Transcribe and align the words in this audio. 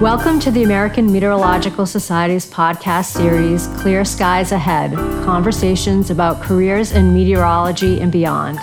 Welcome 0.00 0.40
to 0.40 0.50
the 0.50 0.64
American 0.64 1.10
Meteorological 1.10 1.86
Society's 1.86 2.50
podcast 2.50 3.12
series, 3.12 3.68
Clear 3.80 4.04
Skies 4.04 4.50
Ahead 4.50 4.92
Conversations 5.24 6.10
about 6.10 6.42
Careers 6.42 6.90
in 6.90 7.14
Meteorology 7.14 8.00
and 8.00 8.10
Beyond. 8.10 8.58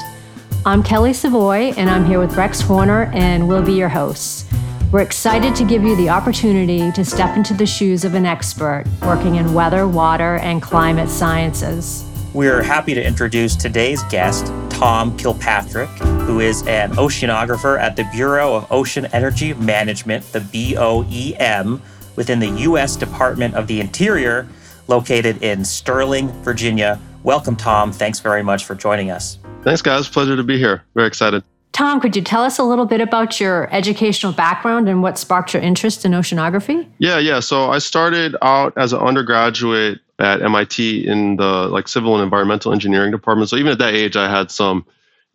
I'm 0.65 0.83
Kelly 0.83 1.13
Savoy, 1.13 1.73
and 1.77 1.89
I'm 1.89 2.05
here 2.05 2.19
with 2.19 2.35
Rex 2.35 2.59
Horner, 2.59 3.09
and 3.13 3.47
we'll 3.47 3.63
be 3.63 3.71
your 3.71 3.87
hosts. 3.87 4.45
We're 4.91 5.01
excited 5.01 5.55
to 5.55 5.63
give 5.63 5.83
you 5.83 5.95
the 5.95 6.09
opportunity 6.09 6.91
to 6.91 7.05
step 7.05 7.37
into 7.37 7.53
the 7.53 7.65
shoes 7.65 8.03
of 8.03 8.13
an 8.13 8.25
expert 8.25 8.83
working 9.01 9.35
in 9.35 9.53
weather, 9.53 9.87
water, 9.87 10.35
and 10.35 10.61
climate 10.61 11.09
sciences. 11.09 12.05
We're 12.33 12.61
happy 12.61 12.93
to 12.93 13.01
introduce 13.01 13.55
today's 13.55 14.03
guest, 14.03 14.47
Tom 14.81 15.15
Kilpatrick, 15.15 15.89
who 16.25 16.39
is 16.39 16.65
an 16.65 16.93
oceanographer 16.93 17.79
at 17.79 17.95
the 17.95 18.03
Bureau 18.11 18.55
of 18.55 18.71
Ocean 18.71 19.05
Energy 19.13 19.53
Management, 19.53 20.23
the 20.31 20.39
BOEM, 20.39 21.79
within 22.15 22.39
the 22.39 22.49
U.S. 22.61 22.95
Department 22.95 23.53
of 23.53 23.67
the 23.67 23.79
Interior, 23.79 24.47
located 24.87 25.43
in 25.43 25.63
Sterling, 25.63 26.29
Virginia. 26.41 26.99
Welcome, 27.21 27.55
Tom. 27.55 27.91
Thanks 27.91 28.21
very 28.21 28.41
much 28.41 28.65
for 28.65 28.73
joining 28.73 29.11
us. 29.11 29.37
Thanks, 29.63 29.83
guys. 29.83 30.09
Pleasure 30.09 30.35
to 30.35 30.41
be 30.41 30.57
here. 30.57 30.83
Very 30.95 31.05
excited. 31.05 31.43
Tom, 31.73 32.01
could 32.01 32.15
you 32.15 32.23
tell 32.23 32.41
us 32.41 32.57
a 32.57 32.63
little 32.63 32.87
bit 32.87 33.01
about 33.01 33.39
your 33.39 33.71
educational 33.71 34.31
background 34.31 34.89
and 34.89 35.03
what 35.03 35.19
sparked 35.19 35.53
your 35.53 35.61
interest 35.61 36.05
in 36.05 36.13
oceanography? 36.13 36.89
Yeah, 36.97 37.19
yeah. 37.19 37.39
So 37.39 37.69
I 37.69 37.77
started 37.77 38.35
out 38.41 38.73
as 38.77 38.93
an 38.93 38.99
undergraduate 38.99 39.99
at 40.21 40.41
MIT 40.41 41.07
in 41.07 41.35
the 41.37 41.67
like 41.67 41.87
civil 41.87 42.13
and 42.13 42.23
environmental 42.23 42.71
engineering 42.71 43.11
department. 43.11 43.49
So 43.49 43.57
even 43.57 43.71
at 43.71 43.79
that 43.79 43.95
age, 43.95 44.15
I 44.15 44.29
had 44.29 44.51
some 44.51 44.85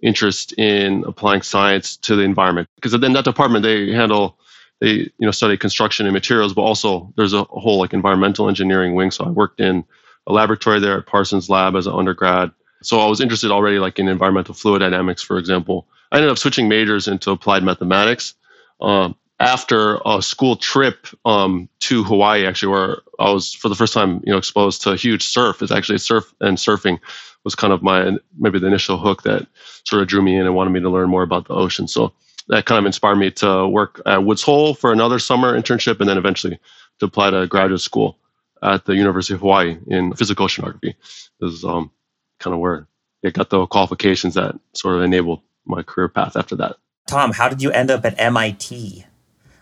interest 0.00 0.52
in 0.58 1.04
applying 1.06 1.42
science 1.42 1.96
to 1.96 2.14
the 2.14 2.22
environment 2.22 2.68
because 2.76 2.94
in 2.94 3.12
that 3.12 3.24
department 3.24 3.62
they 3.62 3.90
handle 3.90 4.38
they 4.80 4.90
you 4.90 5.12
know 5.20 5.30
study 5.32 5.56
construction 5.56 6.06
and 6.06 6.12
materials, 6.12 6.54
but 6.54 6.62
also 6.62 7.12
there's 7.16 7.32
a 7.32 7.42
whole 7.44 7.78
like 7.80 7.92
environmental 7.92 8.48
engineering 8.48 8.94
wing. 8.94 9.10
So 9.10 9.24
I 9.24 9.30
worked 9.30 9.60
in 9.60 9.84
a 10.26 10.32
laboratory 10.32 10.80
there 10.80 10.98
at 10.98 11.06
Parsons 11.06 11.50
Lab 11.50 11.74
as 11.74 11.86
an 11.86 11.94
undergrad. 11.94 12.52
So 12.82 13.00
I 13.00 13.06
was 13.06 13.20
interested 13.20 13.50
already 13.50 13.78
like 13.78 13.98
in 13.98 14.06
environmental 14.06 14.54
fluid 14.54 14.80
dynamics, 14.80 15.22
for 15.22 15.38
example. 15.38 15.86
I 16.12 16.16
ended 16.16 16.30
up 16.30 16.38
switching 16.38 16.68
majors 16.68 17.08
into 17.08 17.32
applied 17.32 17.64
mathematics. 17.64 18.34
Um, 18.80 19.16
after 19.38 20.00
a 20.06 20.22
school 20.22 20.56
trip 20.56 21.06
um, 21.24 21.68
to 21.80 22.02
Hawaii, 22.04 22.46
actually, 22.46 22.72
where 22.72 22.98
I 23.18 23.30
was 23.30 23.52
for 23.52 23.68
the 23.68 23.74
first 23.74 23.92
time, 23.92 24.22
you 24.24 24.32
know, 24.32 24.38
exposed 24.38 24.82
to 24.82 24.96
huge 24.96 25.24
surf. 25.24 25.62
Is 25.62 25.72
actually 25.72 25.98
surf 25.98 26.32
and 26.40 26.56
surfing 26.56 26.98
was 27.44 27.54
kind 27.54 27.72
of 27.72 27.82
my 27.82 28.16
maybe 28.38 28.58
the 28.58 28.66
initial 28.66 28.98
hook 28.98 29.22
that 29.22 29.46
sort 29.84 30.02
of 30.02 30.08
drew 30.08 30.22
me 30.22 30.36
in 30.36 30.46
and 30.46 30.54
wanted 30.54 30.70
me 30.70 30.80
to 30.80 30.90
learn 30.90 31.08
more 31.08 31.22
about 31.22 31.46
the 31.46 31.54
ocean. 31.54 31.86
So 31.86 32.12
that 32.48 32.64
kind 32.64 32.78
of 32.78 32.86
inspired 32.86 33.16
me 33.16 33.30
to 33.32 33.68
work 33.68 34.00
at 34.06 34.24
Woods 34.24 34.42
Hole 34.42 34.74
for 34.74 34.92
another 34.92 35.18
summer 35.18 35.58
internship, 35.58 36.00
and 36.00 36.08
then 36.08 36.18
eventually 36.18 36.58
to 37.00 37.06
apply 37.06 37.30
to 37.30 37.46
graduate 37.46 37.80
school 37.80 38.18
at 38.62 38.86
the 38.86 38.96
University 38.96 39.34
of 39.34 39.40
Hawaii 39.40 39.76
in 39.86 40.14
physical 40.14 40.46
oceanography. 40.46 40.94
This 41.40 41.52
is 41.52 41.64
um, 41.64 41.90
kind 42.40 42.54
of 42.54 42.60
where 42.60 42.88
I 43.24 43.30
got 43.30 43.50
the 43.50 43.66
qualifications 43.66 44.34
that 44.34 44.58
sort 44.74 44.96
of 44.96 45.02
enabled 45.02 45.42
my 45.66 45.82
career 45.82 46.08
path 46.08 46.36
after 46.36 46.56
that. 46.56 46.76
Tom, 47.06 47.32
how 47.32 47.48
did 47.48 47.62
you 47.62 47.70
end 47.70 47.90
up 47.90 48.04
at 48.04 48.18
MIT? 48.18 49.04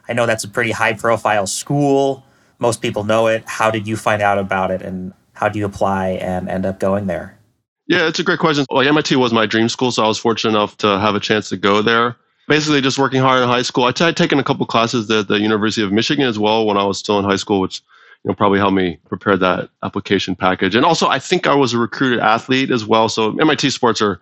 I 0.09 0.13
know 0.13 0.27
that's 0.27 0.45
a 0.45 0.49
pretty 0.49 0.71
high 0.71 0.93
profile 0.93 1.47
school. 1.47 2.25
Most 2.59 2.83
people 2.83 3.05
know 3.05 3.27
it. 3.27 3.45
How 3.47 3.71
did 3.71 3.87
you 3.87 3.97
find 3.97 4.23
out 4.23 4.39
about 4.39 4.71
it 4.71 4.83
and 4.83 5.13
how 5.35 5.49
do 5.49 5.59
you 5.59 5.67
apply 5.67 6.11
and 6.11 6.49
end 6.49 6.65
up 6.65 6.79
going 6.81 7.07
there? 7.07 7.39
Yeah, 7.87 8.09
it's 8.09 8.19
a 8.19 8.25
great 8.25 8.39
question. 8.39 8.65
Well, 8.71 8.87
MIT 8.87 9.17
was 9.17 9.33
my 9.33 9.45
dream 9.47 9.69
school, 9.69 9.91
so 9.93 10.05
I 10.05 10.09
was 10.09 10.19
fortunate 10.19 10.51
enough 10.51 10.77
to 10.79 10.99
have 10.99 11.15
a 11.15 11.21
chance 11.21 11.51
to 11.51 11.57
go 11.57 11.83
there. 11.83 12.17
Basically, 12.49 12.81
just 12.81 12.99
working 12.99 13.21
hard 13.21 13.43
in 13.43 13.49
high 13.49 13.63
school. 13.63 13.85
I 13.85 13.93
t- 13.93 14.05
I'd 14.05 14.17
taken 14.17 14.39
a 14.39 14.45
couple 14.45 14.65
classes 14.67 15.11
at 15.11 15.29
the 15.29 15.39
University 15.39 15.83
of 15.83 15.93
Michigan 15.93 16.27
as 16.27 16.39
well 16.39 16.67
when 16.67 16.77
I 16.77 16.85
was 16.85 16.99
still 16.99 17.19
in 17.19 17.25
high 17.25 17.37
school, 17.37 17.61
which 17.61 17.83
you 18.23 18.31
know 18.31 18.35
probably 18.35 18.59
helped 18.59 18.75
me 18.75 18.99
prepare 19.09 19.37
that 19.37 19.71
application 19.83 20.35
package. 20.35 20.75
And 20.75 20.85
also, 20.85 21.09
I 21.09 21.19
think 21.19 21.47
I 21.47 21.55
was 21.55 21.73
a 21.73 21.79
recruited 21.79 22.21
athlete 22.21 22.71
as 22.71 22.87
well. 22.87 23.09
So 23.09 23.37
MIT 23.39 23.71
sports 23.71 24.01
are 24.01 24.21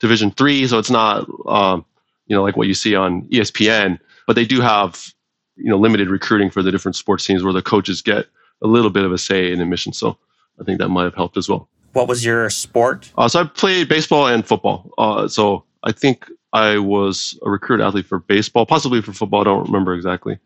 Division 0.00 0.30
three, 0.32 0.66
so 0.66 0.78
it's 0.78 0.90
not 0.90 1.28
um, 1.46 1.84
you 2.26 2.34
know 2.34 2.42
like 2.42 2.56
what 2.56 2.68
you 2.68 2.74
see 2.74 2.96
on 2.96 3.22
ESPN, 3.28 3.98
but 4.26 4.34
they 4.34 4.44
do 4.44 4.60
have 4.60 5.13
you 5.56 5.70
know 5.70 5.78
limited 5.78 6.08
recruiting 6.08 6.50
for 6.50 6.62
the 6.62 6.70
different 6.70 6.96
sports 6.96 7.24
teams 7.24 7.42
where 7.42 7.52
the 7.52 7.62
coaches 7.62 8.02
get 8.02 8.26
a 8.62 8.66
little 8.66 8.90
bit 8.90 9.04
of 9.04 9.12
a 9.12 9.18
say 9.18 9.52
in 9.52 9.60
admission. 9.60 9.92
So 9.92 10.16
I 10.60 10.64
think 10.64 10.78
that 10.78 10.88
might 10.88 11.04
have 11.04 11.14
helped 11.14 11.36
as 11.36 11.48
well. 11.48 11.68
What 11.92 12.08
was 12.08 12.24
your 12.24 12.50
sport? 12.50 13.12
Uh, 13.16 13.28
so 13.28 13.42
I 13.42 13.44
played 13.44 13.88
baseball 13.88 14.26
and 14.26 14.44
football. 14.44 14.90
Uh, 14.98 15.28
so 15.28 15.64
I 15.84 15.92
think 15.92 16.28
I 16.52 16.78
was 16.78 17.38
a 17.44 17.50
recruit 17.50 17.80
athlete 17.80 18.06
for 18.06 18.18
baseball, 18.18 18.66
possibly 18.66 19.00
for 19.00 19.12
football. 19.12 19.42
I 19.42 19.44
don't 19.44 19.66
remember 19.66 19.94
exactly. 19.94 20.38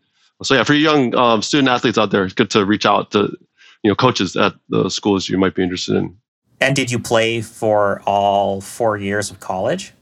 So 0.43 0.55
yeah, 0.55 0.63
for 0.63 0.73
young 0.73 1.13
um, 1.15 1.41
student 1.41 1.69
athletes 1.69 1.97
out 1.97 2.11
there, 2.11 2.23
it's 2.23 2.33
good 2.33 2.49
to 2.51 2.65
reach 2.65 2.85
out 2.85 3.11
to 3.11 3.35
you 3.83 3.89
know 3.89 3.95
coaches 3.95 4.35
at 4.35 4.53
the 4.69 4.89
schools 4.89 5.27
you 5.27 5.37
might 5.37 5.55
be 5.55 5.63
interested 5.63 5.95
in. 5.95 6.17
And 6.61 6.75
did 6.75 6.91
you 6.91 6.99
play 6.99 7.41
for 7.41 8.01
all 8.05 8.61
four 8.61 8.97
years 8.97 9.31
of 9.31 9.39
college? 9.39 9.93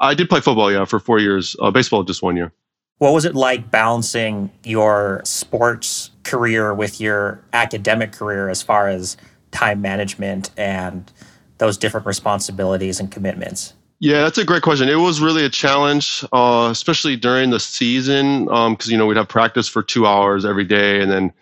I 0.00 0.14
did 0.14 0.28
play 0.28 0.40
football, 0.40 0.72
yeah, 0.72 0.84
for 0.84 0.98
four 0.98 1.18
years. 1.18 1.54
Uh, 1.60 1.70
baseball, 1.70 2.02
just 2.02 2.22
one 2.22 2.36
year. 2.36 2.52
What 3.00 3.14
was 3.14 3.24
it 3.24 3.34
like 3.34 3.70
balancing 3.70 4.50
your 4.62 5.22
sports 5.24 6.10
career 6.22 6.74
with 6.74 7.00
your 7.00 7.42
academic 7.54 8.12
career 8.12 8.50
as 8.50 8.60
far 8.60 8.88
as 8.88 9.16
time 9.52 9.80
management 9.80 10.50
and 10.58 11.10
those 11.56 11.78
different 11.78 12.06
responsibilities 12.06 13.00
and 13.00 13.10
commitments? 13.10 13.72
Yeah, 14.00 14.20
that's 14.20 14.36
a 14.36 14.44
great 14.44 14.62
question. 14.62 14.90
It 14.90 14.96
was 14.96 15.18
really 15.18 15.46
a 15.46 15.48
challenge, 15.48 16.26
uh, 16.34 16.68
especially 16.70 17.16
during 17.16 17.48
the 17.48 17.58
season, 17.58 18.44
because 18.44 18.88
um, 18.88 18.92
you 18.92 18.98
know 18.98 19.06
we'd 19.06 19.16
have 19.16 19.28
practice 19.28 19.66
for 19.66 19.82
two 19.82 20.06
hours 20.06 20.44
every 20.44 20.64
day, 20.64 21.00
and 21.00 21.10
then 21.10 21.32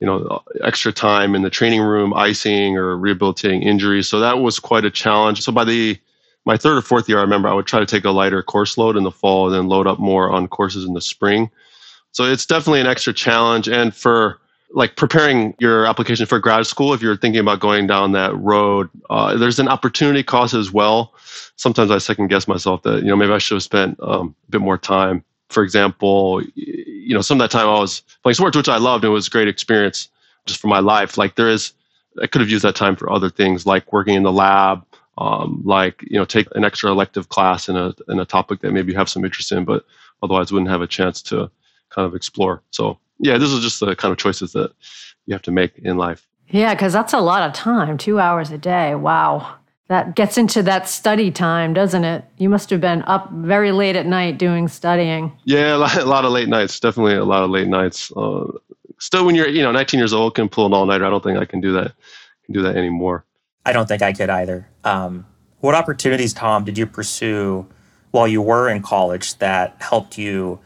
you 0.00 0.06
know 0.08 0.42
extra 0.64 0.92
time 0.92 1.36
in 1.36 1.42
the 1.42 1.50
training 1.50 1.82
room, 1.82 2.12
icing 2.12 2.76
or 2.76 2.96
rehabilitating 2.96 3.62
injuries. 3.62 4.08
So 4.08 4.18
that 4.18 4.40
was 4.40 4.58
quite 4.58 4.84
a 4.84 4.90
challenge. 4.90 5.42
So 5.42 5.52
by 5.52 5.62
the 5.62 5.96
my 6.48 6.56
third 6.56 6.78
or 6.78 6.82
fourth 6.82 7.10
year, 7.10 7.18
I 7.18 7.20
remember 7.20 7.46
I 7.46 7.52
would 7.52 7.66
try 7.66 7.78
to 7.78 7.84
take 7.84 8.06
a 8.06 8.10
lighter 8.10 8.42
course 8.42 8.78
load 8.78 8.96
in 8.96 9.04
the 9.04 9.10
fall 9.10 9.46
and 9.46 9.54
then 9.54 9.68
load 9.68 9.86
up 9.86 9.98
more 9.98 10.30
on 10.30 10.48
courses 10.48 10.86
in 10.86 10.94
the 10.94 11.00
spring. 11.02 11.50
So 12.12 12.24
it's 12.24 12.46
definitely 12.46 12.80
an 12.80 12.86
extra 12.86 13.12
challenge. 13.12 13.68
And 13.68 13.94
for 13.94 14.40
like 14.70 14.96
preparing 14.96 15.54
your 15.58 15.84
application 15.84 16.24
for 16.24 16.38
grad 16.38 16.66
school, 16.66 16.94
if 16.94 17.02
you're 17.02 17.18
thinking 17.18 17.40
about 17.40 17.60
going 17.60 17.86
down 17.86 18.12
that 18.12 18.34
road, 18.34 18.88
uh, 19.10 19.36
there's 19.36 19.58
an 19.58 19.68
opportunity 19.68 20.22
cost 20.22 20.54
as 20.54 20.72
well. 20.72 21.12
Sometimes 21.56 21.90
I 21.90 21.98
second 21.98 22.28
guess 22.28 22.48
myself 22.48 22.82
that 22.84 23.02
you 23.02 23.08
know 23.08 23.16
maybe 23.16 23.32
I 23.32 23.38
should 23.38 23.56
have 23.56 23.62
spent 23.62 23.98
um, 24.00 24.34
a 24.48 24.50
bit 24.50 24.62
more 24.62 24.78
time. 24.78 25.22
For 25.50 25.62
example, 25.62 26.42
you 26.54 27.12
know 27.12 27.20
some 27.20 27.38
of 27.38 27.44
that 27.44 27.54
time 27.54 27.68
I 27.68 27.78
was 27.78 28.00
playing 28.22 28.36
sports, 28.36 28.56
which 28.56 28.70
I 28.70 28.78
loved. 28.78 29.04
It 29.04 29.10
was 29.10 29.26
a 29.26 29.30
great 29.30 29.48
experience 29.48 30.08
just 30.46 30.60
for 30.60 30.68
my 30.68 30.80
life. 30.80 31.18
Like 31.18 31.34
there 31.34 31.50
is, 31.50 31.74
I 32.22 32.26
could 32.26 32.40
have 32.40 32.48
used 32.48 32.64
that 32.64 32.74
time 32.74 32.96
for 32.96 33.12
other 33.12 33.28
things 33.28 33.66
like 33.66 33.92
working 33.92 34.14
in 34.14 34.22
the 34.22 34.32
lab, 34.32 34.82
um, 35.18 35.60
like 35.64 36.02
you 36.02 36.18
know 36.18 36.24
take 36.24 36.48
an 36.54 36.64
extra 36.64 36.90
elective 36.90 37.28
class 37.28 37.68
in 37.68 37.76
a 37.76 37.92
in 38.08 38.20
a 38.20 38.24
topic 38.24 38.60
that 38.60 38.72
maybe 38.72 38.92
you 38.92 38.98
have 38.98 39.08
some 39.08 39.24
interest 39.24 39.52
in, 39.52 39.64
but 39.64 39.84
otherwise 40.22 40.52
wouldn't 40.52 40.70
have 40.70 40.80
a 40.80 40.86
chance 40.86 41.20
to 41.22 41.50
kind 41.90 42.06
of 42.06 42.14
explore. 42.14 42.62
So 42.70 42.98
yeah, 43.18 43.36
this 43.36 43.50
is 43.50 43.60
just 43.60 43.80
the 43.80 43.96
kind 43.96 44.12
of 44.12 44.18
choices 44.18 44.52
that 44.52 44.72
you 45.26 45.34
have 45.34 45.42
to 45.42 45.50
make 45.50 45.76
in 45.78 45.96
life. 45.96 46.26
Yeah, 46.48 46.74
because 46.74 46.92
that's 46.92 47.12
a 47.12 47.20
lot 47.20 47.42
of 47.42 47.52
time, 47.52 47.98
two 47.98 48.18
hours 48.18 48.50
a 48.50 48.58
day. 48.58 48.94
Wow. 48.94 49.56
That 49.88 50.14
gets 50.14 50.36
into 50.36 50.62
that 50.64 50.86
study 50.86 51.30
time, 51.30 51.72
doesn't 51.72 52.04
it? 52.04 52.24
You 52.36 52.50
must 52.50 52.68
have 52.70 52.80
been 52.80 53.02
up 53.02 53.30
very 53.32 53.72
late 53.72 53.96
at 53.96 54.04
night 54.04 54.38
doing 54.38 54.68
studying. 54.68 55.32
Yeah, 55.44 55.76
a 55.76 55.78
lot, 55.78 55.96
a 55.96 56.04
lot 56.04 56.24
of 56.24 56.32
late 56.32 56.48
nights. 56.48 56.78
Definitely 56.78 57.14
a 57.14 57.24
lot 57.24 57.42
of 57.42 57.50
late 57.50 57.68
nights. 57.68 58.12
Uh, 58.14 58.46
still, 58.98 59.24
when 59.24 59.34
you're 59.34 59.48
you 59.48 59.62
know 59.62 59.72
19 59.72 59.98
years 59.98 60.12
old, 60.12 60.34
can 60.34 60.48
pull 60.48 60.66
an 60.66 60.74
all 60.74 60.84
nighter. 60.84 61.06
I 61.06 61.10
don't 61.10 61.22
think 61.22 61.38
I 61.38 61.46
can 61.46 61.60
do 61.60 61.72
that. 61.72 61.92
Can 62.44 62.54
do 62.54 62.62
that 62.62 62.76
anymore. 62.76 63.24
I 63.64 63.72
don't 63.72 63.86
think 63.86 64.02
I 64.02 64.12
could 64.12 64.30
either. 64.30 64.66
Um, 64.88 65.26
what 65.60 65.74
opportunities, 65.74 66.32
Tom, 66.32 66.64
did 66.64 66.78
you 66.78 66.86
pursue 66.86 67.66
while 68.10 68.26
you 68.26 68.40
were 68.40 68.70
in 68.70 68.82
college 68.82 69.36
that 69.38 69.76
helped 69.80 70.16
you 70.16 70.60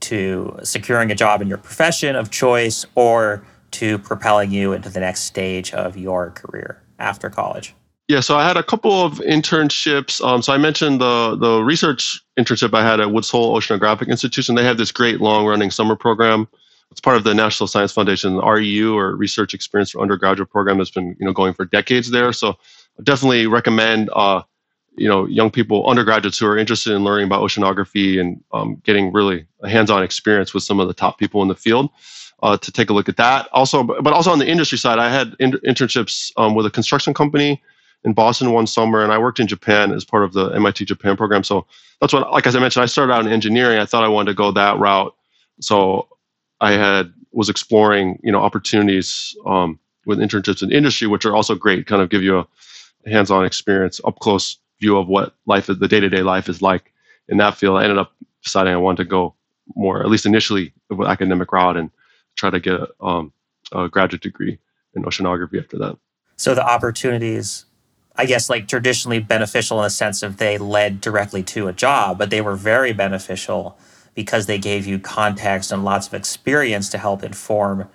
to 0.00 0.58
securing 0.62 1.10
a 1.10 1.14
job 1.14 1.42
in 1.42 1.48
your 1.48 1.58
profession 1.58 2.16
of 2.16 2.30
choice 2.30 2.86
or 2.94 3.44
to 3.72 3.98
propelling 3.98 4.50
you 4.50 4.72
into 4.72 4.88
the 4.88 5.00
next 5.00 5.22
stage 5.22 5.74
of 5.74 5.96
your 5.96 6.30
career 6.30 6.80
after 6.98 7.28
college? 7.28 7.74
Yeah, 8.08 8.20
so 8.20 8.38
I 8.38 8.46
had 8.46 8.56
a 8.56 8.62
couple 8.62 9.04
of 9.04 9.14
internships. 9.18 10.24
Um, 10.24 10.40
so 10.40 10.52
I 10.52 10.58
mentioned 10.58 11.00
the 11.00 11.36
the 11.36 11.62
research 11.62 12.22
internship 12.38 12.72
I 12.72 12.84
had 12.88 13.00
at 13.00 13.10
Woods 13.10 13.28
Hole 13.28 13.58
Oceanographic 13.58 14.08
Institution. 14.08 14.54
They 14.54 14.64
have 14.64 14.78
this 14.78 14.92
great 14.92 15.20
long 15.20 15.44
running 15.44 15.70
summer 15.70 15.96
program 15.96 16.46
it's 16.90 17.00
part 17.00 17.16
of 17.16 17.24
the 17.24 17.34
National 17.34 17.66
Science 17.66 17.92
Foundation, 17.92 18.36
REU 18.36 18.94
or 18.94 19.14
Research 19.16 19.54
Experience 19.54 19.90
for 19.90 20.00
Undergraduate 20.00 20.50
program 20.50 20.78
that's 20.78 20.90
been 20.90 21.16
you 21.18 21.26
know 21.26 21.32
going 21.32 21.52
for 21.52 21.64
decades 21.64 22.10
there. 22.10 22.32
So 22.32 22.56
definitely 23.02 23.46
recommend 23.46 24.10
uh, 24.14 24.42
you 24.96 25.08
know 25.08 25.26
young 25.26 25.50
people, 25.50 25.86
undergraduates 25.86 26.38
who 26.38 26.46
are 26.46 26.56
interested 26.56 26.94
in 26.94 27.04
learning 27.04 27.26
about 27.26 27.42
oceanography 27.42 28.20
and 28.20 28.42
um, 28.52 28.80
getting 28.84 29.12
really 29.12 29.46
a 29.62 29.68
hands-on 29.68 30.02
experience 30.02 30.54
with 30.54 30.62
some 30.62 30.80
of 30.80 30.88
the 30.88 30.94
top 30.94 31.18
people 31.18 31.42
in 31.42 31.48
the 31.48 31.54
field. 31.54 31.90
Uh, 32.42 32.54
to 32.54 32.70
take 32.70 32.90
a 32.90 32.92
look 32.92 33.08
at 33.08 33.16
that. 33.16 33.48
Also, 33.52 33.82
but 33.82 34.12
also 34.12 34.30
on 34.30 34.38
the 34.38 34.46
industry 34.46 34.76
side, 34.76 34.98
I 34.98 35.08
had 35.08 35.34
in- 35.40 35.52
internships 35.64 36.30
um, 36.36 36.54
with 36.54 36.66
a 36.66 36.70
construction 36.70 37.14
company 37.14 37.62
in 38.04 38.12
Boston 38.12 38.52
one 38.52 38.66
summer, 38.66 39.02
and 39.02 39.10
I 39.10 39.16
worked 39.16 39.40
in 39.40 39.46
Japan 39.46 39.90
as 39.90 40.04
part 40.04 40.22
of 40.22 40.34
the 40.34 40.50
MIT 40.50 40.84
Japan 40.84 41.16
program. 41.16 41.42
So 41.42 41.66
that's 42.00 42.12
what, 42.12 42.30
like 42.30 42.46
as 42.46 42.54
I 42.54 42.60
mentioned, 42.60 42.82
I 42.82 42.86
started 42.86 43.12
out 43.14 43.24
in 43.24 43.32
engineering. 43.32 43.78
I 43.78 43.86
thought 43.86 44.04
I 44.04 44.08
wanted 44.08 44.32
to 44.32 44.34
go 44.34 44.52
that 44.52 44.78
route. 44.78 45.14
So 45.60 46.08
I 46.60 46.72
had 46.72 47.12
was 47.32 47.48
exploring 47.48 48.18
you 48.22 48.32
know 48.32 48.40
opportunities 48.40 49.34
um, 49.46 49.78
with 50.04 50.18
internships 50.18 50.62
in 50.62 50.70
industry, 50.70 51.06
which 51.08 51.24
are 51.24 51.34
also 51.34 51.54
great, 51.54 51.86
kind 51.86 52.02
of 52.02 52.10
give 52.10 52.22
you 52.22 52.38
a 52.38 52.46
hands-on 53.06 53.44
experience, 53.44 54.00
up 54.04 54.18
close 54.18 54.58
view 54.80 54.98
of 54.98 55.08
what 55.08 55.34
life 55.46 55.68
is, 55.70 55.78
the 55.78 55.88
day-to-day 55.88 56.22
life 56.22 56.48
is 56.48 56.60
like 56.60 56.92
in 57.28 57.38
that 57.38 57.56
field. 57.56 57.78
I 57.78 57.84
ended 57.84 57.98
up 57.98 58.12
deciding 58.42 58.72
I 58.72 58.76
wanted 58.76 59.04
to 59.04 59.08
go 59.08 59.34
more, 59.74 60.00
at 60.00 60.08
least 60.08 60.26
initially, 60.26 60.72
with 60.90 61.08
academic 61.08 61.50
route 61.52 61.76
and 61.76 61.90
try 62.36 62.50
to 62.50 62.60
get 62.60 62.80
um, 63.00 63.32
a 63.72 63.88
graduate 63.88 64.22
degree 64.22 64.58
in 64.94 65.02
oceanography 65.02 65.58
after 65.60 65.78
that. 65.78 65.96
So 66.36 66.54
the 66.54 66.64
opportunities, 66.64 67.64
I 68.14 68.26
guess, 68.26 68.50
like 68.50 68.68
traditionally 68.68 69.20
beneficial 69.20 69.78
in 69.78 69.84
the 69.84 69.90
sense 69.90 70.22
of 70.22 70.36
they 70.36 70.58
led 70.58 71.00
directly 71.00 71.42
to 71.44 71.68
a 71.68 71.72
job, 71.72 72.18
but 72.18 72.30
they 72.30 72.40
were 72.40 72.56
very 72.56 72.92
beneficial 72.92 73.78
because 74.14 74.46
they 74.46 74.58
gave 74.58 74.86
you 74.86 74.98
context 74.98 75.72
and 75.72 75.84
lots 75.84 76.06
of 76.06 76.14
experience 76.14 76.88
to 76.90 76.98
help 76.98 77.22
inform 77.22 77.88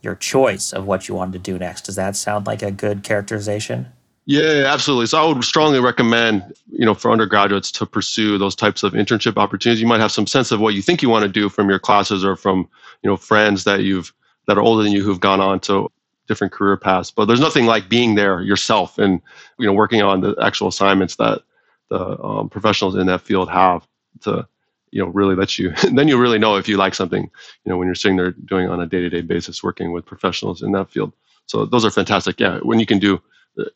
your 0.00 0.14
choice 0.14 0.72
of 0.72 0.86
what 0.86 1.08
you 1.08 1.14
wanted 1.14 1.32
to 1.32 1.38
do 1.38 1.58
next. 1.58 1.82
Does 1.82 1.96
that 1.96 2.16
sound 2.16 2.46
like 2.46 2.62
a 2.62 2.70
good 2.70 3.02
characterization? 3.04 3.86
Yeah, 4.26 4.64
absolutely. 4.72 5.06
So 5.06 5.20
I 5.20 5.26
would 5.26 5.42
strongly 5.44 5.80
recommend, 5.80 6.54
you 6.70 6.84
know, 6.86 6.94
for 6.94 7.10
undergraduates 7.10 7.72
to 7.72 7.86
pursue 7.86 8.38
those 8.38 8.54
types 8.54 8.84
of 8.84 8.92
internship 8.92 9.36
opportunities. 9.36 9.80
You 9.80 9.88
might 9.88 10.00
have 10.00 10.12
some 10.12 10.28
sense 10.28 10.52
of 10.52 10.60
what 10.60 10.74
you 10.74 10.82
think 10.82 11.02
you 11.02 11.08
want 11.08 11.24
to 11.24 11.28
do 11.28 11.48
from 11.48 11.68
your 11.68 11.80
classes 11.80 12.24
or 12.24 12.36
from, 12.36 12.68
you 13.02 13.10
know, 13.10 13.16
friends 13.16 13.64
that 13.64 13.82
you've 13.82 14.12
that 14.46 14.56
are 14.58 14.62
older 14.62 14.82
than 14.82 14.92
you 14.92 15.02
who've 15.02 15.20
gone 15.20 15.40
on 15.40 15.58
to 15.60 15.90
different 16.28 16.52
career 16.52 16.76
paths. 16.76 17.10
But 17.10 17.24
there's 17.26 17.40
nothing 17.40 17.66
like 17.66 17.88
being 17.88 18.14
there 18.14 18.40
yourself 18.42 18.96
and, 18.98 19.20
you 19.58 19.66
know, 19.66 19.72
working 19.72 20.02
on 20.02 20.20
the 20.20 20.36
actual 20.40 20.68
assignments 20.68 21.16
that 21.16 21.42
the 21.90 22.22
um, 22.22 22.48
professionals 22.48 22.94
in 22.94 23.06
that 23.08 23.20
field 23.22 23.50
have 23.50 23.86
to, 24.22 24.46
you 24.92 25.02
know, 25.02 25.10
really 25.10 25.34
let 25.34 25.58
you. 25.58 25.72
then 25.94 26.06
you 26.06 26.16
really 26.16 26.38
know 26.38 26.56
if 26.56 26.68
you 26.68 26.76
like 26.76 26.94
something, 26.94 27.22
you 27.22 27.70
know, 27.70 27.76
when 27.76 27.86
you're 27.86 27.94
sitting 27.96 28.16
there 28.16 28.30
doing 28.30 28.68
on 28.68 28.80
a 28.80 28.86
day-to-day 28.86 29.22
basis 29.22 29.64
working 29.64 29.90
with 29.92 30.06
professionals 30.06 30.62
in 30.62 30.70
that 30.72 30.90
field. 30.90 31.12
So 31.46 31.66
those 31.66 31.84
are 31.84 31.90
fantastic. 31.90 32.38
Yeah, 32.38 32.58
when 32.60 32.78
you 32.78 32.86
can 32.86 33.00
do 33.00 33.20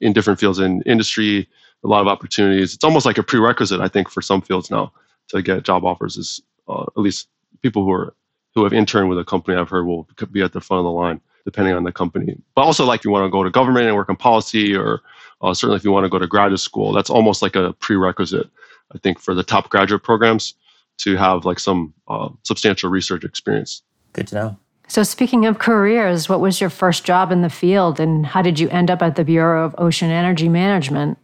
in 0.01 0.13
different 0.13 0.41
fields 0.41 0.59
in 0.59 0.83
industry, 0.83 1.49
a 1.85 1.89
lot 1.89 2.01
of 2.01 2.09
opportunities. 2.09 2.75
It's 2.75 2.85
almost 2.85 3.07
like 3.07 3.19
a 3.19 3.23
prerequisite, 3.23 3.81
I 3.81 3.89
think, 3.89 4.11
for 4.11 4.23
some 4.23 4.43
fields 4.43 4.71
now 4.71 4.93
to 5.29 5.43
get 5.43 5.65
job 5.65 5.85
offers. 5.85 6.17
Is 6.17 6.41
uh, 6.69 6.83
at 6.83 6.99
least 6.99 7.29
people 7.63 7.85
who 7.85 7.93
are 7.93 8.15
who 8.55 8.65
have 8.65 8.73
interned 8.73 9.09
with 9.09 9.19
a 9.19 9.25
company 9.25 9.57
I've 9.57 9.69
heard 9.69 9.85
will 9.85 10.09
be 10.33 10.43
at 10.43 10.53
the 10.53 10.61
front 10.61 10.81
of 10.81 10.85
the 10.85 10.91
line, 10.91 11.21
depending 11.45 11.75
on 11.75 11.85
the 11.85 11.93
company. 11.93 12.37
But 12.55 12.63
also, 12.63 12.87
like 12.87 13.01
if 13.01 13.05
you 13.05 13.11
want 13.11 13.27
to 13.27 13.31
go 13.31 13.43
to 13.45 13.51
government 13.51 13.87
and 13.87 13.95
work 13.95 14.09
in 14.09 14.17
policy, 14.17 14.75
or 14.75 15.03
uh, 15.43 15.53
certainly 15.53 15.77
if 15.77 15.85
you 15.85 15.93
want 15.93 16.05
to 16.05 16.11
go 16.11 16.19
to 16.19 16.27
graduate 16.27 16.61
school, 16.61 16.93
that's 16.93 17.11
almost 17.11 17.43
like 17.43 17.55
a 17.55 17.75
prerequisite, 17.75 18.49
I 18.95 18.99
think, 18.99 19.21
for 19.21 19.35
the 19.35 19.43
top 19.43 19.69
graduate 19.69 20.03
programs 20.03 20.55
to 20.99 21.17
have 21.17 21.45
like 21.45 21.59
some 21.59 21.93
uh, 22.09 22.31
substantial 22.43 22.91
research 22.91 23.25
experience. 23.25 23.83
Good 24.15 24.29
to 24.29 24.35
know. 24.35 24.59
So, 24.89 25.03
speaking 25.03 25.47
of 25.47 25.59
careers, 25.59 26.29
what 26.29 26.41
was 26.41 26.61
your 26.61 26.71
first 26.71 27.05
job 27.05 27.33
in 27.33 27.43
the 27.43 27.51
field 27.51 27.99
and 27.99 28.25
how 28.25 28.43
did 28.43 28.61
you 28.61 28.69
end 28.69 28.91
up 28.91 29.03
at 29.03 29.17
the 29.17 29.25
Bureau 29.25 29.65
of 29.65 29.75
Ocean 29.79 30.11
Energy 30.11 30.49
Management? 30.49 31.19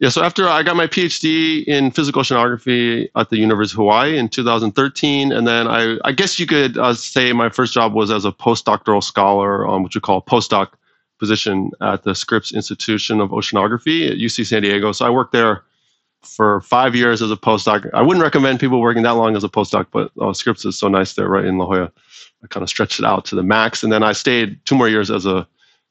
Yeah, 0.00 0.10
so 0.10 0.22
after 0.22 0.46
I 0.46 0.62
got 0.62 0.76
my 0.76 0.86
PhD 0.86 1.64
in 1.64 1.90
physical 1.90 2.22
oceanography 2.22 3.08
at 3.16 3.30
the 3.30 3.38
University 3.38 3.74
of 3.74 3.78
Hawaii 3.78 4.16
in 4.16 4.28
2013, 4.28 5.32
and 5.32 5.46
then 5.46 5.66
I, 5.66 5.98
I 6.04 6.12
guess 6.12 6.38
you 6.38 6.46
could 6.46 6.78
uh, 6.78 6.94
say 6.94 7.32
my 7.32 7.48
first 7.48 7.74
job 7.74 7.94
was 7.94 8.12
as 8.12 8.24
a 8.24 8.30
postdoctoral 8.30 9.02
scholar, 9.02 9.66
um, 9.66 9.82
which 9.82 9.96
we 9.96 10.00
call 10.00 10.18
a 10.18 10.22
postdoc 10.22 10.68
position 11.18 11.72
at 11.80 12.04
the 12.04 12.14
Scripps 12.14 12.52
Institution 12.52 13.20
of 13.20 13.30
Oceanography 13.30 14.08
at 14.08 14.18
UC 14.18 14.46
San 14.46 14.62
Diego. 14.62 14.92
So 14.92 15.04
I 15.04 15.10
worked 15.10 15.32
there 15.32 15.64
for 16.22 16.60
five 16.60 16.94
years 16.94 17.20
as 17.20 17.32
a 17.32 17.36
postdoc. 17.36 17.90
I 17.92 18.02
wouldn't 18.02 18.22
recommend 18.22 18.60
people 18.60 18.80
working 18.80 19.02
that 19.02 19.16
long 19.16 19.36
as 19.36 19.42
a 19.42 19.48
postdoc, 19.48 19.86
but 19.90 20.12
uh, 20.20 20.32
Scripps 20.32 20.64
is 20.64 20.78
so 20.78 20.86
nice 20.86 21.14
there, 21.14 21.28
right 21.28 21.44
in 21.44 21.58
La 21.58 21.66
Jolla. 21.66 21.92
I 22.42 22.46
kind 22.46 22.62
of 22.62 22.68
stretched 22.68 22.98
it 22.98 23.04
out 23.04 23.24
to 23.26 23.34
the 23.34 23.42
max, 23.42 23.82
and 23.82 23.92
then 23.92 24.02
I 24.02 24.12
stayed 24.12 24.64
two 24.64 24.76
more 24.76 24.88
years 24.88 25.10
as 25.10 25.26
a 25.26 25.46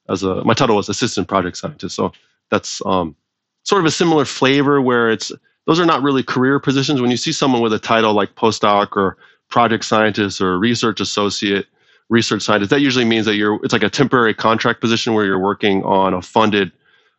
as 0.09 0.23
a 0.23 0.43
my 0.43 0.53
title 0.53 0.75
was 0.75 0.89
assistant 0.89 1.27
project 1.27 1.57
scientist. 1.57 1.95
So 1.95 2.11
that's 2.49 2.81
um, 2.85 3.15
sort 3.63 3.81
of 3.81 3.85
a 3.85 3.91
similar 3.91 4.25
flavor 4.25 4.81
where 4.81 5.09
it's 5.09 5.31
those 5.65 5.79
are 5.79 5.85
not 5.85 6.01
really 6.01 6.23
career 6.23 6.59
positions. 6.59 7.01
When 7.01 7.11
you 7.11 7.17
see 7.17 7.33
someone 7.33 7.61
with 7.61 7.73
a 7.73 7.79
title 7.79 8.13
like 8.13 8.35
postdoc 8.35 8.95
or 8.95 9.17
project 9.49 9.83
scientist 9.83 10.39
or 10.39 10.57
research 10.57 11.01
associate, 11.01 11.67
research 12.09 12.43
scientist, 12.43 12.69
that 12.69 12.81
usually 12.81 13.05
means 13.05 13.25
that 13.25 13.35
you're 13.35 13.59
it's 13.63 13.73
like 13.73 13.83
a 13.83 13.89
temporary 13.89 14.33
contract 14.33 14.79
position 14.79 15.13
where 15.13 15.25
you're 15.25 15.39
working 15.39 15.83
on 15.83 16.13
a 16.13 16.21
funded 16.21 16.71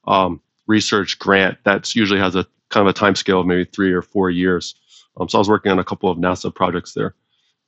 um, 0.06 0.40
research 0.66 1.19
grant 1.19 1.58
that 1.64 1.94
usually 1.94 2.20
has 2.20 2.34
a 2.34 2.46
kind 2.70 2.86
of 2.86 2.90
a 2.90 2.98
time 2.98 3.14
scale 3.14 3.40
of 3.40 3.46
maybe 3.46 3.64
three 3.66 3.92
or 3.92 4.02
four 4.02 4.31
years. 4.31 4.74
Um, 5.19 5.28
so 5.28 5.36
I 5.36 5.40
was 5.40 5.48
working 5.48 5.70
on 5.72 5.78
a 5.78 5.84
couple 5.84 6.10
of 6.10 6.16
NASA 6.16 6.54
projects 6.54 6.94
there 6.94 7.14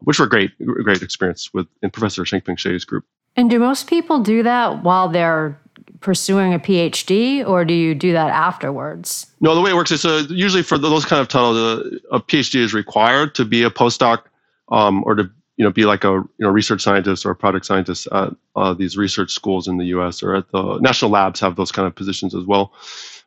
which 0.01 0.19
were 0.19 0.27
great, 0.27 0.53
great 0.59 1.03
experience 1.03 1.53
with 1.53 1.67
in 1.83 1.91
Professor 1.91 2.25
Shang-Ping 2.25 2.57
Xie's 2.57 2.85
group. 2.85 3.05
And 3.37 3.49
do 3.49 3.59
most 3.59 3.87
people 3.87 4.21
do 4.21 4.43
that 4.43 4.83
while 4.83 5.09
they're 5.09 5.59
pursuing 6.01 6.55
a 6.55 6.59
PhD, 6.59 7.47
or 7.47 7.65
do 7.65 7.75
you 7.75 7.95
do 7.95 8.13
that 8.13 8.31
afterwards? 8.31 9.27
No, 9.41 9.55
the 9.55 9.61
way 9.61 9.71
it 9.71 9.75
works 9.75 9.91
is 9.91 10.05
uh, 10.05 10.27
usually 10.29 10.63
for 10.63 10.79
those 10.79 11.05
kind 11.05 11.21
of 11.21 11.29
titles, 11.29 11.57
uh, 11.57 12.17
a 12.17 12.21
PhD 12.21 12.57
is 12.57 12.75
required 12.75 13.35
to 13.35 13.45
be 13.45 13.63
a 13.63 13.71
postdoc 13.71 14.23
um, 14.71 15.03
or 15.05 15.15
to 15.15 15.31
you 15.57 15.65
know 15.65 15.71
be 15.71 15.85
like 15.85 16.05
a 16.05 16.13
you 16.13 16.29
know 16.39 16.49
research 16.49 16.81
scientist 16.81 17.27
or 17.27 17.31
a 17.31 17.37
product 17.37 17.67
scientist 17.67 18.09
at 18.13 18.35
uh, 18.57 18.73
these 18.73 18.97
research 18.97 19.31
schools 19.31 19.69
in 19.69 19.77
the 19.77 19.87
U.S. 19.87 20.23
or 20.23 20.35
at 20.35 20.51
the 20.51 20.79
national 20.79 21.11
labs 21.11 21.39
have 21.41 21.57
those 21.57 21.71
kind 21.71 21.87
of 21.87 21.95
positions 21.95 22.35
as 22.35 22.45
well 22.45 22.73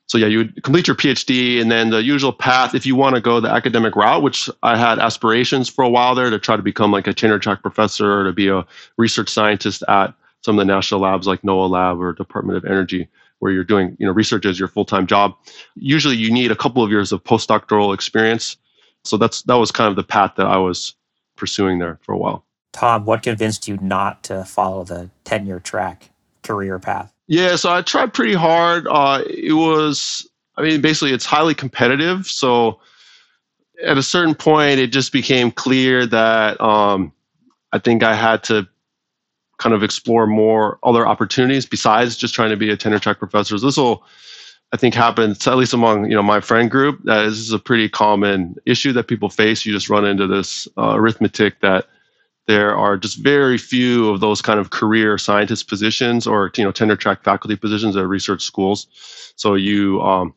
so 0.08 0.18
yeah, 0.18 0.28
you 0.28 0.40
would 0.40 0.64
complete 0.64 0.88
your 0.88 0.96
PhD, 0.96 1.62
and 1.62 1.72
then 1.72 1.90
the 1.90 2.04
usual 2.04 2.34
path, 2.34 2.76
if 2.76 2.86
you 2.86 2.96
want 2.96 3.16
to 3.16 3.22
go 3.22 3.40
the 3.40 3.50
academic 3.50 3.96
route, 3.96 4.22
which 4.22 4.50
I 4.62 4.78
had 4.78 5.00
aspirations 5.00 5.70
for 5.70 5.84
a 5.84 5.90
while 5.90 6.14
there 6.14 6.30
to 6.30 6.40
try 6.40 6.56
to 6.56 6.62
become 6.62 6.92
like 6.92 7.08
a 7.08 7.14
tenure 7.14 7.40
track 7.40 7.62
professor 7.62 8.20
or 8.20 8.24
to 8.26 8.34
be 8.34 8.50
a 8.50 8.66
research 8.98 9.30
scientist 9.30 9.84
at 9.88 10.14
some 10.42 10.60
of 10.60 10.68
the 10.68 10.72
national 10.72 11.00
labs 11.00 11.26
like 11.26 11.42
NOAA 11.42 11.70
Lab 11.70 12.02
or 12.02 12.14
Department 12.14 12.58
of 12.58 12.66
Energy, 12.66 13.08
where 13.40 13.52
you're 13.52 13.64
doing 13.64 13.96
you 13.98 14.06
know 14.06 14.12
research 14.12 14.46
as 14.46 14.60
your 14.60 14.68
full 14.68 14.86
time 14.86 15.08
job. 15.08 15.36
Usually, 15.76 16.18
you 16.18 16.32
need 16.32 16.52
a 16.52 16.56
couple 16.56 16.84
of 16.84 16.92
years 16.92 17.12
of 17.12 17.24
postdoctoral 17.24 17.94
experience. 17.94 18.58
So 19.06 19.18
that's 19.18 19.42
that 19.44 19.56
was 19.56 19.72
kind 19.72 19.90
of 19.90 19.96
the 19.96 20.04
path 20.04 20.34
that 20.36 20.48
I 20.48 20.58
was 20.58 20.96
pursuing 21.38 21.80
there 21.80 22.00
for 22.02 22.14
a 22.14 22.18
while. 22.18 22.46
Tom, 22.74 23.06
what 23.06 23.24
convinced 23.24 23.68
you 23.68 23.78
not 23.78 24.24
to 24.24 24.44
follow 24.44 24.84
the 24.84 25.10
tenure 25.24 25.60
track 25.60 26.10
career 26.42 26.78
path? 26.80 27.13
Yeah, 27.28 27.56
so 27.56 27.72
I 27.72 27.82
tried 27.82 28.14
pretty 28.14 28.34
hard. 28.34 28.88
Uh, 28.88 29.24
it 29.28 29.54
was, 29.54 30.30
I 30.58 30.62
mean, 30.62 30.82
basically, 30.82 31.14
it's 31.14 31.26
highly 31.26 31.56
competitive. 31.56 32.28
So 32.28 32.80
at 33.84 33.98
a 33.98 34.04
certain 34.04 34.36
point, 34.36 34.80
it 34.80 34.88
just 34.88 35.12
became 35.12 35.52
clear 35.52 36.06
that 36.06 36.60
um, 36.62 37.14
I 37.72 37.80
think 37.80 38.04
I 38.04 38.14
had 38.16 38.44
to 38.46 38.68
kind 39.58 39.74
of 39.74 39.84
explore 39.84 40.28
more 40.28 40.80
other 40.84 41.08
opportunities 41.08 41.66
besides 41.66 42.18
just 42.18 42.34
trying 42.34 42.50
to 42.50 42.58
be 42.58 42.70
a 42.70 42.78
tenure 42.78 43.00
track 43.00 43.20
professor. 43.20 43.58
This 43.58 43.78
will, 43.78 44.04
I 44.74 44.78
think, 44.78 44.94
happen 44.94 45.32
at 45.32 45.58
least 45.58 45.74
among 45.74 46.10
you 46.10 46.16
know 46.16 46.24
my 46.24 46.42
friend 46.42 46.70
group. 46.70 47.00
That 47.06 47.24
this 47.24 47.40
is 47.40 47.54
a 47.54 47.60
pretty 47.60 47.88
common 47.88 48.56
issue 48.66 48.92
that 48.94 49.08
people 49.08 49.30
face. 49.30 49.66
You 49.66 49.72
just 49.72 49.90
run 49.90 50.06
into 50.06 50.28
this 50.28 50.68
uh, 50.78 50.96
arithmetic 50.96 51.62
that 51.62 51.88
there 52.48 52.76
are 52.76 52.98
just 52.98 53.18
very 53.18 53.58
few 53.58 54.10
of 54.10 54.20
those 54.20 54.42
kind 54.42 54.60
of 54.60 54.70
career 54.70 55.18
scientist 55.18 55.68
positions 55.68 56.28
or 56.28 56.52
you 56.58 56.64
know 56.64 56.72
tenure 56.72 56.96
track 56.96 57.24
faculty 57.24 57.56
positions 57.56 57.96
at 57.96 58.08
research 58.08 58.44
schools. 58.44 58.88
So 59.36 59.56
you 59.56 60.02
um, 60.02 60.34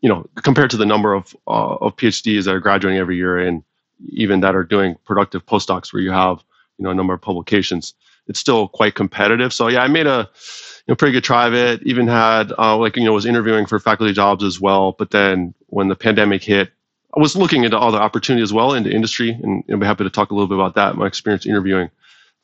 you 0.00 0.08
know 0.08 0.26
compared 0.36 0.70
to 0.70 0.76
the 0.76 0.86
number 0.86 1.14
of 1.14 1.34
uh, 1.46 1.76
of 1.76 1.96
PhDs 1.96 2.44
that 2.44 2.54
are 2.54 2.60
graduating 2.60 2.98
every 2.98 3.16
year 3.16 3.38
and 3.38 3.62
even 4.10 4.40
that 4.40 4.54
are 4.54 4.64
doing 4.64 4.94
productive 5.04 5.44
postdocs 5.46 5.92
where 5.92 6.02
you 6.02 6.12
have 6.12 6.44
you 6.78 6.84
know 6.84 6.90
a 6.90 6.94
number 6.94 7.14
of 7.14 7.20
publications, 7.20 7.94
it's 8.28 8.38
still 8.38 8.68
quite 8.68 8.94
competitive. 8.94 9.52
So 9.52 9.68
yeah, 9.68 9.82
I 9.82 9.88
made 9.88 10.06
a 10.06 10.28
you 10.86 10.92
know, 10.92 10.96
pretty 10.96 11.12
good 11.12 11.24
try 11.24 11.46
of 11.46 11.54
it. 11.54 11.82
Even 11.82 12.06
had 12.06 12.52
uh, 12.56 12.76
like 12.76 12.96
you 12.96 13.04
know 13.04 13.12
was 13.12 13.26
interviewing 13.26 13.66
for 13.66 13.80
faculty 13.80 14.12
jobs 14.12 14.44
as 14.44 14.60
well. 14.60 14.92
But 14.92 15.10
then 15.10 15.54
when 15.66 15.88
the 15.88 15.96
pandemic 15.96 16.44
hit, 16.44 16.70
was 17.18 17.36
looking 17.36 17.64
into 17.64 17.78
other 17.78 17.98
opportunities 17.98 18.48
as 18.48 18.52
well 18.52 18.74
into 18.74 18.90
industry, 18.90 19.30
and 19.30 19.64
I'd 19.70 19.80
be 19.80 19.86
happy 19.86 20.04
to 20.04 20.10
talk 20.10 20.30
a 20.30 20.34
little 20.34 20.48
bit 20.48 20.56
about 20.56 20.74
that. 20.74 20.96
My 20.96 21.06
experience 21.06 21.46
interviewing 21.46 21.90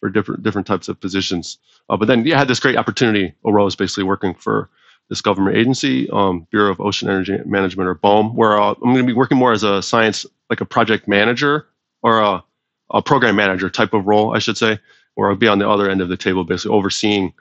for 0.01 0.11
different 0.11 0.43
different 0.43 0.67
types 0.67 0.89
of 0.89 1.01
positions. 1.01 1.59
Uh, 1.89 1.97
but 1.97 2.09
then, 2.09 2.27
yeah, 2.27 2.37
I 2.37 2.39
had 2.41 2.49
this 2.49 2.61
great 2.61 2.77
opportunity 2.77 3.35
arose, 3.45 3.77
basically 3.77 4.05
working 4.05 4.35
for 4.35 4.69
this 5.09 5.21
government 5.21 5.57
agency, 5.57 6.09
um, 6.11 6.47
Bureau 6.51 6.71
of 6.71 6.81
Ocean 6.81 7.09
Energy 7.09 7.39
Management, 7.45 7.89
or 7.89 7.95
BOEM, 7.95 8.35
where 8.35 8.61
uh, 8.61 8.71
I'm 8.73 8.93
going 8.93 8.97
to 8.97 9.05
be 9.05 9.13
working 9.13 9.39
more 9.39 9.53
as 9.53 9.63
a 9.63 9.83
science, 9.83 10.25
like 10.51 10.61
a 10.61 10.65
project 10.65 11.09
manager 11.09 11.67
or 12.03 12.21
a, 12.21 12.43
a 12.91 13.03
program 13.03 13.37
manager 13.37 13.69
type 13.69 13.93
of 13.93 14.07
role, 14.07 14.35
I 14.35 14.39
should 14.39 14.57
say, 14.57 14.79
where 15.15 15.31
I'll 15.31 15.37
be 15.37 15.49
on 15.49 15.59
the 15.59 15.69
other 15.69 15.91
end 15.91 16.01
of 16.01 16.09
the 16.09 16.17
table, 16.17 16.45
basically 16.45 16.77
overseeing 16.77 17.33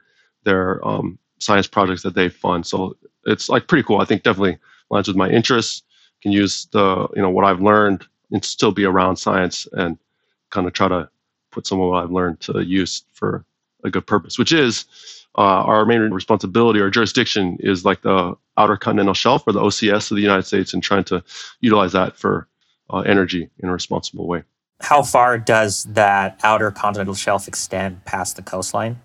their 0.43 0.85
um, 0.87 1.17
science 1.39 1.67
projects 1.67 2.03
that 2.03 2.15
they 2.15 2.29
fund. 2.29 2.65
So 2.65 2.97
it's 3.25 3.49
like 3.49 3.67
pretty 3.67 3.83
cool. 3.83 4.01
I 4.01 4.05
think 4.05 4.23
definitely 4.23 4.57
aligns 4.91 5.07
with 5.07 5.15
my 5.15 5.29
interests 5.29 5.83
can 6.23 6.31
use 6.31 6.67
the 6.71 7.07
you 7.15 7.21
know 7.21 7.29
what 7.29 7.45
I've 7.45 7.61
learned 7.61 8.07
and 8.31 8.43
still 8.43 8.71
be 8.71 8.85
around 8.85 9.17
science 9.17 9.67
and 9.73 9.97
kind 10.49 10.65
of 10.65 10.73
try 10.73 10.87
to 10.87 11.09
put 11.51 11.67
some 11.67 11.79
of 11.79 11.89
what 11.89 12.03
I've 12.03 12.11
learned 12.11 12.39
to 12.41 12.61
use 12.61 13.03
for 13.11 13.45
a 13.83 13.91
good 13.91 14.07
purpose, 14.07 14.39
which 14.39 14.51
is 14.51 14.85
uh, 15.37 15.41
our 15.41 15.85
main 15.85 16.01
responsibility 16.11 16.79
or 16.79 16.89
jurisdiction 16.89 17.57
is 17.59 17.85
like 17.85 18.01
the 18.01 18.35
outer 18.57 18.77
continental 18.77 19.13
shelf 19.13 19.43
or 19.45 19.51
the 19.51 19.59
OCS 19.59 20.09
of 20.09 20.15
the 20.15 20.23
United 20.23 20.43
States 20.43 20.73
and 20.73 20.81
trying 20.81 21.03
to 21.03 21.23
utilize 21.59 21.91
that 21.91 22.17
for 22.17 22.47
uh, 22.89 22.99
energy 22.99 23.49
in 23.59 23.69
a 23.69 23.71
responsible 23.71 24.27
way. 24.27 24.43
How 24.81 25.01
far 25.03 25.37
does 25.37 25.83
that 25.85 26.39
outer 26.43 26.71
continental 26.71 27.15
shelf 27.15 27.47
extend 27.47 28.05
past 28.05 28.35
the 28.35 28.41
coastline? 28.41 29.01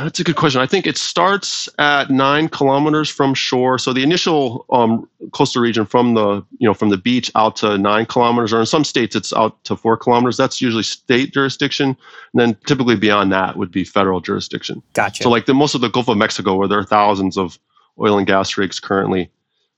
That's 0.00 0.20
a 0.20 0.24
good 0.24 0.36
question. 0.36 0.60
I 0.60 0.66
think 0.66 0.86
it 0.86 0.96
starts 0.96 1.68
at 1.78 2.10
nine 2.10 2.48
kilometers 2.48 3.08
from 3.08 3.34
shore. 3.34 3.78
So 3.78 3.92
the 3.92 4.02
initial 4.02 4.64
um, 4.70 5.08
coastal 5.32 5.62
region 5.62 5.86
from 5.86 6.14
the 6.14 6.44
you 6.58 6.66
know 6.66 6.74
from 6.74 6.88
the 6.88 6.96
beach 6.96 7.30
out 7.34 7.56
to 7.56 7.78
nine 7.78 8.06
kilometers, 8.06 8.52
or 8.52 8.60
in 8.60 8.66
some 8.66 8.84
states 8.84 9.14
it's 9.14 9.32
out 9.32 9.62
to 9.64 9.76
four 9.76 9.96
kilometers. 9.96 10.36
That's 10.36 10.60
usually 10.60 10.82
state 10.82 11.32
jurisdiction. 11.32 11.88
And 11.88 11.96
then 12.34 12.56
typically 12.66 12.96
beyond 12.96 13.32
that 13.32 13.56
would 13.56 13.70
be 13.70 13.84
federal 13.84 14.20
jurisdiction. 14.20 14.82
Gotcha. 14.94 15.22
So 15.22 15.30
like 15.30 15.46
the 15.46 15.54
most 15.54 15.74
of 15.74 15.80
the 15.80 15.90
Gulf 15.90 16.08
of 16.08 16.16
Mexico, 16.16 16.56
where 16.56 16.68
there 16.68 16.78
are 16.78 16.84
thousands 16.84 17.36
of 17.36 17.58
oil 18.00 18.18
and 18.18 18.26
gas 18.26 18.56
rigs 18.56 18.80
currently, 18.80 19.30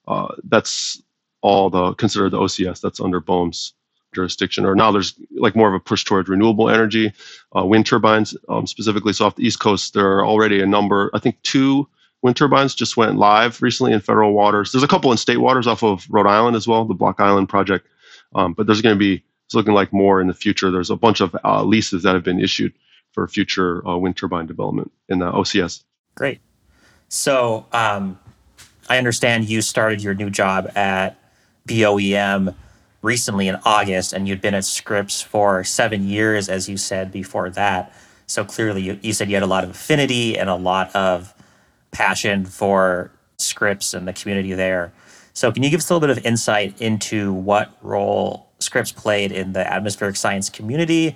uh, 0.08 0.34
that's 0.44 1.02
all 1.42 1.68
the 1.70 1.94
considered 1.94 2.30
the 2.30 2.38
OCS. 2.38 2.80
That's 2.80 3.00
under 3.00 3.20
BOEM's 3.20 3.75
jurisdiction. 4.16 4.64
Or 4.64 4.75
now 4.75 4.90
there's 4.90 5.14
like 5.37 5.54
more 5.54 5.68
of 5.68 5.75
a 5.75 5.80
push 5.80 6.04
towards 6.04 6.28
renewable 6.28 6.68
energy, 6.68 7.12
uh, 7.56 7.64
wind 7.64 7.87
turbines 7.87 8.37
um, 8.49 8.66
specifically. 8.66 9.12
So 9.12 9.26
off 9.26 9.37
the 9.37 9.46
East 9.46 9.61
Coast, 9.61 9.94
there 9.94 10.11
are 10.18 10.26
already 10.26 10.61
a 10.61 10.66
number. 10.66 11.11
I 11.14 11.20
think 11.20 11.40
two 11.42 11.87
wind 12.23 12.37
turbines 12.37 12.75
just 12.75 12.96
went 12.96 13.16
live 13.16 13.61
recently 13.62 13.92
in 13.92 14.00
federal 14.00 14.32
waters. 14.32 14.73
There's 14.73 14.82
a 14.82 14.88
couple 14.88 15.12
in 15.12 15.18
state 15.18 15.37
waters 15.37 15.66
off 15.66 15.85
of 15.85 16.06
Rhode 16.11 16.26
Island 16.26 16.56
as 16.56 16.66
well, 16.66 16.85
the 16.85 16.94
Block 16.94 17.20
Island 17.20 17.49
project. 17.49 17.87
Um, 18.35 18.54
but 18.54 18.66
there's 18.66 18.82
going 18.82 18.96
to 18.96 18.99
be 18.99 19.23
it's 19.44 19.54
looking 19.54 19.75
like 19.75 19.92
more 19.92 20.20
in 20.20 20.26
the 20.26 20.35
future. 20.35 20.73
There's 20.73 20.90
a 20.90 20.96
bunch 20.96 21.20
of 21.20 21.37
uh, 21.44 21.62
leases 21.62 22.02
that 22.02 22.14
have 22.14 22.25
been 22.25 22.40
issued 22.40 22.73
for 23.12 23.28
future 23.28 23.87
uh, 23.87 23.96
wind 23.96 24.16
turbine 24.16 24.46
development 24.46 24.90
in 25.08 25.20
the 25.20 25.30
OCS. 25.30 25.85
Great. 26.16 26.40
So 27.08 27.66
um, 27.73 28.18
I 28.88 28.99
understand 28.99 29.49
you 29.49 29.62
started 29.62 30.02
your 30.02 30.14
new 30.14 30.30
job 30.30 30.70
at 30.76 31.16
BOEM 31.68 32.54
recently 33.06 33.46
in 33.46 33.56
August, 33.64 34.12
and 34.12 34.26
you'd 34.26 34.40
been 34.40 34.54
at 34.54 34.64
Scripps 34.64 35.22
for 35.22 35.62
seven 35.62 36.08
years, 36.08 36.48
as 36.48 36.68
you 36.68 36.76
said 36.76 37.12
before 37.12 37.48
that. 37.50 37.94
So 38.26 38.44
clearly, 38.44 38.82
you, 38.82 38.98
you 39.00 39.12
said 39.12 39.28
you 39.28 39.36
had 39.36 39.44
a 39.44 39.46
lot 39.46 39.62
of 39.62 39.70
affinity 39.70 40.36
and 40.36 40.50
a 40.50 40.56
lot 40.56 40.94
of 40.94 41.32
passion 41.92 42.44
for 42.44 43.12
Scripps 43.38 43.94
and 43.94 44.08
the 44.08 44.12
community 44.12 44.52
there. 44.52 44.92
So, 45.32 45.52
can 45.52 45.62
you 45.62 45.70
give 45.70 45.80
us 45.80 45.88
a 45.88 45.94
little 45.94 46.08
bit 46.08 46.16
of 46.16 46.26
insight 46.26 46.80
into 46.80 47.32
what 47.32 47.76
role 47.82 48.48
Scripps 48.58 48.90
played 48.90 49.32
in 49.32 49.52
the 49.52 49.70
atmospheric 49.72 50.16
science 50.16 50.48
community 50.48 51.14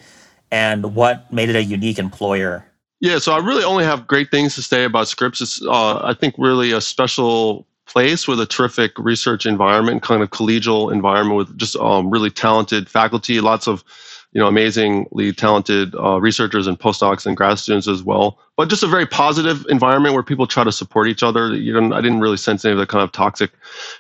and 0.50 0.94
what 0.94 1.32
made 1.32 1.48
it 1.48 1.56
a 1.56 1.62
unique 1.62 1.98
employer? 1.98 2.64
Yeah, 3.00 3.18
so 3.18 3.32
I 3.32 3.38
really 3.38 3.64
only 3.64 3.82
have 3.84 4.06
great 4.06 4.30
things 4.30 4.54
to 4.56 4.62
say 4.62 4.84
about 4.84 5.08
Scripps. 5.08 5.40
It's, 5.40 5.62
uh, 5.66 6.04
I 6.04 6.14
think, 6.14 6.34
really 6.38 6.70
a 6.72 6.80
special 6.80 7.66
place 7.90 8.28
with 8.28 8.40
a 8.40 8.46
terrific 8.46 8.92
research 8.98 9.46
environment, 9.46 10.02
kind 10.02 10.22
of 10.22 10.30
collegial 10.30 10.92
environment 10.92 11.36
with 11.36 11.58
just 11.58 11.76
um, 11.76 12.08
really 12.10 12.30
talented 12.30 12.88
faculty, 12.88 13.40
lots 13.40 13.66
of 13.66 13.84
you 14.32 14.40
know 14.40 14.46
amazingly 14.46 15.32
talented 15.32 15.94
uh, 15.96 16.20
researchers 16.20 16.68
and 16.68 16.78
postdocs 16.78 17.26
and 17.26 17.36
grad 17.36 17.58
students 17.58 17.88
as 17.88 18.02
well. 18.04 18.38
But 18.56 18.68
just 18.68 18.84
a 18.84 18.86
very 18.86 19.06
positive 19.06 19.66
environment 19.68 20.14
where 20.14 20.22
people 20.22 20.46
try 20.46 20.62
to 20.62 20.70
support 20.70 21.08
each 21.08 21.22
other. 21.22 21.54
You 21.56 21.80
know, 21.80 21.94
I 21.94 22.00
didn't 22.00 22.20
really 22.20 22.36
sense 22.36 22.64
any 22.64 22.72
of 22.72 22.78
the 22.78 22.86
kind 22.86 23.02
of 23.02 23.10
toxic 23.10 23.50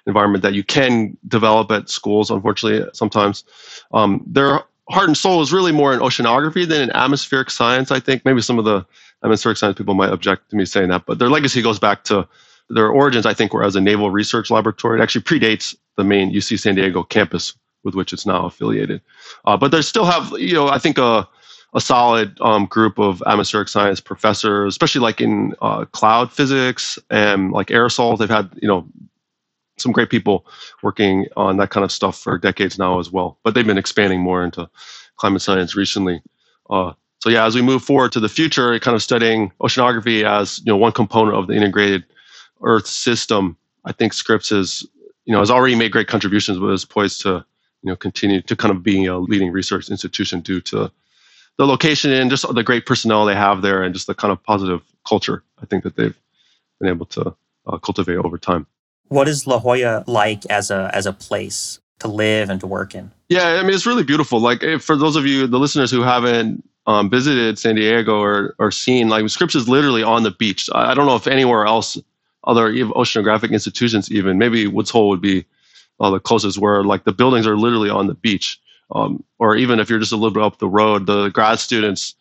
environment 0.06 0.42
that 0.42 0.54
you 0.54 0.62
can 0.62 1.16
develop 1.26 1.72
at 1.72 1.90
schools. 1.90 2.30
Unfortunately, 2.30 2.88
sometimes 2.92 3.42
um, 3.92 4.22
their 4.24 4.60
heart 4.88 5.08
and 5.08 5.16
soul 5.16 5.42
is 5.42 5.52
really 5.52 5.72
more 5.72 5.92
in 5.92 6.00
oceanography 6.00 6.66
than 6.66 6.82
in 6.82 6.90
atmospheric 6.90 7.50
science. 7.50 7.90
I 7.90 7.98
think 7.98 8.24
maybe 8.24 8.40
some 8.40 8.58
of 8.58 8.64
the 8.64 8.86
atmospheric 9.24 9.58
science 9.58 9.76
people 9.76 9.94
might 9.94 10.10
object 10.10 10.50
to 10.50 10.56
me 10.56 10.64
saying 10.64 10.90
that, 10.90 11.06
but 11.06 11.18
their 11.18 11.28
legacy 11.28 11.60
goes 11.60 11.78
back 11.78 12.04
to 12.04 12.26
their 12.70 12.88
origins, 12.88 13.26
I 13.26 13.34
think, 13.34 13.52
were 13.52 13.64
as 13.64 13.76
a 13.76 13.80
naval 13.80 14.10
research 14.10 14.50
laboratory. 14.50 14.98
It 14.98 15.02
actually 15.02 15.22
predates 15.22 15.74
the 15.96 16.04
main 16.04 16.32
UC 16.32 16.58
San 16.60 16.76
Diego 16.76 17.02
campus 17.02 17.54
with 17.82 17.94
which 17.94 18.12
it's 18.12 18.26
now 18.26 18.46
affiliated. 18.46 19.00
Uh, 19.44 19.56
but 19.56 19.70
they 19.72 19.82
still 19.82 20.04
have, 20.04 20.32
you 20.38 20.54
know, 20.54 20.68
I 20.68 20.78
think 20.78 20.98
a, 20.98 21.28
a 21.74 21.80
solid 21.80 22.38
um, 22.40 22.66
group 22.66 22.98
of 22.98 23.22
atmospheric 23.26 23.68
science 23.68 24.00
professors, 24.00 24.72
especially 24.72 25.00
like 25.00 25.20
in 25.20 25.54
uh, 25.60 25.84
cloud 25.86 26.32
physics 26.32 26.98
and 27.10 27.52
like 27.52 27.68
aerosols. 27.68 28.18
They've 28.18 28.28
had, 28.28 28.50
you 28.60 28.68
know, 28.68 28.86
some 29.78 29.92
great 29.92 30.10
people 30.10 30.46
working 30.82 31.26
on 31.36 31.56
that 31.56 31.70
kind 31.70 31.84
of 31.84 31.90
stuff 31.90 32.18
for 32.18 32.38
decades 32.38 32.78
now 32.78 32.98
as 33.00 33.10
well. 33.10 33.38
But 33.42 33.54
they've 33.54 33.66
been 33.66 33.78
expanding 33.78 34.20
more 34.20 34.44
into 34.44 34.68
climate 35.16 35.42
science 35.42 35.74
recently. 35.74 36.22
Uh, 36.68 36.92
so 37.20 37.28
yeah, 37.30 37.46
as 37.46 37.54
we 37.54 37.62
move 37.62 37.82
forward 37.82 38.12
to 38.12 38.20
the 38.20 38.28
future, 38.28 38.78
kind 38.78 38.94
of 38.94 39.02
studying 39.02 39.52
oceanography 39.60 40.24
as 40.24 40.58
you 40.60 40.66
know 40.66 40.76
one 40.76 40.92
component 40.92 41.36
of 41.36 41.46
the 41.46 41.54
integrated 41.54 42.04
Earth 42.62 42.86
system, 42.86 43.56
I 43.84 43.92
think 43.92 44.12
Scripps 44.12 44.50
has, 44.50 44.86
you 45.24 45.32
know, 45.32 45.40
has 45.40 45.50
already 45.50 45.74
made 45.74 45.92
great 45.92 46.08
contributions, 46.08 46.58
but 46.58 46.68
is 46.68 46.84
poised 46.84 47.22
to, 47.22 47.44
you 47.82 47.90
know, 47.90 47.96
continue 47.96 48.42
to 48.42 48.56
kind 48.56 48.74
of 48.74 48.82
being 48.82 49.08
a 49.08 49.18
leading 49.18 49.52
research 49.52 49.88
institution 49.90 50.40
due 50.40 50.60
to 50.62 50.90
the 51.56 51.66
location 51.66 52.10
and 52.10 52.30
just 52.30 52.52
the 52.54 52.62
great 52.62 52.86
personnel 52.86 53.26
they 53.26 53.34
have 53.34 53.62
there 53.62 53.82
and 53.82 53.94
just 53.94 54.06
the 54.06 54.14
kind 54.14 54.32
of 54.32 54.42
positive 54.42 54.82
culture 55.06 55.42
I 55.62 55.66
think 55.66 55.84
that 55.84 55.96
they've 55.96 56.18
been 56.80 56.88
able 56.88 57.06
to 57.06 57.34
uh, 57.66 57.78
cultivate 57.78 58.16
over 58.16 58.38
time. 58.38 58.66
What 59.08 59.28
is 59.28 59.46
La 59.46 59.58
Jolla 59.58 60.04
like 60.06 60.46
as 60.46 60.70
a 60.70 60.90
as 60.94 61.06
a 61.06 61.12
place 61.12 61.80
to 61.98 62.08
live 62.08 62.48
and 62.48 62.60
to 62.60 62.66
work 62.66 62.94
in? 62.94 63.10
Yeah, 63.28 63.58
I 63.60 63.62
mean 63.62 63.74
it's 63.74 63.86
really 63.86 64.04
beautiful. 64.04 64.40
Like 64.40 64.62
for 64.80 64.96
those 64.96 65.16
of 65.16 65.26
you, 65.26 65.46
the 65.46 65.58
listeners 65.58 65.90
who 65.90 66.02
haven't 66.02 66.64
um, 66.86 67.10
visited 67.10 67.58
San 67.58 67.74
Diego 67.74 68.20
or 68.20 68.54
or 68.58 68.70
seen, 68.70 69.08
like 69.08 69.28
Scripps 69.28 69.54
is 69.54 69.68
literally 69.68 70.02
on 70.02 70.22
the 70.22 70.30
beach. 70.30 70.68
I 70.74 70.94
don't 70.94 71.06
know 71.06 71.16
if 71.16 71.26
anywhere 71.26 71.66
else 71.66 71.98
other 72.44 72.72
oceanographic 72.72 73.50
institutions 73.50 74.10
even. 74.10 74.38
Maybe 74.38 74.66
woods 74.66 74.90
hole 74.90 75.08
would 75.10 75.20
be 75.20 75.44
uh, 75.98 76.10
the 76.10 76.20
closest 76.20 76.58
where 76.58 76.82
like 76.84 77.04
the 77.04 77.12
buildings 77.12 77.46
are 77.46 77.56
literally 77.56 77.90
on 77.90 78.06
the 78.06 78.14
beach. 78.14 78.60
Um, 78.92 79.22
or 79.38 79.56
even 79.56 79.78
if 79.78 79.88
you're 79.88 80.00
just 80.00 80.12
a 80.12 80.16
little 80.16 80.32
bit 80.32 80.42
up 80.42 80.58
the 80.58 80.68
road 80.68 81.06
the 81.06 81.28
grad 81.28 81.60
students 81.60 82.16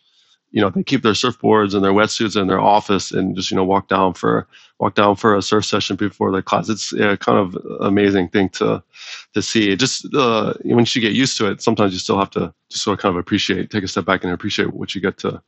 you 0.51 0.61
know 0.61 0.69
they 0.69 0.83
keep 0.83 1.03
their 1.03 1.13
surfboards 1.13 1.73
and 1.73 1.83
their 1.83 1.91
wetsuits 1.91 2.39
in 2.39 2.47
their 2.47 2.59
office 2.59 3.11
and 3.11 3.35
just 3.35 3.51
you 3.51 3.57
know 3.57 3.63
walk 3.63 3.87
down 3.87 4.13
for 4.13 4.47
walk 4.79 4.95
down 4.95 5.15
for 5.15 5.35
a 5.35 5.41
surf 5.41 5.65
session 5.65 5.95
before 5.95 6.31
their 6.31 6.41
class. 6.41 6.69
It's 6.69 6.91
yeah, 6.93 7.15
kind 7.15 7.37
of 7.37 7.57
amazing 7.81 8.29
thing 8.29 8.49
to 8.49 8.83
to 9.33 9.41
see. 9.41 9.71
It 9.71 9.79
just 9.79 10.07
uh, 10.15 10.53
once 10.65 10.95
you 10.95 11.01
get 11.01 11.13
used 11.13 11.37
to 11.37 11.51
it 11.51 11.61
sometimes 11.61 11.93
you 11.93 11.99
still 11.99 12.17
have 12.17 12.31
to 12.31 12.53
just 12.69 12.83
sort 12.83 12.97
of 12.97 13.01
kind 13.01 13.15
of 13.15 13.19
appreciate 13.19 13.69
take 13.69 13.83
a 13.83 13.87
step 13.87 14.05
back 14.05 14.23
and 14.23 14.33
appreciate 14.33 14.73
what 14.73 14.95
you 14.95 15.01
get 15.01 15.17
to 15.19 15.41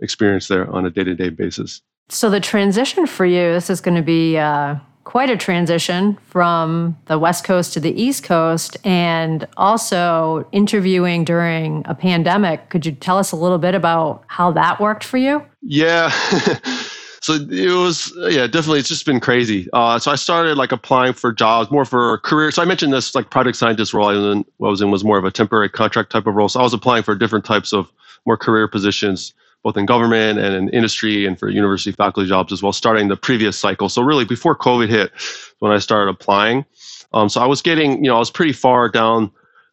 experience 0.00 0.48
there 0.48 0.70
on 0.70 0.86
a 0.86 0.90
day-to-day 0.90 1.30
basis 1.30 1.82
so 2.08 2.30
the 2.30 2.40
transition 2.40 3.06
for 3.06 3.24
you, 3.24 3.52
this 3.52 3.70
is 3.70 3.80
going 3.80 3.96
to 3.96 4.02
be 4.02 4.36
uh, 4.36 4.76
quite 5.04 5.30
a 5.30 5.36
transition 5.36 6.18
from 6.26 6.96
the 7.06 7.18
West 7.18 7.44
Coast 7.44 7.72
to 7.74 7.80
the 7.80 7.90
East 8.00 8.24
Coast, 8.24 8.76
and 8.84 9.46
also 9.56 10.46
interviewing 10.52 11.24
during 11.24 11.82
a 11.86 11.94
pandemic. 11.94 12.68
Could 12.70 12.84
you 12.84 12.92
tell 12.92 13.18
us 13.18 13.32
a 13.32 13.36
little 13.36 13.58
bit 13.58 13.74
about 13.74 14.24
how 14.26 14.50
that 14.52 14.80
worked 14.80 15.04
for 15.04 15.18
you? 15.18 15.42
Yeah. 15.62 16.10
so 17.24 17.32
it 17.50 17.72
was 17.72 18.12
yeah 18.28 18.46
definitely 18.46 18.78
it's 18.78 18.88
just 18.88 19.06
been 19.06 19.18
crazy 19.18 19.66
uh, 19.72 19.98
so 19.98 20.10
i 20.10 20.14
started 20.14 20.58
like 20.58 20.72
applying 20.72 21.14
for 21.14 21.32
jobs 21.32 21.70
more 21.70 21.86
for 21.86 22.18
career 22.18 22.50
so 22.50 22.60
i 22.60 22.66
mentioned 22.66 22.92
this 22.92 23.14
like 23.14 23.30
project 23.30 23.56
scientist 23.56 23.94
role 23.94 24.08
I 24.08 24.12
was, 24.12 24.36
in, 24.36 24.44
I 24.62 24.68
was 24.68 24.82
in 24.82 24.90
was 24.90 25.04
more 25.04 25.16
of 25.16 25.24
a 25.24 25.30
temporary 25.30 25.70
contract 25.70 26.12
type 26.12 26.26
of 26.26 26.34
role 26.34 26.50
so 26.50 26.60
i 26.60 26.62
was 26.62 26.74
applying 26.74 27.02
for 27.02 27.14
different 27.14 27.46
types 27.46 27.72
of 27.72 27.90
more 28.26 28.36
career 28.36 28.68
positions 28.68 29.32
both 29.64 29.76
in 29.76 29.86
government 29.86 30.38
and 30.38 30.54
in 30.54 30.68
industry 30.68 31.26
and 31.26 31.38
for 31.38 31.48
university 31.48 31.90
faculty 31.90 32.28
jobs 32.28 32.52
as 32.52 32.62
well, 32.62 32.72
starting 32.72 33.08
the 33.08 33.16
previous 33.16 33.58
cycle. 33.58 33.88
So 33.88 34.02
really 34.02 34.26
before 34.26 34.54
COVID 34.56 34.88
hit, 34.88 35.10
when 35.58 35.72
I 35.72 35.78
started 35.78 36.10
applying. 36.10 36.64
Um, 37.14 37.28
so 37.28 37.40
I 37.40 37.46
was 37.46 37.62
getting, 37.62 38.04
you 38.04 38.10
know, 38.10 38.16
I 38.16 38.18
was 38.18 38.30
pretty 38.30 38.52
far 38.52 38.88
down 38.88 39.30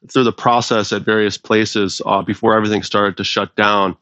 through 0.10 0.24
the 0.24 0.32
process 0.32 0.92
at 0.94 1.02
various 1.02 1.38
places 1.38 2.02
uh, 2.06 2.22
before 2.22 2.56
everything 2.56 2.82
started 2.82 3.18
to 3.18 3.24
shut 3.24 3.56
down. 3.56 3.98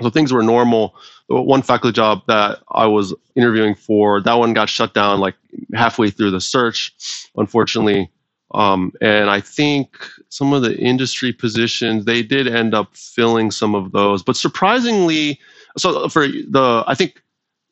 So 0.00 0.10
things 0.10 0.32
were 0.32 0.42
normal. 0.42 0.94
One 1.26 1.62
faculty 1.62 1.92
job 1.92 2.22
that 2.28 2.60
I 2.70 2.86
was 2.86 3.12
interviewing 3.34 3.74
for, 3.74 4.20
that 4.20 4.34
one 4.34 4.54
got 4.54 4.68
shut 4.68 4.94
down 4.94 5.18
like 5.18 5.34
halfway 5.74 6.10
through 6.10 6.30
the 6.30 6.40
search, 6.40 6.94
unfortunately. 7.36 8.10
Um, 8.54 8.92
and 9.00 9.28
I 9.28 9.40
think 9.40 9.98
some 10.28 10.52
of 10.52 10.62
the 10.62 10.78
industry 10.78 11.32
positions 11.32 12.04
they 12.04 12.22
did 12.22 12.46
end 12.46 12.74
up 12.74 12.96
filling 12.96 13.50
some 13.50 13.74
of 13.74 13.92
those, 13.92 14.22
but 14.22 14.36
surprisingly, 14.36 15.40
so 15.76 16.08
for 16.08 16.28
the 16.28 16.84
I 16.86 16.94
think 16.94 17.22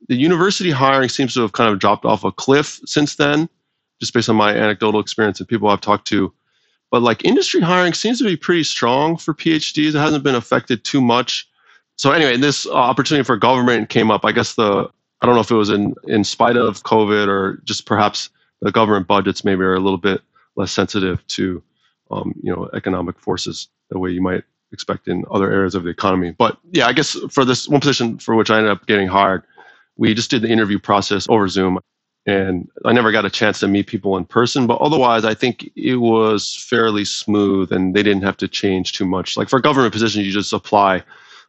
the 0.08 0.16
university 0.16 0.70
hiring 0.70 1.08
seems 1.08 1.34
to 1.34 1.40
have 1.42 1.52
kind 1.52 1.72
of 1.72 1.78
dropped 1.78 2.04
off 2.04 2.24
a 2.24 2.32
cliff 2.32 2.80
since 2.84 3.14
then, 3.14 3.48
just 4.00 4.12
based 4.12 4.28
on 4.28 4.36
my 4.36 4.54
anecdotal 4.54 5.00
experience 5.00 5.38
and 5.38 5.48
people 5.48 5.68
I've 5.68 5.80
talked 5.80 6.06
to. 6.08 6.32
But 6.90 7.02
like 7.02 7.24
industry 7.24 7.60
hiring 7.60 7.94
seems 7.94 8.18
to 8.18 8.24
be 8.24 8.36
pretty 8.36 8.64
strong 8.64 9.16
for 9.16 9.32
PhDs. 9.32 9.94
It 9.94 9.98
hasn't 9.98 10.24
been 10.24 10.34
affected 10.34 10.84
too 10.84 11.00
much. 11.00 11.48
So 11.96 12.10
anyway, 12.10 12.36
this 12.36 12.66
opportunity 12.66 13.24
for 13.24 13.36
government 13.36 13.88
came 13.88 14.10
up. 14.10 14.24
I 14.24 14.32
guess 14.32 14.54
the 14.56 14.88
I 15.20 15.26
don't 15.26 15.36
know 15.36 15.40
if 15.40 15.50
it 15.50 15.56
was 15.56 15.70
in 15.70 15.94
in 16.04 16.24
spite 16.24 16.56
of 16.56 16.82
COVID 16.82 17.28
or 17.28 17.60
just 17.64 17.86
perhaps 17.86 18.30
the 18.60 18.72
government 18.72 19.06
budgets 19.06 19.44
maybe 19.44 19.62
are 19.62 19.74
a 19.74 19.80
little 19.80 19.98
bit 19.98 20.20
less 20.56 20.72
sensitive 20.72 21.26
to 21.28 21.62
um, 22.10 22.34
you 22.42 22.54
know 22.54 22.68
economic 22.74 23.18
forces 23.18 23.68
the 23.90 23.98
way 23.98 24.10
you 24.10 24.22
might 24.22 24.44
expect 24.72 25.08
in 25.08 25.24
other 25.30 25.50
areas 25.50 25.74
of 25.74 25.84
the 25.84 25.90
economy. 25.90 26.32
But 26.36 26.58
yeah, 26.72 26.86
I 26.86 26.92
guess 26.92 27.16
for 27.30 27.44
this 27.44 27.68
one 27.68 27.80
position 27.80 28.18
for 28.18 28.34
which 28.34 28.50
I 28.50 28.58
ended 28.58 28.72
up 28.72 28.86
getting 28.86 29.08
hired, 29.08 29.44
we 29.96 30.14
just 30.14 30.30
did 30.30 30.42
the 30.42 30.48
interview 30.48 30.78
process 30.78 31.26
over 31.28 31.48
Zoom. 31.48 31.78
and 32.26 32.68
I 32.84 32.92
never 32.92 33.12
got 33.12 33.26
a 33.26 33.30
chance 33.30 33.60
to 33.60 33.68
meet 33.68 33.86
people 33.86 34.16
in 34.16 34.24
person. 34.24 34.66
But 34.66 34.80
otherwise, 34.80 35.24
I 35.24 35.34
think 35.34 35.70
it 35.76 35.96
was 35.96 36.56
fairly 36.56 37.04
smooth, 37.04 37.70
and 37.72 37.94
they 37.94 38.02
didn't 38.02 38.22
have 38.22 38.36
to 38.38 38.48
change 38.48 38.92
too 38.92 39.06
much. 39.06 39.36
Like 39.36 39.48
for 39.48 39.60
government 39.60 39.92
positions, 39.92 40.26
you 40.26 40.32
just 40.32 40.52
apply 40.52 41.02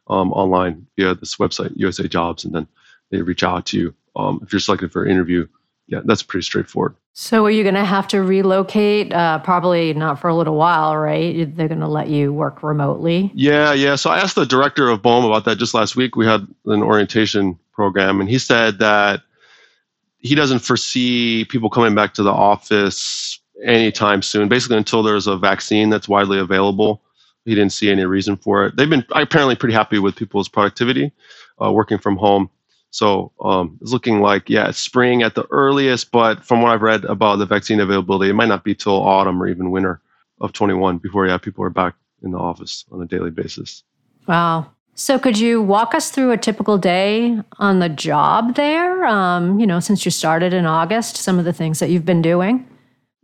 um, 0.08 0.32
online 0.32 0.86
via 0.96 1.14
this 1.14 1.36
website, 1.36 1.72
USA 1.76 2.06
Jobs, 2.06 2.44
and 2.44 2.54
then 2.54 2.68
they 3.10 3.22
reach 3.22 3.42
out 3.42 3.66
to 3.66 3.78
you 3.78 3.94
um, 4.16 4.40
if 4.42 4.52
you're 4.52 4.60
selected 4.60 4.92
for 4.92 5.04
an 5.04 5.10
interview. 5.10 5.46
Yeah, 5.88 6.00
that's 6.04 6.22
pretty 6.22 6.44
straightforward. 6.44 6.96
So, 7.18 7.46
are 7.46 7.50
you 7.50 7.62
going 7.62 7.76
to 7.76 7.84
have 7.84 8.06
to 8.08 8.20
relocate? 8.20 9.10
Uh, 9.10 9.38
probably 9.38 9.94
not 9.94 10.20
for 10.20 10.28
a 10.28 10.36
little 10.36 10.56
while, 10.56 10.94
right? 10.98 11.56
They're 11.56 11.66
going 11.66 11.80
to 11.80 11.88
let 11.88 12.08
you 12.08 12.30
work 12.30 12.62
remotely. 12.62 13.32
Yeah, 13.34 13.72
yeah. 13.72 13.94
So, 13.96 14.10
I 14.10 14.18
asked 14.18 14.34
the 14.34 14.44
director 14.44 14.90
of 14.90 15.00
BOEM 15.00 15.24
about 15.24 15.46
that 15.46 15.56
just 15.56 15.72
last 15.72 15.96
week. 15.96 16.14
We 16.14 16.26
had 16.26 16.46
an 16.66 16.82
orientation 16.82 17.58
program, 17.72 18.20
and 18.20 18.28
he 18.28 18.38
said 18.38 18.80
that 18.80 19.22
he 20.18 20.34
doesn't 20.34 20.58
foresee 20.58 21.46
people 21.46 21.70
coming 21.70 21.94
back 21.94 22.12
to 22.14 22.22
the 22.22 22.32
office 22.32 23.40
anytime 23.64 24.20
soon, 24.20 24.48
basically 24.48 24.76
until 24.76 25.02
there's 25.02 25.26
a 25.26 25.38
vaccine 25.38 25.88
that's 25.88 26.10
widely 26.10 26.38
available. 26.38 27.00
He 27.46 27.54
didn't 27.54 27.72
see 27.72 27.88
any 27.90 28.04
reason 28.04 28.36
for 28.36 28.66
it. 28.66 28.76
They've 28.76 28.90
been 28.90 29.06
apparently 29.12 29.56
pretty 29.56 29.74
happy 29.74 29.98
with 29.98 30.16
people's 30.16 30.50
productivity 30.50 31.12
uh, 31.64 31.72
working 31.72 31.96
from 31.96 32.18
home. 32.18 32.50
So 32.90 33.32
um, 33.40 33.78
it's 33.82 33.92
looking 33.92 34.20
like, 34.20 34.48
yeah, 34.48 34.68
it's 34.68 34.78
spring 34.78 35.22
at 35.22 35.34
the 35.34 35.46
earliest, 35.50 36.10
but 36.10 36.44
from 36.44 36.62
what 36.62 36.72
I've 36.72 36.82
read 36.82 37.04
about 37.04 37.36
the 37.36 37.46
vaccine 37.46 37.80
availability, 37.80 38.30
it 38.30 38.34
might 38.34 38.48
not 38.48 38.64
be 38.64 38.74
till 38.74 38.94
autumn 38.94 39.42
or 39.42 39.48
even 39.48 39.70
winter 39.70 40.00
of 40.40 40.52
21 40.52 40.98
before, 40.98 41.26
yeah, 41.26 41.38
people 41.38 41.64
are 41.64 41.70
back 41.70 41.94
in 42.22 42.30
the 42.30 42.38
office 42.38 42.84
on 42.90 43.02
a 43.02 43.06
daily 43.06 43.30
basis. 43.30 43.82
Wow. 44.26 44.70
So, 44.94 45.18
could 45.18 45.38
you 45.38 45.60
walk 45.60 45.94
us 45.94 46.10
through 46.10 46.32
a 46.32 46.38
typical 46.38 46.78
day 46.78 47.38
on 47.58 47.80
the 47.80 47.88
job 47.90 48.54
there? 48.54 49.04
Um, 49.04 49.60
you 49.60 49.66
know, 49.66 49.78
since 49.78 50.06
you 50.06 50.10
started 50.10 50.54
in 50.54 50.64
August, 50.64 51.16
some 51.16 51.38
of 51.38 51.44
the 51.44 51.52
things 51.52 51.80
that 51.80 51.90
you've 51.90 52.06
been 52.06 52.22
doing. 52.22 52.66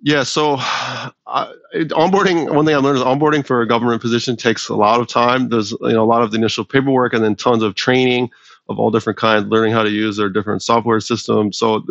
Yeah. 0.03 0.23
So, 0.23 0.57
uh, 1.27 1.53
onboarding. 1.75 2.55
One 2.55 2.67
thing 2.67 2.75
I 2.75 2.79
learned 2.79 2.99
is 2.99 3.05
onboarding 3.05 3.47
for 3.47 3.63
a 3.63 3.67
government 3.67 4.03
position 4.03 4.37
takes 4.37 4.69
a 4.69 4.75
lot 4.75 5.01
of 5.01 5.09
time. 5.09 5.49
There's 5.49 5.73
you 5.73 5.93
know 5.93 6.03
a 6.03 6.05
lot 6.05 6.23
of 6.23 6.31
the 6.31 6.37
initial 6.37 6.65
paperwork 6.65 7.15
and 7.15 7.25
then 7.25 7.35
tons 7.35 7.63
of 7.63 7.75
training 7.75 8.31
of 8.69 8.79
all 8.79 8.91
different 8.91 9.19
kinds, 9.19 9.47
learning 9.49 9.73
how 9.73 9.83
to 9.83 9.91
use 9.91 10.17
their 10.17 10.29
different 10.29 10.63
software 10.63 11.01
systems. 11.01 11.59
So, 11.59 11.85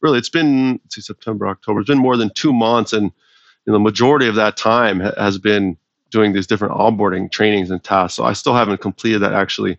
really, 0.00 0.18
it's 0.18 0.28
been 0.28 0.80
see 0.88 1.00
September, 1.00 1.48
October. 1.48 1.80
It's 1.80 1.88
been 1.88 1.98
more 1.98 2.16
than 2.16 2.30
two 2.34 2.52
months, 2.52 2.92
and 2.92 3.04
you 3.04 3.72
know, 3.72 3.74
the 3.74 3.80
majority 3.80 4.28
of 4.28 4.34
that 4.34 4.56
time 4.56 5.00
has 5.00 5.38
been 5.38 5.76
doing 6.10 6.32
these 6.32 6.46
different 6.46 6.74
onboarding 6.74 7.30
trainings 7.30 7.70
and 7.70 7.82
tasks. 7.82 8.16
So 8.16 8.24
I 8.24 8.34
still 8.34 8.54
haven't 8.54 8.80
completed 8.80 9.20
that 9.22 9.32
actually. 9.32 9.78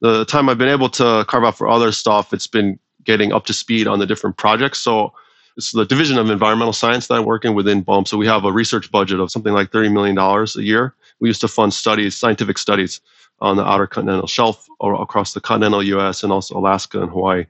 The 0.00 0.24
time 0.24 0.48
I've 0.48 0.58
been 0.58 0.68
able 0.68 0.88
to 0.90 1.24
carve 1.28 1.44
out 1.44 1.56
for 1.56 1.68
other 1.68 1.92
stuff, 1.92 2.34
it's 2.34 2.48
been 2.48 2.78
getting 3.04 3.32
up 3.32 3.46
to 3.46 3.52
speed 3.52 3.86
on 3.86 4.00
the 4.00 4.06
different 4.06 4.36
projects. 4.36 4.80
So 4.80 5.12
it's 5.56 5.70
the 5.70 5.84
division 5.84 6.18
of 6.18 6.28
environmental 6.30 6.72
science 6.72 7.06
that 7.06 7.14
I'm 7.14 7.24
working 7.24 7.54
within 7.54 7.82
BOEM. 7.82 8.06
So 8.06 8.16
we 8.16 8.26
have 8.26 8.44
a 8.44 8.52
research 8.52 8.90
budget 8.90 9.20
of 9.20 9.30
something 9.30 9.52
like 9.52 9.70
$30 9.70 9.92
million 9.92 10.18
a 10.18 10.60
year. 10.60 10.94
We 11.20 11.28
used 11.28 11.40
to 11.42 11.48
fund 11.48 11.72
studies, 11.72 12.16
scientific 12.16 12.58
studies 12.58 13.00
on 13.42 13.56
the 13.56 13.66
outer 13.66 13.88
continental 13.88 14.28
shelf 14.28 14.66
or 14.80 15.00
across 15.02 15.34
the 15.34 15.40
continental 15.40 15.82
US 15.82 16.22
and 16.22 16.32
also 16.32 16.56
Alaska 16.56 17.02
and 17.02 17.10
Hawaii 17.10 17.44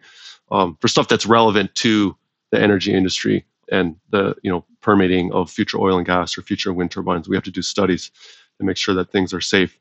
um, 0.51 0.77
for 0.81 0.89
stuff 0.89 1.09
that's 1.09 1.27
relevant 1.27 1.75
to 1.77 2.17
the 2.51 2.61
energy 2.61 2.93
industry 2.95 3.45
and 3.71 3.97
the 4.11 4.35
you 4.43 4.51
know 4.51 4.65
permitting 4.81 5.33
of 5.33 5.51
future 5.51 5.79
oil 5.79 5.99
and 5.99 6.07
gas 6.07 6.37
or 6.37 6.43
future 6.43 6.73
wind 6.73 6.91
turbines. 6.91 7.29
We 7.29 7.37
have 7.37 7.45
to 7.45 7.51
do 7.51 7.63
studies 7.63 8.11
to 8.59 8.65
make 8.65 8.77
sure 8.79 8.95
that 8.95 9.13
things 9.13 9.35
are 9.35 9.41
safe. 9.41 9.79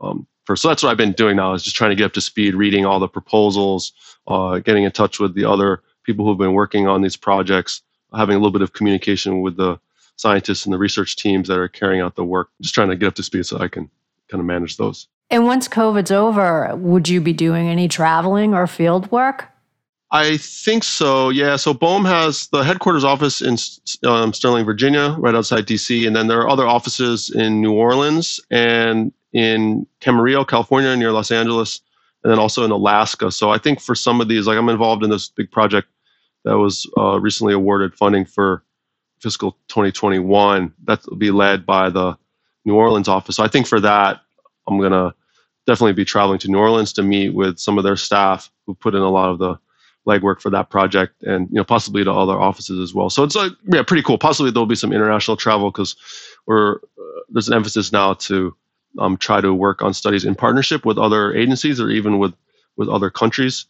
Um, 0.00 0.26
for, 0.44 0.56
so 0.56 0.68
that's 0.68 0.82
what 0.82 0.90
I've 0.90 0.96
been 0.96 1.12
doing 1.12 1.36
now 1.36 1.54
is 1.54 1.62
just 1.62 1.76
trying 1.76 1.90
to 1.90 1.96
get 1.96 2.06
up 2.06 2.12
to 2.14 2.20
speed, 2.20 2.54
reading 2.56 2.84
all 2.84 2.98
the 2.98 3.08
proposals, 3.08 3.92
uh, 4.26 4.58
getting 4.58 4.84
in 4.84 4.90
touch 4.90 5.20
with 5.20 5.34
the 5.34 5.44
other 5.44 5.82
people 6.04 6.26
who've 6.26 6.38
been 6.38 6.54
working 6.54 6.88
on 6.88 7.02
these 7.02 7.16
projects, 7.16 7.82
having 8.14 8.34
a 8.34 8.38
little 8.38 8.52
bit 8.52 8.62
of 8.62 8.72
communication 8.72 9.42
with 9.42 9.56
the 9.56 9.78
scientists 10.16 10.66
and 10.66 10.72
the 10.72 10.78
research 10.78 11.16
teams 11.16 11.48
that 11.48 11.58
are 11.58 11.68
carrying 11.68 12.00
out 12.00 12.16
the 12.16 12.24
work. 12.24 12.50
Just 12.60 12.74
trying 12.74 12.90
to 12.90 12.96
get 12.96 13.06
up 13.08 13.14
to 13.14 13.22
speed 13.22 13.46
so 13.46 13.58
I 13.58 13.68
can 13.68 13.88
kind 14.28 14.40
of 14.40 14.46
manage 14.46 14.76
those. 14.76 15.06
And 15.32 15.46
once 15.46 15.66
COVID's 15.66 16.10
over, 16.10 16.76
would 16.76 17.08
you 17.08 17.18
be 17.18 17.32
doing 17.32 17.66
any 17.66 17.88
traveling 17.88 18.52
or 18.52 18.66
field 18.66 19.10
work? 19.10 19.48
I 20.10 20.36
think 20.36 20.84
so. 20.84 21.30
Yeah. 21.30 21.56
So 21.56 21.72
BOEM 21.72 22.04
has 22.04 22.48
the 22.48 22.62
headquarters 22.62 23.02
office 23.02 23.40
in 23.40 23.56
um, 24.06 24.34
Sterling, 24.34 24.66
Virginia, 24.66 25.16
right 25.18 25.34
outside 25.34 25.66
DC, 25.66 26.06
and 26.06 26.14
then 26.14 26.26
there 26.26 26.38
are 26.40 26.50
other 26.50 26.66
offices 26.66 27.30
in 27.30 27.62
New 27.62 27.72
Orleans 27.72 28.40
and 28.50 29.10
in 29.32 29.86
Camarillo, 30.02 30.46
California, 30.46 30.94
near 30.94 31.12
Los 31.12 31.30
Angeles, 31.30 31.80
and 32.22 32.30
then 32.30 32.38
also 32.38 32.62
in 32.62 32.70
Alaska. 32.70 33.32
So 33.32 33.48
I 33.48 33.56
think 33.56 33.80
for 33.80 33.94
some 33.94 34.20
of 34.20 34.28
these, 34.28 34.46
like 34.46 34.58
I'm 34.58 34.68
involved 34.68 35.02
in 35.02 35.08
this 35.08 35.30
big 35.30 35.50
project 35.50 35.88
that 36.44 36.58
was 36.58 36.86
uh, 36.98 37.18
recently 37.18 37.54
awarded 37.54 37.94
funding 37.94 38.26
for 38.26 38.62
fiscal 39.20 39.52
2021. 39.68 40.74
That 40.84 41.06
will 41.08 41.16
be 41.16 41.30
led 41.30 41.64
by 41.64 41.88
the 41.88 42.18
New 42.66 42.74
Orleans 42.74 43.08
office. 43.08 43.36
So 43.36 43.42
I 43.42 43.48
think 43.48 43.66
for 43.66 43.80
that, 43.80 44.20
I'm 44.66 44.78
gonna 44.78 45.14
definitely 45.66 45.92
be 45.92 46.04
traveling 46.04 46.38
to 46.40 46.48
New 46.48 46.58
Orleans 46.58 46.92
to 46.94 47.02
meet 47.02 47.30
with 47.30 47.58
some 47.58 47.78
of 47.78 47.84
their 47.84 47.96
staff 47.96 48.50
who 48.66 48.74
put 48.74 48.94
in 48.94 49.02
a 49.02 49.10
lot 49.10 49.30
of 49.30 49.38
the 49.38 49.58
legwork 50.06 50.40
for 50.40 50.50
that 50.50 50.68
project 50.68 51.22
and 51.22 51.48
you 51.50 51.54
know 51.54 51.64
possibly 51.64 52.02
to 52.02 52.12
other 52.12 52.38
offices 52.38 52.80
as 52.80 52.94
well. 52.94 53.08
So 53.08 53.22
it's 53.22 53.36
like 53.36 53.52
yeah 53.72 53.82
pretty 53.82 54.02
cool. 54.02 54.18
Possibly 54.18 54.50
there'll 54.50 54.66
be 54.66 54.74
some 54.74 54.92
international 54.92 55.36
travel 55.36 55.70
because 55.70 55.96
we're 56.46 56.76
uh, 56.76 57.20
there's 57.28 57.48
an 57.48 57.54
emphasis 57.54 57.92
now 57.92 58.14
to 58.14 58.56
um, 58.98 59.16
try 59.16 59.40
to 59.40 59.54
work 59.54 59.80
on 59.82 59.94
studies 59.94 60.24
in 60.24 60.34
partnership 60.34 60.84
with 60.84 60.98
other 60.98 61.32
agencies 61.34 61.80
or 61.80 61.90
even 61.90 62.18
with 62.18 62.34
with 62.76 62.88
other 62.88 63.10
countries. 63.10 63.66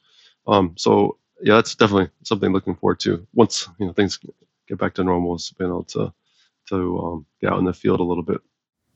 Um, 0.47 0.75
so 0.77 1.19
yeah 1.43 1.55
that's 1.57 1.75
definitely 1.75 2.09
something 2.23 2.53
looking 2.53 2.75
forward 2.75 3.01
to 3.01 3.27
once 3.35 3.69
you 3.79 3.87
know 3.87 3.93
things 3.93 4.19
get 4.69 4.79
back 4.79 4.95
to 4.95 5.05
normal 5.05 5.35
is 5.35 5.53
being 5.59 5.71
able 5.71 5.85
to 5.85 6.13
to 6.69 6.99
um, 7.01 7.27
get 7.41 7.53
out 7.53 7.59
in 7.59 7.65
the 7.65 7.73
field 7.73 8.01
a 8.01 8.05
little 8.05 8.23
bit 8.23 8.41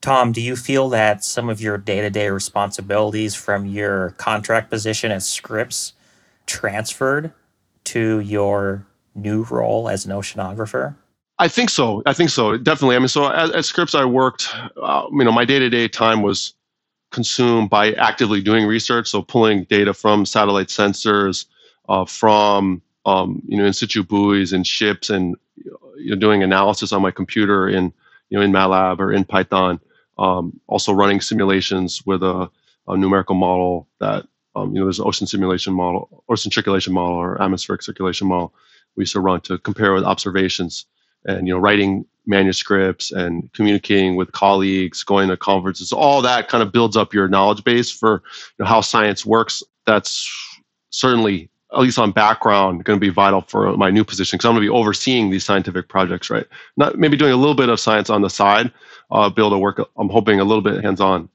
Tom, 0.07 0.31
do 0.31 0.41
you 0.41 0.55
feel 0.55 0.89
that 0.91 1.25
some 1.25 1.49
of 1.49 1.61
your 1.61 1.77
day 1.77 2.01
to 2.01 2.09
day 2.11 2.29
responsibilities 2.29 3.35
from 3.35 3.67
your 3.67 4.11
contract 4.11 4.71
position 4.71 5.11
at 5.11 5.21
Scripps 5.21 5.95
transferred 6.47 7.33
to 7.83 8.21
your 8.21 8.87
new 9.17 9.43
role 9.51 9.89
as 9.89 10.07
an 10.07 10.13
oceanographer? 10.13 10.95
I 11.41 11.49
think 11.49 11.71
so. 11.71 12.05
I 12.07 12.13
think 12.13 12.31
so. 12.31 12.57
Definitely. 12.57 12.95
I 12.95 12.99
mean, 13.01 13.09
so 13.09 13.27
at, 13.27 13.53
at 13.53 13.65
Scripps, 13.65 13.97
I 13.97 14.05
worked. 14.05 14.49
Uh, 14.81 15.09
you 15.11 15.25
know, 15.25 15.33
my 15.33 15.45
day-to-day 15.45 15.89
time 15.89 16.23
was 16.23 16.55
consumed 17.11 17.69
by 17.69 17.91
actively 17.95 18.41
doing 18.41 18.65
research, 18.65 19.09
so 19.09 19.23
pulling 19.23 19.65
data 19.65 19.93
from 19.93 20.25
satellite 20.25 20.69
sensors, 20.69 21.47
uh, 21.89 22.05
from 22.05 22.81
um, 23.07 23.43
you 23.45 23.57
know 23.59 23.65
in 23.65 23.73
situ 23.73 24.05
buoys 24.05 24.53
and 24.53 24.69
ships, 24.69 25.11
and 25.11 25.35
you 25.97 26.11
know, 26.11 26.17
doing 26.17 26.45
analysis 26.45 26.93
on 26.93 27.03
my 27.03 27.11
computer 27.11 27.69
in 27.69 27.93
you 28.29 28.39
know 28.39 28.45
in 28.45 28.53
MATLAB 28.53 29.01
or 29.01 29.13
in 29.13 29.25
Python. 29.25 29.81
Um, 30.19 30.61
also 30.67 30.93
running 30.93 31.21
simulations 31.21 32.05
with 32.07 32.23
a, 32.23 32.51
a 32.89 32.97
numerical 32.97 33.35
model 33.35 33.89
that 34.01 34.27
um, 34.55 34.75
you 34.75 34.81
know, 34.81 34.87
there's 34.87 34.99
an 34.99 35.07
ocean 35.07 35.27
simulation 35.27 35.75
model, 35.75 36.25
ocean 36.31 36.51
circulation 36.51 36.95
model, 36.95 37.17
or 37.17 37.41
atmospheric 37.43 37.83
circulation 37.83 38.27
model 38.27 38.55
we 38.97 39.03
used 39.03 39.13
to 39.13 39.21
run 39.21 39.41
to 39.43 39.59
compare 39.59 39.93
with 39.93 40.05
observations, 40.05 40.87
and 41.27 41.47
you 41.47 41.55
know, 41.55 41.61
writing 41.61 42.07
manuscripts 42.27 43.13
and 43.13 43.53
communicating 43.53 44.17
with 44.17 44.33
colleagues, 44.33 45.05
going 45.05 45.29
to 45.29 45.37
conferences, 45.37 45.93
all 45.93 46.23
that 46.23 46.49
kind 46.49 46.63
of 46.63 46.73
builds 46.73 46.97
up 46.97 47.15
your 47.15 47.29
knowledge 47.29 47.63
base 47.63 47.91
for 47.91 48.23
you 48.59 48.65
know, 48.65 48.67
how 48.67 48.81
science 48.81 49.25
works. 49.25 49.63
That's 49.87 50.29
certainly, 50.91 51.51
at 51.73 51.81
least 51.81 51.99
on 51.99 52.13
background, 52.13 52.85
going 52.85 52.99
to 52.99 53.05
be 53.05 53.11
vital 53.11 53.43
for 53.43 53.77
my 53.77 53.91
new 53.91 54.05
position 54.05 54.37
because 54.37 54.47
I'm 54.47 54.53
going 54.53 54.63
to 54.63 54.71
be 54.71 54.77
overseeing 54.77 55.31
these 55.31 55.45
scientific 55.45 55.89
projects, 55.89 56.31
right? 56.31 56.47
Not 56.77 56.99
maybe 56.99 57.17
doing 57.17 57.33
a 57.33 57.37
little 57.37 57.55
bit 57.55 57.69
of 57.69 57.81
science 57.81 58.09
on 58.09 58.23
the 58.23 58.31
side, 58.31 58.73
uh, 59.11 59.29
be 59.31 59.43
able 59.43 59.51
to 59.51 59.59
work. 59.59 59.81
I'm 59.99 60.09
hoping 60.09 60.39
a 60.39 60.45
little 60.45 60.63
bit 60.63 60.83
hands-on 60.85 61.29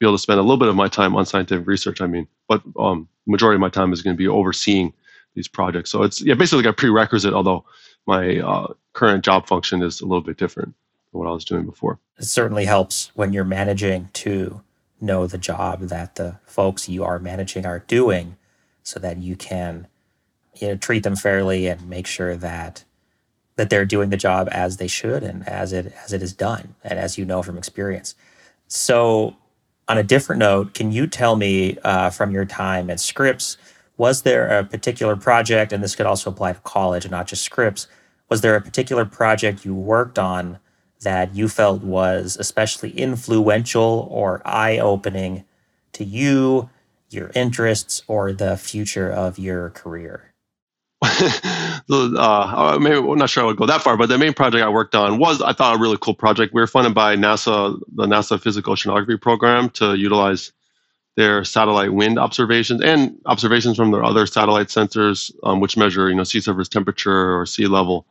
be 0.00 0.06
able 0.06 0.16
to 0.16 0.22
spend 0.22 0.40
a 0.40 0.42
little 0.42 0.56
bit 0.56 0.68
of 0.68 0.74
my 0.74 0.88
time 0.88 1.14
on 1.14 1.26
scientific 1.26 1.66
research. 1.66 2.00
I 2.00 2.06
mean, 2.06 2.26
but 2.48 2.62
um, 2.78 3.06
majority 3.26 3.56
of 3.56 3.60
my 3.60 3.68
time 3.68 3.92
is 3.92 4.02
going 4.02 4.16
to 4.16 4.18
be 4.18 4.26
overseeing 4.26 4.92
these 5.34 5.46
projects. 5.46 5.90
So 5.90 6.02
it's 6.02 6.22
yeah, 6.22 6.34
basically 6.34 6.64
like 6.64 6.72
a 6.72 6.76
prerequisite. 6.76 7.34
Although 7.34 7.64
my 8.06 8.38
uh, 8.38 8.72
current 8.94 9.24
job 9.24 9.46
function 9.46 9.82
is 9.82 10.00
a 10.00 10.06
little 10.06 10.22
bit 10.22 10.38
different 10.38 10.74
than 11.12 11.20
what 11.20 11.28
I 11.28 11.32
was 11.32 11.44
doing 11.44 11.66
before. 11.66 11.98
It 12.18 12.24
certainly 12.24 12.64
helps 12.64 13.12
when 13.14 13.32
you're 13.32 13.44
managing 13.44 14.08
to 14.14 14.62
know 15.02 15.26
the 15.26 15.38
job 15.38 15.82
that 15.82 16.16
the 16.16 16.38
folks 16.44 16.88
you 16.88 17.04
are 17.04 17.18
managing 17.18 17.66
are 17.66 17.80
doing, 17.80 18.36
so 18.90 19.00
that 19.00 19.18
you 19.18 19.36
can 19.36 19.86
you 20.56 20.68
know 20.68 20.76
treat 20.76 21.02
them 21.02 21.16
fairly 21.16 21.66
and 21.66 21.88
make 21.88 22.06
sure 22.06 22.36
that 22.36 22.84
that 23.56 23.70
they're 23.70 23.84
doing 23.84 24.10
the 24.10 24.16
job 24.16 24.48
as 24.50 24.78
they 24.78 24.88
should 24.88 25.22
and 25.22 25.46
as 25.48 25.72
it 25.72 25.92
as 26.04 26.12
it 26.12 26.22
is 26.22 26.32
done 26.32 26.74
and 26.82 26.98
as 26.98 27.18
you 27.18 27.24
know 27.24 27.42
from 27.42 27.58
experience. 27.58 28.14
So 28.66 29.36
on 29.88 29.98
a 29.98 30.02
different 30.02 30.38
note, 30.38 30.72
can 30.72 30.92
you 30.92 31.06
tell 31.06 31.36
me 31.36 31.76
uh, 31.82 32.10
from 32.10 32.30
your 32.30 32.44
time 32.44 32.88
at 32.90 33.00
Scripps, 33.00 33.56
was 33.96 34.22
there 34.22 34.46
a 34.46 34.64
particular 34.64 35.16
project, 35.16 35.72
and 35.72 35.82
this 35.82 35.96
could 35.96 36.06
also 36.06 36.30
apply 36.30 36.52
to 36.52 36.60
college 36.60 37.04
and 37.04 37.10
not 37.10 37.26
just 37.26 37.42
Scripps, 37.42 37.88
was 38.28 38.40
there 38.40 38.54
a 38.54 38.60
particular 38.60 39.04
project 39.04 39.64
you 39.64 39.74
worked 39.74 40.18
on 40.18 40.60
that 41.00 41.34
you 41.34 41.48
felt 41.48 41.82
was 41.82 42.36
especially 42.38 42.90
influential 42.92 44.06
or 44.10 44.40
eye 44.44 44.78
opening 44.78 45.44
to 45.92 46.04
you, 46.04 46.70
your 47.10 47.30
interests, 47.34 48.02
or 48.06 48.32
the 48.32 48.56
future 48.56 49.10
of 49.10 49.38
your 49.38 49.70
career? 49.70 50.30
uh, 51.02 52.78
maybe 52.80 52.96
I'm 52.96 53.18
not 53.18 53.30
sure 53.30 53.42
I 53.42 53.46
would 53.46 53.56
go 53.56 53.66
that 53.66 53.80
far, 53.82 53.96
but 53.96 54.08
the 54.10 54.18
main 54.18 54.34
project 54.34 54.62
I 54.62 54.68
worked 54.68 54.94
on 54.94 55.18
was 55.18 55.40
I 55.40 55.52
thought 55.52 55.76
a 55.76 55.78
really 55.78 55.96
cool 56.00 56.14
project. 56.14 56.52
We 56.52 56.60
were 56.60 56.66
funded 56.66 56.94
by 56.94 57.16
NASA, 57.16 57.80
the 57.94 58.06
NASA 58.06 58.40
Physical 58.40 58.74
Oceanography 58.74 59.20
Program, 59.20 59.70
to 59.70 59.94
utilize 59.94 60.52
their 61.16 61.42
satellite 61.42 61.92
wind 61.92 62.18
observations 62.18 62.82
and 62.82 63.18
observations 63.26 63.76
from 63.76 63.90
their 63.90 64.04
other 64.04 64.26
satellite 64.26 64.68
sensors, 64.68 65.32
um, 65.42 65.60
which 65.60 65.76
measure 65.76 66.08
you 66.10 66.14
know 66.14 66.24
sea 66.24 66.40
surface 66.40 66.68
temperature 66.68 67.38
or 67.38 67.46
sea 67.46 67.66
level, 67.66 68.06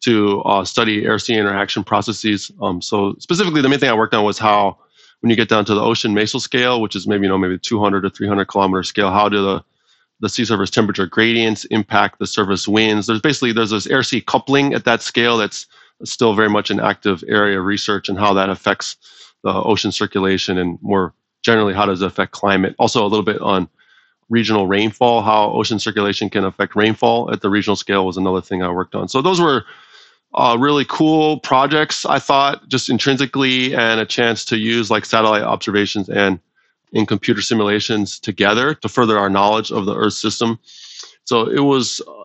to 0.00 0.40
uh, 0.42 0.64
study 0.64 1.04
air-sea 1.04 1.34
interaction 1.34 1.84
processes. 1.84 2.50
Um, 2.60 2.82
so 2.82 3.14
specifically, 3.18 3.62
the 3.62 3.68
main 3.68 3.78
thing 3.78 3.88
I 3.88 3.94
worked 3.94 4.14
on 4.14 4.24
was 4.24 4.38
how 4.38 4.78
when 5.20 5.30
you 5.30 5.36
get 5.36 5.48
down 5.48 5.64
to 5.64 5.74
the 5.74 5.82
ocean 5.82 6.14
mesoscale, 6.14 6.80
which 6.80 6.96
is 6.96 7.06
maybe 7.06 7.24
you 7.24 7.28
know 7.28 7.38
maybe 7.38 7.58
200 7.58 8.02
to 8.02 8.10
300 8.10 8.44
kilometer 8.46 8.82
scale, 8.82 9.10
how 9.10 9.28
do 9.28 9.42
the 9.42 9.64
the 10.20 10.28
sea 10.28 10.44
surface 10.46 10.70
temperature 10.70 11.06
gradients 11.06 11.64
impact 11.66 12.18
the 12.18 12.26
surface 12.26 12.66
winds? 12.66 13.06
There's 13.06 13.20
basically 13.20 13.52
there's 13.52 13.70
this 13.70 13.86
air 13.86 14.02
sea 14.02 14.20
coupling 14.20 14.74
at 14.74 14.84
that 14.84 15.02
scale 15.02 15.36
that's 15.36 15.66
still 16.04 16.34
very 16.34 16.50
much 16.50 16.70
an 16.70 16.80
active 16.80 17.24
area 17.28 17.58
of 17.58 17.64
research 17.64 18.08
and 18.08 18.18
how 18.18 18.32
that 18.34 18.50
affects 18.50 18.96
the 19.42 19.52
ocean 19.52 19.92
circulation 19.92 20.58
and 20.58 20.78
more 20.82 21.14
generally 21.42 21.74
how 21.74 21.86
does 21.86 22.02
it 22.02 22.06
affect 22.06 22.32
climate. 22.32 22.74
Also 22.78 23.04
a 23.04 23.08
little 23.08 23.24
bit 23.24 23.40
on 23.40 23.68
regional 24.28 24.66
rainfall, 24.66 25.22
how 25.22 25.52
ocean 25.52 25.78
circulation 25.78 26.28
can 26.28 26.44
affect 26.44 26.74
rainfall 26.74 27.30
at 27.32 27.40
the 27.40 27.48
regional 27.48 27.76
scale 27.76 28.04
was 28.04 28.16
another 28.16 28.40
thing 28.40 28.62
I 28.62 28.70
worked 28.70 28.94
on. 28.94 29.08
So 29.08 29.22
those 29.22 29.40
were 29.40 29.64
uh, 30.36 30.56
really 30.58 30.84
cool 30.84 31.40
projects, 31.40 32.04
I 32.04 32.18
thought, 32.18 32.68
just 32.68 32.90
intrinsically, 32.90 33.74
and 33.74 34.00
a 34.00 34.06
chance 34.06 34.44
to 34.46 34.58
use 34.58 34.90
like 34.90 35.04
satellite 35.04 35.42
observations 35.42 36.08
and 36.08 36.38
in 36.92 37.06
computer 37.06 37.42
simulations 37.42 38.20
together 38.20 38.74
to 38.74 38.88
further 38.88 39.18
our 39.18 39.30
knowledge 39.30 39.72
of 39.72 39.86
the 39.86 39.96
Earth 39.96 40.14
system. 40.14 40.58
So 41.24 41.48
it 41.48 41.60
was, 41.60 42.00
uh, 42.06 42.24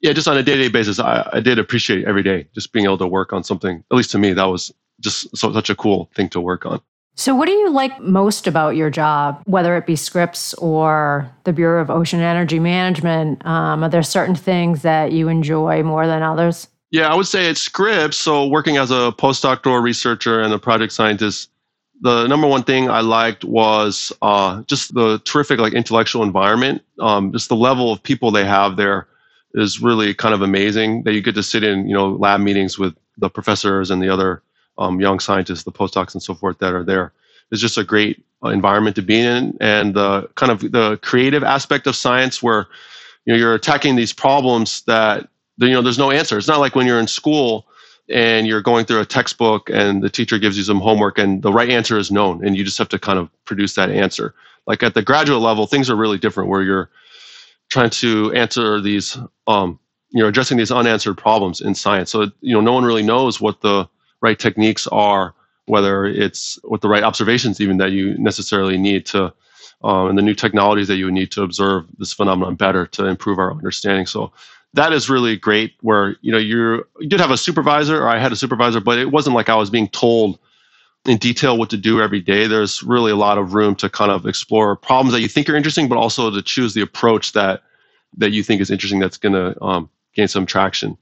yeah, 0.00 0.12
just 0.12 0.28
on 0.28 0.36
a 0.36 0.42
day 0.42 0.56
to 0.56 0.62
day 0.62 0.68
basis, 0.68 0.98
I, 0.98 1.28
I, 1.32 1.40
did 1.40 1.58
appreciate 1.58 2.04
every 2.06 2.22
day 2.22 2.46
just 2.54 2.72
being 2.72 2.84
able 2.84 2.98
to 2.98 3.06
work 3.06 3.32
on 3.32 3.42
something. 3.42 3.82
At 3.90 3.96
least 3.96 4.10
to 4.10 4.18
me, 4.18 4.32
that 4.32 4.44
was 4.44 4.72
just 5.00 5.34
so, 5.36 5.52
such 5.52 5.70
a 5.70 5.74
cool 5.74 6.10
thing 6.14 6.28
to 6.30 6.40
work 6.40 6.66
on. 6.66 6.80
So, 7.16 7.34
what 7.34 7.46
do 7.46 7.52
you 7.52 7.70
like 7.70 8.00
most 8.00 8.46
about 8.48 8.76
your 8.76 8.90
job, 8.90 9.40
whether 9.46 9.76
it 9.76 9.86
be 9.86 9.94
Scripps 9.94 10.52
or 10.54 11.30
the 11.44 11.52
Bureau 11.52 11.80
of 11.80 11.88
Ocean 11.88 12.20
Energy 12.20 12.58
Management? 12.58 13.44
Um, 13.46 13.84
are 13.84 13.88
there 13.88 14.02
certain 14.02 14.34
things 14.34 14.82
that 14.82 15.12
you 15.12 15.28
enjoy 15.28 15.84
more 15.84 16.06
than 16.08 16.22
others? 16.22 16.66
Yeah, 16.94 17.08
I 17.12 17.16
would 17.16 17.26
say 17.26 17.50
it's 17.50 17.60
Scripps. 17.60 18.16
So, 18.16 18.46
working 18.46 18.76
as 18.76 18.92
a 18.92 19.10
postdoctoral 19.18 19.82
researcher 19.82 20.40
and 20.40 20.54
a 20.54 20.60
project 20.60 20.92
scientist, 20.92 21.50
the 22.02 22.28
number 22.28 22.46
one 22.46 22.62
thing 22.62 22.88
I 22.88 23.00
liked 23.00 23.44
was 23.44 24.12
uh, 24.22 24.62
just 24.68 24.94
the 24.94 25.18
terrific 25.24 25.58
like 25.58 25.72
intellectual 25.72 26.22
environment. 26.22 26.82
Um, 27.00 27.32
just 27.32 27.48
the 27.48 27.56
level 27.56 27.90
of 27.90 28.00
people 28.00 28.30
they 28.30 28.44
have 28.44 28.76
there 28.76 29.08
is 29.54 29.82
really 29.82 30.14
kind 30.14 30.34
of 30.34 30.42
amazing. 30.42 31.02
That 31.02 31.14
you 31.14 31.20
get 31.20 31.34
to 31.34 31.42
sit 31.42 31.64
in 31.64 31.88
you 31.88 31.94
know 31.94 32.10
lab 32.10 32.38
meetings 32.38 32.78
with 32.78 32.94
the 33.18 33.28
professors 33.28 33.90
and 33.90 34.00
the 34.00 34.08
other 34.08 34.40
um, 34.78 35.00
young 35.00 35.18
scientists, 35.18 35.64
the 35.64 35.72
postdocs, 35.72 36.14
and 36.14 36.22
so 36.22 36.32
forth 36.32 36.60
that 36.60 36.74
are 36.74 36.84
there. 36.84 37.12
It's 37.50 37.60
just 37.60 37.76
a 37.76 37.82
great 37.82 38.24
uh, 38.44 38.50
environment 38.50 38.94
to 38.94 39.02
be 39.02 39.18
in, 39.18 39.56
and 39.60 39.94
the 39.94 40.28
kind 40.36 40.52
of 40.52 40.60
the 40.70 40.96
creative 41.02 41.42
aspect 41.42 41.88
of 41.88 41.96
science, 41.96 42.40
where 42.40 42.68
you 43.24 43.32
know 43.32 43.36
you're 43.36 43.54
attacking 43.54 43.96
these 43.96 44.12
problems 44.12 44.82
that 44.82 45.28
you 45.58 45.70
know 45.70 45.82
there's 45.82 45.98
no 45.98 46.10
answer. 46.10 46.38
It's 46.38 46.48
not 46.48 46.60
like 46.60 46.74
when 46.74 46.86
you're 46.86 47.00
in 47.00 47.06
school 47.06 47.66
and 48.08 48.46
you're 48.46 48.62
going 48.62 48.84
through 48.84 49.00
a 49.00 49.06
textbook 49.06 49.70
and 49.70 50.02
the 50.02 50.10
teacher 50.10 50.38
gives 50.38 50.56
you 50.56 50.62
some 50.62 50.80
homework 50.80 51.18
and 51.18 51.42
the 51.42 51.52
right 51.52 51.70
answer 51.70 51.98
is 51.98 52.10
known 52.10 52.44
and 52.44 52.56
you 52.56 52.62
just 52.64 52.76
have 52.78 52.88
to 52.90 52.98
kind 52.98 53.18
of 53.18 53.30
produce 53.46 53.74
that 53.74 53.90
answer. 53.90 54.34
Like 54.66 54.82
at 54.82 54.94
the 54.94 55.02
graduate 55.02 55.40
level, 55.40 55.66
things 55.66 55.88
are 55.88 55.96
really 55.96 56.18
different 56.18 56.50
where 56.50 56.62
you're 56.62 56.90
trying 57.70 57.90
to 57.90 58.32
answer 58.32 58.80
these 58.80 59.16
um, 59.46 59.78
you 60.10 60.22
know 60.22 60.28
addressing 60.28 60.58
these 60.58 60.70
unanswered 60.70 61.16
problems 61.16 61.60
in 61.60 61.74
science 61.74 62.10
so 62.10 62.30
you 62.40 62.54
know 62.54 62.60
no 62.60 62.72
one 62.72 62.84
really 62.84 63.02
knows 63.02 63.40
what 63.40 63.60
the 63.62 63.88
right 64.24 64.38
techniques 64.38 64.86
are, 64.88 65.34
whether 65.66 66.06
it's 66.06 66.58
what 66.64 66.80
the 66.80 66.88
right 66.88 67.04
observations 67.04 67.60
even 67.60 67.76
that 67.76 67.92
you 67.92 68.16
necessarily 68.18 68.78
need 68.78 69.04
to, 69.04 69.32
um, 69.84 70.08
and 70.08 70.18
the 70.18 70.22
new 70.22 70.34
technologies 70.34 70.88
that 70.88 70.96
you 70.96 71.04
would 71.04 71.14
need 71.14 71.30
to 71.30 71.42
observe 71.42 71.84
this 71.98 72.12
phenomenon 72.12 72.54
better 72.54 72.86
to 72.86 73.04
improve 73.06 73.38
our 73.38 73.52
understanding. 73.52 74.06
So 74.06 74.32
that 74.74 74.92
is 74.92 75.08
really 75.08 75.36
great. 75.36 75.74
Where 75.80 76.16
you 76.20 76.30
know 76.32 76.38
you 76.38 76.86
you 77.00 77.08
did 77.08 77.20
have 77.20 77.30
a 77.30 77.36
supervisor, 77.36 78.02
or 78.02 78.08
I 78.08 78.18
had 78.18 78.32
a 78.32 78.36
supervisor, 78.36 78.80
but 78.80 78.98
it 78.98 79.10
wasn't 79.10 79.34
like 79.34 79.48
I 79.48 79.56
was 79.56 79.70
being 79.70 79.88
told 79.88 80.38
in 81.06 81.18
detail 81.18 81.58
what 81.58 81.70
to 81.70 81.76
do 81.76 82.00
every 82.00 82.20
day. 82.20 82.46
There's 82.46 82.82
really 82.82 83.12
a 83.12 83.16
lot 83.16 83.38
of 83.38 83.54
room 83.54 83.74
to 83.76 83.88
kind 83.88 84.10
of 84.10 84.26
explore 84.26 84.76
problems 84.76 85.12
that 85.12 85.20
you 85.20 85.28
think 85.28 85.48
are 85.48 85.56
interesting, 85.56 85.88
but 85.88 85.98
also 85.98 86.30
to 86.30 86.42
choose 86.42 86.74
the 86.74 86.80
approach 86.80 87.32
that 87.32 87.62
that 88.16 88.32
you 88.32 88.42
think 88.42 88.60
is 88.60 88.70
interesting 88.70 89.00
that's 89.00 89.16
going 89.16 89.32
to 89.32 89.62
um, 89.62 89.88
gain 90.14 90.28
some 90.28 90.46
traction. 90.46 90.96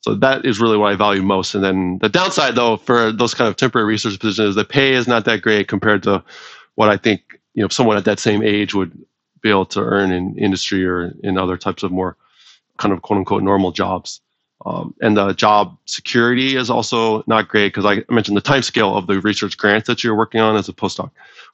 So 0.00 0.14
that 0.14 0.44
is 0.44 0.60
really 0.60 0.76
what 0.76 0.92
I 0.92 0.96
value 0.96 1.22
most. 1.22 1.54
And 1.54 1.64
then 1.64 1.98
the 1.98 2.08
downside, 2.08 2.54
though, 2.54 2.76
for 2.76 3.10
those 3.10 3.34
kind 3.34 3.48
of 3.48 3.56
temporary 3.56 3.86
research 3.86 4.18
positions, 4.20 4.54
the 4.54 4.64
pay 4.64 4.92
is 4.92 5.08
not 5.08 5.24
that 5.24 5.42
great 5.42 5.66
compared 5.66 6.02
to 6.04 6.22
what 6.76 6.88
I 6.88 6.96
think 6.96 7.40
you 7.54 7.62
know 7.62 7.68
someone 7.68 7.96
at 7.96 8.04
that 8.04 8.20
same 8.20 8.42
age 8.42 8.74
would 8.74 8.96
be 9.42 9.50
able 9.50 9.66
to 9.66 9.80
earn 9.80 10.12
in 10.12 10.36
industry 10.38 10.86
or 10.86 11.12
in 11.22 11.36
other 11.36 11.56
types 11.56 11.82
of 11.82 11.90
more 11.90 12.16
kind 12.78 12.92
of 12.92 13.02
quote 13.02 13.18
unquote 13.18 13.42
normal 13.42 13.72
jobs. 13.72 14.20
Um, 14.66 14.94
and 15.00 15.16
the 15.16 15.32
job 15.34 15.76
security 15.84 16.56
is 16.56 16.68
also 16.68 17.22
not 17.28 17.48
great 17.48 17.68
because 17.68 17.86
I 17.86 18.04
mentioned 18.12 18.36
the 18.36 18.40
time 18.40 18.62
scale 18.62 18.96
of 18.96 19.06
the 19.06 19.20
research 19.20 19.56
grants 19.56 19.86
that 19.86 20.02
you're 20.02 20.16
working 20.16 20.40
on 20.40 20.56
as 20.56 20.68
a 20.68 20.72
postdoc 20.72 21.10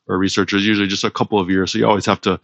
or 0.06 0.14
a 0.14 0.18
researcher 0.18 0.56
is 0.56 0.66
usually 0.66 0.88
just 0.88 1.04
a 1.04 1.10
couple 1.10 1.38
of 1.38 1.50
years. 1.50 1.72
So 1.72 1.78
you 1.78 1.86
always 1.86 2.06
have 2.06 2.20
to 2.22 2.40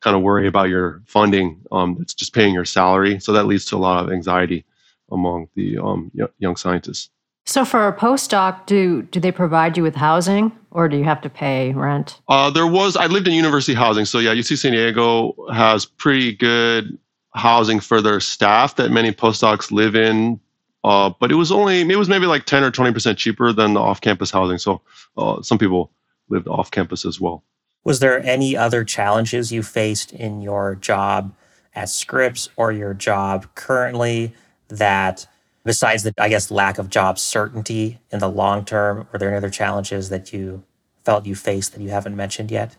kind 0.00 0.16
of 0.16 0.22
worry 0.22 0.46
about 0.46 0.68
your 0.68 1.02
funding. 1.06 1.60
Um, 1.72 1.98
it's 2.00 2.14
just 2.14 2.32
paying 2.32 2.54
your 2.54 2.64
salary. 2.64 3.18
So 3.18 3.32
that 3.32 3.46
leads 3.46 3.64
to 3.66 3.76
a 3.76 3.78
lot 3.78 4.04
of 4.04 4.12
anxiety 4.12 4.64
among 5.10 5.48
the 5.56 5.78
um, 5.78 6.12
young 6.38 6.56
scientists. 6.56 7.10
So, 7.46 7.64
for 7.66 7.86
a 7.86 7.92
postdoc, 7.92 8.64
do 8.64 9.02
do 9.02 9.20
they 9.20 9.30
provide 9.30 9.76
you 9.76 9.82
with 9.82 9.94
housing, 9.94 10.50
or 10.70 10.88
do 10.88 10.96
you 10.96 11.04
have 11.04 11.20
to 11.20 11.28
pay 11.28 11.74
rent? 11.74 12.18
Uh, 12.26 12.48
there 12.48 12.66
was. 12.66 12.96
I 12.96 13.06
lived 13.06 13.28
in 13.28 13.34
university 13.34 13.74
housing, 13.74 14.06
so 14.06 14.18
yeah, 14.18 14.32
UC 14.32 14.56
San 14.56 14.72
Diego 14.72 15.34
has 15.52 15.84
pretty 15.84 16.34
good 16.34 16.98
housing 17.34 17.80
for 17.80 18.00
their 18.00 18.20
staff 18.20 18.76
that 18.76 18.90
many 18.90 19.12
postdocs 19.12 19.70
live 19.70 19.96
in. 19.96 20.40
Uh, 20.84 21.10
but 21.18 21.32
it 21.32 21.36
was 21.36 21.50
only 21.50 21.80
it 21.80 21.96
was 21.96 22.08
maybe 22.08 22.26
like 22.26 22.44
ten 22.44 22.62
or 22.62 22.70
twenty 22.70 22.92
percent 22.92 23.18
cheaper 23.18 23.52
than 23.52 23.74
the 23.74 23.80
off-campus 23.80 24.30
housing. 24.30 24.58
So 24.58 24.82
uh, 25.16 25.40
some 25.42 25.58
people 25.58 25.90
lived 26.28 26.46
off-campus 26.46 27.04
as 27.06 27.20
well. 27.20 27.42
Was 27.84 28.00
there 28.00 28.22
any 28.22 28.56
other 28.56 28.84
challenges 28.84 29.52
you 29.52 29.62
faced 29.62 30.12
in 30.12 30.40
your 30.42 30.74
job 30.74 31.34
at 31.74 31.88
Scripps 31.88 32.48
or 32.56 32.72
your 32.72 32.94
job 32.94 33.46
currently? 33.54 34.34
that 34.68 35.26
besides 35.64 36.02
the 36.02 36.12
i 36.18 36.28
guess 36.28 36.50
lack 36.50 36.78
of 36.78 36.90
job 36.90 37.18
certainty 37.18 38.00
in 38.10 38.18
the 38.18 38.28
long 38.28 38.64
term 38.64 39.06
were 39.12 39.18
there 39.18 39.28
any 39.28 39.36
other 39.36 39.50
challenges 39.50 40.08
that 40.08 40.32
you 40.32 40.62
felt 41.04 41.26
you 41.26 41.34
faced 41.34 41.72
that 41.72 41.82
you 41.82 41.90
haven't 41.90 42.16
mentioned 42.16 42.50
yet 42.50 42.76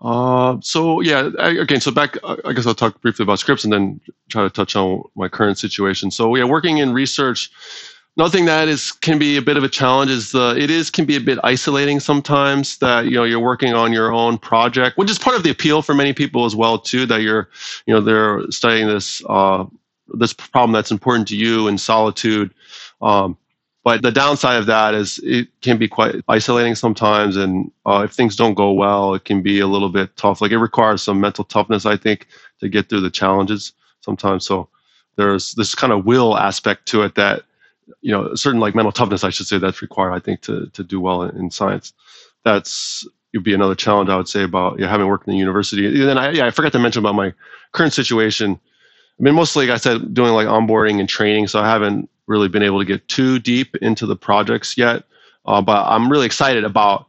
uh, 0.00 0.56
so 0.60 1.00
yeah 1.00 1.30
I, 1.38 1.50
again 1.50 1.80
so 1.80 1.90
back 1.90 2.16
i 2.44 2.52
guess 2.52 2.66
i'll 2.66 2.74
talk 2.74 3.00
briefly 3.00 3.22
about 3.22 3.38
Scripps 3.38 3.64
and 3.64 3.72
then 3.72 4.00
try 4.28 4.42
to 4.42 4.50
touch 4.50 4.76
on 4.76 5.02
my 5.14 5.28
current 5.28 5.58
situation 5.58 6.10
so 6.10 6.34
yeah 6.34 6.44
working 6.44 6.78
in 6.78 6.92
research 6.92 7.50
Nothing 8.16 8.44
that 8.46 8.68
is 8.68 8.90
can 8.90 9.18
be 9.18 9.36
a 9.36 9.42
bit 9.42 9.56
of 9.56 9.62
a 9.62 9.68
challenge 9.68 10.10
is 10.10 10.32
the 10.32 10.54
it 10.58 10.68
is 10.68 10.90
can 10.90 11.04
be 11.04 11.16
a 11.16 11.20
bit 11.20 11.38
isolating 11.44 12.00
sometimes 12.00 12.76
that 12.78 13.04
you 13.06 13.12
know 13.12 13.24
you're 13.24 13.40
working 13.40 13.72
on 13.72 13.92
your 13.92 14.12
own 14.12 14.36
project, 14.36 14.98
which 14.98 15.10
is 15.10 15.18
part 15.18 15.36
of 15.36 15.44
the 15.44 15.50
appeal 15.50 15.80
for 15.80 15.94
many 15.94 16.12
people 16.12 16.44
as 16.44 16.56
well 16.56 16.78
too. 16.78 17.06
That 17.06 17.22
you're 17.22 17.48
you 17.86 17.94
know 17.94 18.00
they're 18.00 18.42
studying 18.50 18.88
this 18.88 19.22
uh, 19.28 19.64
this 20.08 20.32
problem 20.32 20.72
that's 20.72 20.90
important 20.90 21.28
to 21.28 21.36
you 21.36 21.68
in 21.68 21.78
solitude. 21.78 22.52
Um, 23.00 23.38
but 23.82 24.02
the 24.02 24.12
downside 24.12 24.58
of 24.58 24.66
that 24.66 24.94
is 24.94 25.18
it 25.22 25.48
can 25.62 25.78
be 25.78 25.88
quite 25.88 26.16
isolating 26.28 26.74
sometimes, 26.74 27.36
and 27.36 27.70
uh, 27.86 28.02
if 28.04 28.12
things 28.12 28.36
don't 28.36 28.54
go 28.54 28.72
well, 28.72 29.14
it 29.14 29.24
can 29.24 29.42
be 29.42 29.60
a 29.60 29.66
little 29.66 29.88
bit 29.88 30.16
tough. 30.16 30.40
Like 30.40 30.50
it 30.50 30.58
requires 30.58 31.02
some 31.02 31.20
mental 31.20 31.44
toughness, 31.44 31.86
I 31.86 31.96
think, 31.96 32.26
to 32.60 32.68
get 32.68 32.88
through 32.88 33.00
the 33.00 33.10
challenges 33.10 33.72
sometimes. 34.00 34.46
So 34.46 34.68
there's 35.16 35.52
this 35.54 35.74
kind 35.74 35.92
of 35.92 36.04
will 36.04 36.36
aspect 36.36 36.86
to 36.88 37.02
it 37.02 37.14
that 37.14 37.42
you 38.02 38.12
know, 38.12 38.34
certain 38.34 38.60
like 38.60 38.74
mental 38.74 38.92
toughness, 38.92 39.24
I 39.24 39.30
should 39.30 39.46
say, 39.46 39.58
that's 39.58 39.82
required, 39.82 40.12
I 40.12 40.20
think, 40.20 40.42
to 40.42 40.66
to 40.72 40.84
do 40.84 41.00
well 41.00 41.22
in, 41.22 41.36
in 41.36 41.50
science. 41.50 41.92
That's 42.44 43.06
would 43.34 43.44
be 43.44 43.54
another 43.54 43.74
challenge 43.74 44.10
I 44.10 44.16
would 44.16 44.28
say 44.28 44.42
about 44.42 44.78
you 44.78 44.84
know, 44.84 44.90
having 44.90 45.06
worked 45.06 45.26
in 45.28 45.32
the 45.32 45.38
university. 45.38 45.86
And 45.86 46.08
then 46.08 46.18
I, 46.18 46.30
yeah, 46.30 46.46
I 46.46 46.50
forgot 46.50 46.72
to 46.72 46.78
mention 46.78 47.00
about 47.00 47.14
my 47.14 47.32
current 47.72 47.92
situation. 47.92 48.58
I 49.18 49.22
mean, 49.22 49.34
mostly, 49.34 49.66
like 49.66 49.74
I 49.74 49.78
said, 49.78 50.14
doing 50.14 50.32
like 50.32 50.48
onboarding 50.48 50.98
and 50.98 51.08
training, 51.08 51.46
so 51.46 51.60
I 51.60 51.68
haven't 51.68 52.08
really 52.30 52.48
been 52.48 52.62
able 52.62 52.78
to 52.78 52.84
get 52.84 53.06
too 53.08 53.38
deep 53.40 53.76
into 53.82 54.06
the 54.06 54.16
projects 54.16 54.78
yet. 54.78 55.02
Uh, 55.44 55.60
but 55.60 55.84
I'm 55.86 56.10
really 56.10 56.26
excited 56.26 56.64
about 56.64 57.06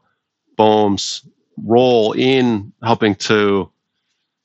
BOEM's 0.58 1.22
role 1.64 2.14
in 2.14 2.74
helping 2.84 3.16
to, 3.16 3.70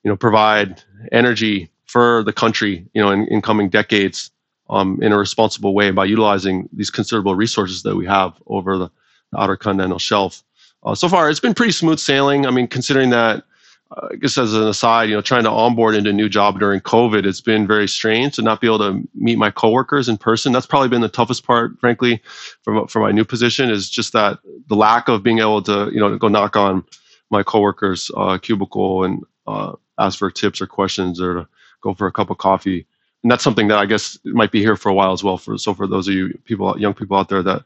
you 0.04 0.10
know, 0.10 0.16
provide 0.16 0.82
energy 1.12 1.70
for 1.86 2.22
the 2.24 2.32
country, 2.32 2.86
you 2.94 3.02
know, 3.02 3.10
in, 3.10 3.26
in 3.28 3.40
coming 3.40 3.70
decades, 3.70 4.30
um, 4.68 5.00
in 5.02 5.12
a 5.12 5.18
responsible 5.18 5.72
way 5.72 5.90
by 5.90 6.04
utilizing 6.04 6.68
these 6.72 6.90
considerable 6.90 7.34
resources 7.34 7.82
that 7.82 7.96
we 7.96 8.04
have 8.04 8.34
over 8.46 8.76
the 8.76 8.90
outer 9.36 9.56
continental 9.56 9.98
shelf. 9.98 10.42
Uh, 10.84 10.94
so 10.94 11.08
far, 11.08 11.30
it's 11.30 11.40
been 11.40 11.54
pretty 11.54 11.72
smooth 11.72 11.98
sailing. 11.98 12.46
I 12.46 12.50
mean, 12.50 12.68
considering 12.68 13.10
that 13.10 13.44
I 13.92 14.16
guess 14.16 14.36
as 14.36 14.52
an 14.52 14.66
aside, 14.66 15.08
you 15.08 15.14
know, 15.14 15.20
trying 15.20 15.44
to 15.44 15.50
onboard 15.50 15.94
into 15.94 16.10
a 16.10 16.12
new 16.12 16.28
job 16.28 16.58
during 16.58 16.80
COVID, 16.80 17.24
it's 17.24 17.40
been 17.40 17.68
very 17.68 17.86
strange 17.86 18.34
to 18.34 18.42
not 18.42 18.60
be 18.60 18.66
able 18.66 18.78
to 18.78 19.08
meet 19.14 19.38
my 19.38 19.50
coworkers 19.50 20.08
in 20.08 20.16
person. 20.16 20.52
That's 20.52 20.66
probably 20.66 20.88
been 20.88 21.02
the 21.02 21.08
toughest 21.08 21.44
part, 21.44 21.78
frankly, 21.78 22.20
for, 22.62 22.88
for 22.88 23.00
my 23.00 23.12
new 23.12 23.24
position 23.24 23.70
is 23.70 23.88
just 23.88 24.12
that 24.12 24.38
the 24.66 24.74
lack 24.74 25.08
of 25.08 25.22
being 25.22 25.38
able 25.38 25.62
to, 25.62 25.88
you 25.92 26.00
know, 26.00 26.18
go 26.18 26.26
knock 26.26 26.56
on 26.56 26.84
my 27.30 27.44
coworkers' 27.44 28.10
uh, 28.16 28.38
cubicle 28.38 29.04
and 29.04 29.24
uh, 29.46 29.72
ask 29.98 30.18
for 30.18 30.30
tips 30.30 30.60
or 30.60 30.66
questions 30.66 31.20
or 31.20 31.34
to 31.34 31.48
go 31.80 31.94
for 31.94 32.08
a 32.08 32.12
cup 32.12 32.30
of 32.30 32.38
coffee. 32.38 32.86
And 33.22 33.30
that's 33.30 33.44
something 33.44 33.68
that 33.68 33.78
I 33.78 33.86
guess 33.86 34.18
might 34.24 34.52
be 34.52 34.60
here 34.60 34.76
for 34.76 34.88
a 34.88 34.94
while 34.94 35.12
as 35.12 35.22
well. 35.22 35.38
For 35.38 35.58
so 35.58 35.74
for 35.74 35.86
those 35.86 36.08
of 36.08 36.14
you 36.14 36.38
people, 36.44 36.78
young 36.78 36.94
people 36.94 37.16
out 37.16 37.28
there 37.28 37.42
that 37.42 37.64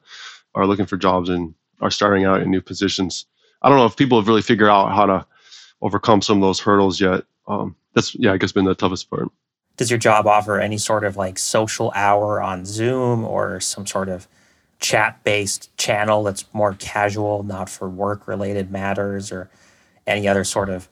are 0.55 0.67
looking 0.67 0.87
for 0.87 0.99
jobs 0.99 1.31
and 1.31 1.55
are 1.81 1.91
starting 1.91 2.25
out 2.25 2.43
in 2.43 2.51
new 2.51 2.61
positions, 2.61 3.25
I 3.63 3.69
don't 3.69 3.79
know 3.79 3.87
if 3.87 3.97
people 3.97 4.19
have 4.19 4.29
really 4.29 4.43
figured 4.43 4.69
out 4.69 4.95
how 4.95 5.07
to 5.07 5.27
overcome 5.83 6.23
some 6.23 6.39
of 6.39 6.43
those 6.43 6.61
hurdles 6.61 7.01
yet. 7.01 7.25
Um, 7.47 7.77
that's 7.95 8.15
yeah, 8.15 8.33
I 8.33 8.37
guess 8.37 8.53
been 8.53 8.65
the 8.65 8.75
toughest 8.75 9.11
part. 9.11 9.29
Does 9.77 9.91
your 9.91 9.99
job 9.99 10.27
offer 10.27 10.61
any 10.61 10.79
sort 10.79 11.05
of 11.05 11.17
like 11.17 11.39
social 11.39 11.91
hour 11.95 12.41
on 12.43 12.65
Zoom 12.67 13.25
or 13.25 13.61
some 13.61 13.87
sort 13.87 14.09
of 14.09 14.29
chat 14.79 15.23
based 15.25 15.77
channel 15.77 16.23
that's 16.23 16.45
more 16.53 16.75
casual, 16.75 17.43
not 17.43 17.69
for 17.69 17.89
work 17.89 18.29
related 18.29 18.71
matters 18.71 19.33
or 19.33 19.51
any 20.07 20.29
other 20.29 20.45
sort 20.45 20.69
of 20.69 20.89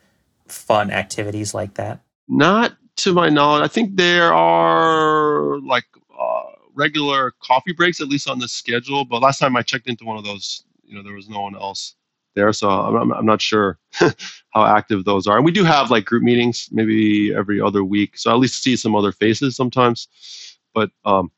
fun 0.46 0.90
activities 0.90 1.55
like 1.55 1.74
that? 1.74 2.01
Not 2.29 2.77
to 2.96 3.12
my 3.12 3.29
knowledge. 3.29 3.62
I 3.62 3.68
think 3.68 3.96
there 3.96 4.33
are 4.33 5.59
like 5.61 5.85
uh, 6.18 6.42
regular 6.74 7.33
coffee 7.42 7.72
breaks, 7.72 8.01
at 8.01 8.09
least 8.09 8.29
on 8.29 8.38
the 8.38 8.48
schedule. 8.48 9.05
But 9.05 9.22
last 9.22 9.38
time 9.38 9.57
I 9.57 9.62
checked 9.62 9.87
into 9.87 10.05
one 10.05 10.16
of 10.16 10.24
those, 10.24 10.64
you 10.85 10.94
know, 10.94 11.03
there 11.03 11.14
was 11.14 11.29
no 11.29 11.40
one 11.40 11.55
else 11.55 11.94
there. 12.35 12.53
So 12.53 12.69
I'm, 12.69 13.12
I'm 13.12 13.27
not 13.27 13.41
sure 13.41 13.79
how 13.93 14.64
active 14.64 15.05
those 15.05 15.27
are. 15.27 15.37
And 15.37 15.45
we 15.45 15.53
do 15.53 15.64
have 15.64 15.91
like 15.91 16.05
group 16.05 16.23
meetings 16.23 16.69
maybe 16.73 17.35
every 17.35 17.61
other 17.61 17.85
week. 17.85 18.17
So 18.17 18.31
I 18.31 18.35
at 18.35 18.41
least 18.41 18.62
see 18.62 18.77
some 18.77 18.95
other 18.95 19.12
faces 19.12 19.57
sometimes. 19.57 20.09
But 20.75 20.91
um, 21.05 21.31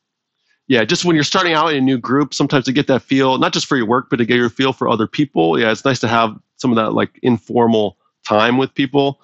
yeah, 0.67 0.83
just 0.83 1.05
when 1.05 1.15
you're 1.15 1.23
starting 1.23 1.53
out 1.53 1.71
in 1.71 1.77
a 1.77 1.81
new 1.81 1.97
group, 1.97 2.33
sometimes 2.33 2.65
to 2.65 2.71
get 2.71 2.87
that 2.87 3.01
feel, 3.01 3.37
not 3.37 3.53
just 3.53 3.65
for 3.65 3.77
your 3.77 3.87
work, 3.87 4.09
but 4.09 4.17
to 4.17 4.25
get 4.25 4.37
your 4.37 4.49
feel 4.49 4.73
for 4.73 4.87
other 4.87 5.07
people. 5.07 5.59
Yeah, 5.59 5.71
it's 5.71 5.85
nice 5.85 5.99
to 5.99 6.07
have 6.07 6.37
some 6.57 6.71
of 6.71 6.77
that 6.77 6.91
like 6.93 7.19
informal 7.23 7.97
time 8.25 8.57
with 8.57 8.73
people. 8.73 9.21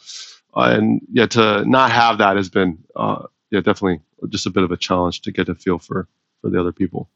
Uh, 0.55 0.75
and 0.77 1.01
yeah, 1.11 1.27
to 1.27 1.63
not 1.65 1.91
have 1.91 2.17
that 2.17 2.35
has 2.35 2.49
been 2.49 2.77
uh, 2.95 3.27
yeah 3.51 3.61
definitely 3.61 4.01
just 4.29 4.45
a 4.45 4.49
bit 4.49 4.63
of 4.63 4.71
a 4.71 4.77
challenge 4.77 5.21
to 5.21 5.31
get 5.31 5.49
a 5.49 5.55
feel 5.55 5.77
for 5.77 6.07
for 6.41 6.49
the 6.49 6.59
other 6.59 6.71
people 6.71 7.09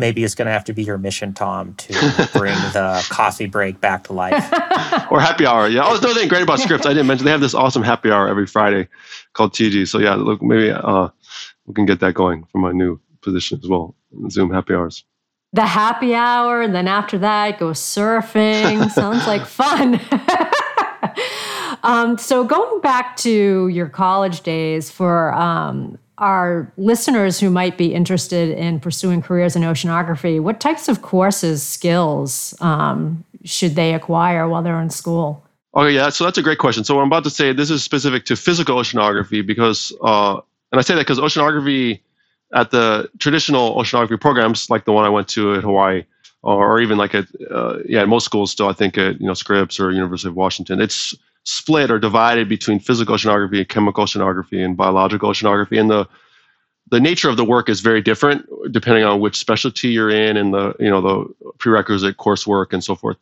maybe 0.00 0.24
it's 0.24 0.34
going 0.34 0.46
to 0.46 0.52
have 0.52 0.64
to 0.64 0.72
be 0.72 0.82
your 0.82 0.98
mission, 0.98 1.32
Tom, 1.32 1.74
to 1.74 2.28
bring 2.32 2.54
the 2.72 3.06
coffee 3.10 3.46
break 3.46 3.80
back 3.80 4.04
to 4.04 4.12
life. 4.12 4.52
or 5.10 5.20
happy 5.20 5.46
hour. 5.46 5.68
Yeah. 5.68 5.82
Oh, 5.84 5.96
another 5.96 6.14
thing 6.14 6.28
great 6.28 6.42
about 6.42 6.58
Scripps. 6.58 6.86
I 6.86 6.90
didn't 6.90 7.06
mention 7.06 7.26
they 7.26 7.30
have 7.30 7.40
this 7.40 7.54
awesome 7.54 7.82
happy 7.82 8.10
hour 8.10 8.26
every 8.26 8.46
Friday 8.46 8.88
called 9.34 9.52
TG. 9.52 9.86
So 9.86 9.98
yeah, 9.98 10.14
look, 10.14 10.42
maybe 10.42 10.70
uh, 10.70 11.08
we 11.66 11.74
can 11.74 11.86
get 11.86 12.00
that 12.00 12.14
going 12.14 12.44
for 12.50 12.58
my 12.58 12.72
new 12.72 12.98
position 13.20 13.60
as 13.62 13.68
well. 13.68 13.94
Zoom 14.28 14.52
happy 14.52 14.74
hours. 14.74 15.04
The 15.52 15.66
happy 15.66 16.14
hour, 16.14 16.62
and 16.62 16.74
then 16.74 16.86
after 16.86 17.18
that, 17.18 17.58
go 17.58 17.70
surfing. 17.70 18.88
Sounds 18.92 19.26
like 19.26 19.44
fun. 19.44 20.00
um, 21.82 22.18
so 22.18 22.44
going 22.44 22.80
back 22.80 23.16
to 23.18 23.68
your 23.68 23.88
college 23.88 24.42
days 24.42 24.90
for 24.90 25.34
um, 25.34 25.98
our 26.20 26.70
listeners 26.76 27.40
who 27.40 27.50
might 27.50 27.76
be 27.78 27.94
interested 27.94 28.50
in 28.50 28.78
pursuing 28.78 29.22
careers 29.22 29.56
in 29.56 29.62
oceanography, 29.62 30.40
what 30.40 30.60
types 30.60 30.88
of 30.88 31.02
courses, 31.02 31.62
skills 31.62 32.54
um, 32.60 33.24
should 33.44 33.74
they 33.74 33.94
acquire 33.94 34.46
while 34.46 34.62
they're 34.62 34.80
in 34.80 34.90
school? 34.90 35.42
Okay, 35.74 35.94
yeah, 35.94 36.10
so 36.10 36.24
that's 36.24 36.36
a 36.36 36.42
great 36.42 36.58
question. 36.58 36.84
So 36.84 36.94
what 36.94 37.02
I'm 37.02 37.08
about 37.08 37.24
to 37.24 37.30
say, 37.30 37.52
this 37.52 37.70
is 37.70 37.82
specific 37.82 38.26
to 38.26 38.36
physical 38.36 38.76
oceanography 38.76 39.44
because, 39.44 39.92
uh, 40.02 40.40
and 40.72 40.78
I 40.78 40.82
say 40.82 40.94
that 40.94 41.02
because 41.02 41.18
oceanography 41.18 42.00
at 42.52 42.70
the 42.70 43.08
traditional 43.18 43.74
oceanography 43.76 44.20
programs, 44.20 44.68
like 44.68 44.84
the 44.84 44.92
one 44.92 45.04
I 45.04 45.08
went 45.08 45.28
to 45.28 45.54
at 45.54 45.62
Hawaii, 45.62 46.04
or, 46.42 46.80
even 46.80 46.96
like 46.96 47.14
at, 47.14 47.26
uh, 47.50 47.78
yeah, 47.86 48.04
most 48.06 48.24
schools 48.24 48.50
still, 48.50 48.68
I 48.68 48.72
think 48.72 48.96
at, 48.96 49.20
you 49.20 49.26
know, 49.26 49.34
Scripps 49.34 49.78
or 49.78 49.92
University 49.92 50.28
of 50.28 50.36
Washington, 50.36 50.80
it's 50.80 51.14
split 51.50 51.90
or 51.90 51.98
divided 51.98 52.48
between 52.48 52.78
physical 52.78 53.16
oceanography 53.16 53.58
and 53.58 53.68
chemical 53.68 54.04
oceanography 54.04 54.64
and 54.64 54.76
biological 54.76 55.30
oceanography. 55.30 55.80
And 55.80 55.90
the 55.90 56.08
the 56.90 57.00
nature 57.00 57.28
of 57.28 57.36
the 57.36 57.44
work 57.44 57.68
is 57.68 57.80
very 57.80 58.00
different 58.00 58.46
depending 58.72 59.04
on 59.04 59.20
which 59.20 59.36
specialty 59.36 59.88
you're 59.88 60.10
in 60.10 60.36
and 60.36 60.54
the 60.54 60.74
you 60.78 60.88
know 60.88 61.00
the 61.00 61.52
prerequisite 61.58 62.16
coursework 62.16 62.72
and 62.72 62.84
so 62.84 62.94
forth. 62.94 63.16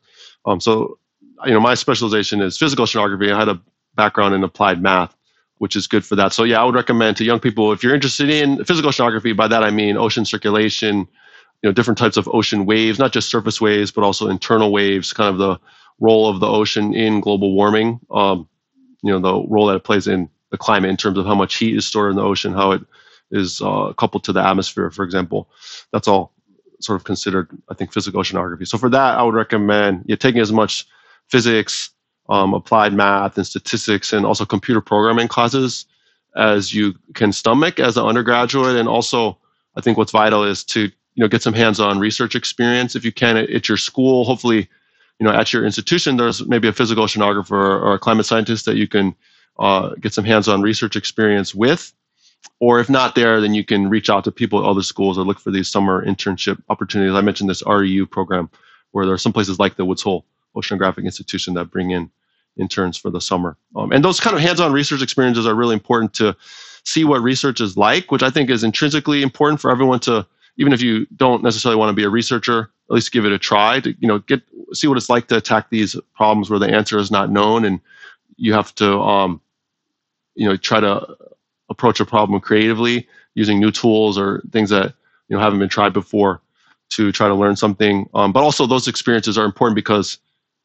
Um, 0.44 0.60
so 0.60 0.98
you 1.46 1.52
know 1.52 1.60
my 1.60 1.74
specialization 1.74 2.42
is 2.42 2.58
physical 2.58 2.84
oceanography. 2.84 3.32
I 3.32 3.38
had 3.38 3.48
a 3.48 3.60
background 3.94 4.34
in 4.34 4.44
applied 4.44 4.82
math, 4.82 5.14
which 5.56 5.74
is 5.74 5.86
good 5.86 6.04
for 6.04 6.16
that. 6.16 6.32
So 6.32 6.44
yeah, 6.44 6.60
I 6.60 6.64
would 6.64 6.74
recommend 6.74 7.16
to 7.18 7.24
young 7.24 7.40
people 7.40 7.72
if 7.72 7.82
you're 7.82 7.94
interested 7.94 8.28
in 8.28 8.62
physical 8.64 8.90
oceanography. 8.90 9.34
By 9.34 9.48
that 9.48 9.64
I 9.64 9.70
mean 9.70 9.96
ocean 9.96 10.26
circulation, 10.26 11.08
you 11.62 11.68
know 11.68 11.72
different 11.72 11.98
types 11.98 12.18
of 12.18 12.28
ocean 12.32 12.66
waves, 12.66 12.98
not 12.98 13.12
just 13.12 13.30
surface 13.30 13.58
waves, 13.58 13.90
but 13.90 14.04
also 14.04 14.28
internal 14.28 14.70
waves, 14.70 15.14
kind 15.14 15.30
of 15.30 15.38
the 15.38 15.58
role 16.00 16.28
of 16.28 16.40
the 16.40 16.46
ocean 16.46 16.94
in 16.94 17.20
global 17.20 17.54
warming. 17.54 18.00
Um, 18.10 18.48
you 19.02 19.12
know, 19.12 19.18
the 19.18 19.48
role 19.48 19.66
that 19.66 19.76
it 19.76 19.84
plays 19.84 20.06
in 20.06 20.28
the 20.50 20.58
climate 20.58 20.90
in 20.90 20.96
terms 20.96 21.18
of 21.18 21.26
how 21.26 21.34
much 21.34 21.56
heat 21.56 21.76
is 21.76 21.86
stored 21.86 22.10
in 22.10 22.16
the 22.16 22.22
ocean, 22.22 22.52
how 22.52 22.72
it 22.72 22.82
is 23.30 23.60
uh, 23.60 23.92
coupled 23.94 24.24
to 24.24 24.32
the 24.32 24.44
atmosphere, 24.44 24.90
for 24.90 25.04
example. 25.04 25.48
That's 25.92 26.08
all 26.08 26.32
sort 26.80 26.96
of 27.00 27.04
considered, 27.04 27.50
I 27.68 27.74
think, 27.74 27.92
physical 27.92 28.22
oceanography. 28.22 28.66
So 28.66 28.78
for 28.78 28.88
that, 28.90 29.18
I 29.18 29.22
would 29.22 29.34
recommend 29.34 30.04
you 30.06 30.16
taking 30.16 30.40
as 30.40 30.52
much 30.52 30.86
physics, 31.28 31.90
um, 32.28 32.54
applied 32.54 32.92
math, 32.92 33.36
and 33.36 33.46
statistics, 33.46 34.12
and 34.12 34.24
also 34.24 34.44
computer 34.44 34.80
programming 34.80 35.28
classes 35.28 35.86
as 36.36 36.72
you 36.72 36.94
can 37.14 37.32
stomach 37.32 37.80
as 37.80 37.96
an 37.96 38.04
undergraduate. 38.04 38.76
And 38.76 38.88
also, 38.88 39.38
I 39.76 39.80
think 39.80 39.98
what's 39.98 40.12
vital 40.12 40.44
is 40.44 40.64
to 40.64 40.82
you 40.82 41.24
know 41.24 41.28
get 41.28 41.42
some 41.42 41.54
hands-on 41.54 41.98
research 41.98 42.34
experience 42.34 42.94
if 42.94 43.04
you 43.04 43.12
can 43.12 43.36
at, 43.36 43.50
at 43.50 43.68
your 43.68 43.78
school. 43.78 44.24
Hopefully, 44.24 44.68
you 45.18 45.24
know, 45.24 45.32
at 45.32 45.52
your 45.52 45.64
institution, 45.64 46.16
there's 46.16 46.46
maybe 46.46 46.68
a 46.68 46.72
physical 46.72 47.04
oceanographer 47.04 47.52
or 47.52 47.94
a 47.94 47.98
climate 47.98 48.26
scientist 48.26 48.64
that 48.66 48.76
you 48.76 48.86
can 48.86 49.14
uh, 49.58 49.90
get 50.00 50.14
some 50.14 50.24
hands-on 50.24 50.62
research 50.62 50.96
experience 50.96 51.54
with. 51.54 51.92
Or 52.60 52.78
if 52.78 52.88
not 52.88 53.16
there, 53.16 53.40
then 53.40 53.52
you 53.52 53.64
can 53.64 53.88
reach 53.88 54.08
out 54.08 54.24
to 54.24 54.32
people 54.32 54.60
at 54.60 54.64
other 54.64 54.82
schools 54.82 55.18
or 55.18 55.24
look 55.24 55.40
for 55.40 55.50
these 55.50 55.68
summer 55.68 56.04
internship 56.04 56.62
opportunities. 56.68 57.14
I 57.14 57.20
mentioned 57.20 57.50
this 57.50 57.62
REU 57.62 58.08
program, 58.08 58.48
where 58.92 59.04
there 59.04 59.14
are 59.14 59.18
some 59.18 59.32
places 59.32 59.58
like 59.58 59.76
the 59.76 59.84
Woods 59.84 60.02
Hole 60.02 60.24
Oceanographic 60.54 61.04
Institution 61.04 61.54
that 61.54 61.66
bring 61.66 61.90
in 61.90 62.10
interns 62.56 62.96
for 62.96 63.10
the 63.10 63.20
summer. 63.20 63.56
Um, 63.74 63.92
and 63.92 64.04
those 64.04 64.20
kind 64.20 64.36
of 64.36 64.42
hands-on 64.42 64.72
research 64.72 65.02
experiences 65.02 65.46
are 65.46 65.54
really 65.54 65.74
important 65.74 66.14
to 66.14 66.36
see 66.84 67.04
what 67.04 67.22
research 67.22 67.60
is 67.60 67.76
like, 67.76 68.10
which 68.12 68.22
I 68.22 68.30
think 68.30 68.50
is 68.50 68.64
intrinsically 68.64 69.22
important 69.22 69.60
for 69.60 69.70
everyone 69.70 70.00
to 70.00 70.26
even 70.58 70.72
if 70.72 70.82
you 70.82 71.06
don't 71.16 71.42
necessarily 71.42 71.78
want 71.78 71.88
to 71.88 71.94
be 71.94 72.04
a 72.04 72.10
researcher, 72.10 72.70
at 72.90 72.94
least 72.94 73.12
give 73.12 73.24
it 73.24 73.32
a 73.32 73.38
try 73.38 73.80
to 73.80 73.94
you 74.00 74.08
know 74.08 74.18
get 74.20 74.42
see 74.72 74.86
what 74.86 74.96
it's 74.96 75.10
like 75.10 75.28
to 75.28 75.36
attack 75.36 75.70
these 75.70 75.96
problems 76.14 76.50
where 76.50 76.58
the 76.58 76.68
answer 76.68 76.98
is 76.98 77.10
not 77.10 77.30
known 77.30 77.64
and 77.64 77.80
you 78.36 78.52
have 78.52 78.74
to 78.74 78.98
um, 79.00 79.40
you 80.34 80.48
know 80.48 80.56
try 80.56 80.80
to 80.80 81.16
approach 81.68 82.00
a 82.00 82.06
problem 82.06 82.40
creatively 82.40 83.06
using 83.34 83.60
new 83.60 83.70
tools 83.70 84.18
or 84.18 84.42
things 84.52 84.70
that 84.70 84.94
you 85.28 85.36
know 85.36 85.42
haven't 85.42 85.58
been 85.58 85.68
tried 85.68 85.92
before 85.92 86.40
to 86.90 87.12
try 87.12 87.28
to 87.28 87.34
learn 87.34 87.56
something. 87.56 88.08
Um, 88.14 88.32
but 88.32 88.42
also 88.42 88.66
those 88.66 88.88
experiences 88.88 89.36
are 89.36 89.44
important 89.44 89.74
because 89.74 90.18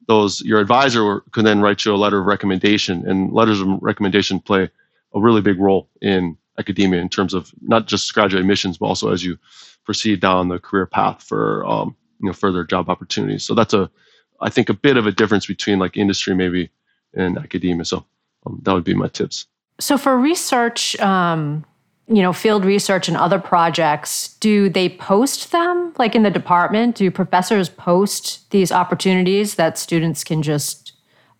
those 0.07 0.41
your 0.41 0.59
advisor 0.59 1.21
can 1.31 1.45
then 1.45 1.62
write 1.62 1.86
you 1.86 1.93
a 1.93 1.97
letter 1.97 2.19
of 2.19 2.25
recommendation, 2.25 3.07
and 3.07 3.33
letters 3.33 3.59
of 3.62 3.67
recommendation 3.81 4.39
play 4.39 4.69
a 5.13 5.19
really 5.19 5.41
big 5.41 5.59
role 5.59 5.89
in 6.01 6.38
academia 6.57 7.01
in 7.01 7.09
terms 7.09 7.33
of 7.33 7.51
not 7.62 7.88
just 7.88 8.13
graduate 8.13 8.41
admissions, 8.41 8.77
but 8.77 8.86
also 8.88 9.12
as 9.12 9.23
you 9.23 9.38
proceed 9.86 10.19
down 10.19 10.47
the 10.47 10.59
career 10.59 10.86
path 10.86 11.21
for 11.23 11.65
um, 11.65 11.95
you 12.23 12.27
know 12.27 12.33
further 12.33 12.63
job 12.63 12.89
opportunities. 12.89 13.43
So 13.43 13.53
that's 13.53 13.73
a 13.73 13.91
I 14.41 14.49
think 14.49 14.69
a 14.69 14.73
bit 14.73 14.97
of 14.97 15.05
a 15.05 15.12
difference 15.12 15.45
between 15.45 15.77
like 15.77 15.97
industry 15.97 16.33
maybe 16.33 16.71
and 17.13 17.38
academia. 17.38 17.86
So 17.86 18.05
um, 18.45 18.59
that 18.63 18.73
would 18.73 18.83
be 18.83 18.93
my 18.93 19.09
tips. 19.09 19.45
So 19.79 19.97
for 19.97 20.17
research, 20.17 20.99
um, 20.99 21.65
you 22.07 22.21
know, 22.21 22.33
field 22.33 22.65
research 22.65 23.07
and 23.07 23.17
other 23.17 23.39
projects, 23.39 24.36
do 24.39 24.69
they 24.69 24.89
post 24.89 25.51
them 25.51 25.93
like 25.97 26.15
in 26.15 26.23
the 26.23 26.29
department? 26.29 26.95
Do 26.95 27.12
professors 27.12 27.69
post 27.69 28.49
these 28.51 28.71
opportunities 28.71 29.55
that 29.55 29.77
students 29.77 30.23
can 30.23 30.41
just 30.41 30.93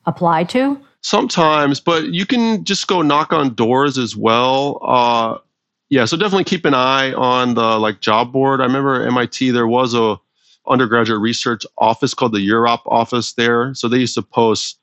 apply 0.06 0.43
to? 0.46 0.80
Sometimes, 1.02 1.80
but 1.80 2.13
you 2.13 2.26
can 2.26 2.63
just 2.63 2.88
go 2.88 3.02
knock 3.02 3.34
on 3.34 3.56
doors 3.56 3.98
as 3.98 4.15
well. 4.15 4.80
Uh, 4.82 5.38
yeah, 5.89 6.06
so 6.06 6.15
definitely 6.17 6.46
keep 6.46 6.65
an 6.65 6.74
eye 6.74 7.13
on 7.13 7.56
the 7.56 7.78
like 7.78 8.00
job 8.00 8.32
board. 8.32 8.62
I 8.62 8.63
remember 8.63 9.06
MIT 9.06 9.52
there 9.52 9.67
was 9.67 9.93
a 9.93 10.17
undergraduate 10.67 11.19
research 11.19 11.65
office 11.78 12.13
called 12.13 12.34
the 12.34 12.47
UROP 12.47 12.82
office 12.86 13.34
there. 13.34 13.73
So 13.73 13.88
they 13.88 13.99
used 13.99 14.15
to 14.15 14.21
post 14.21 14.80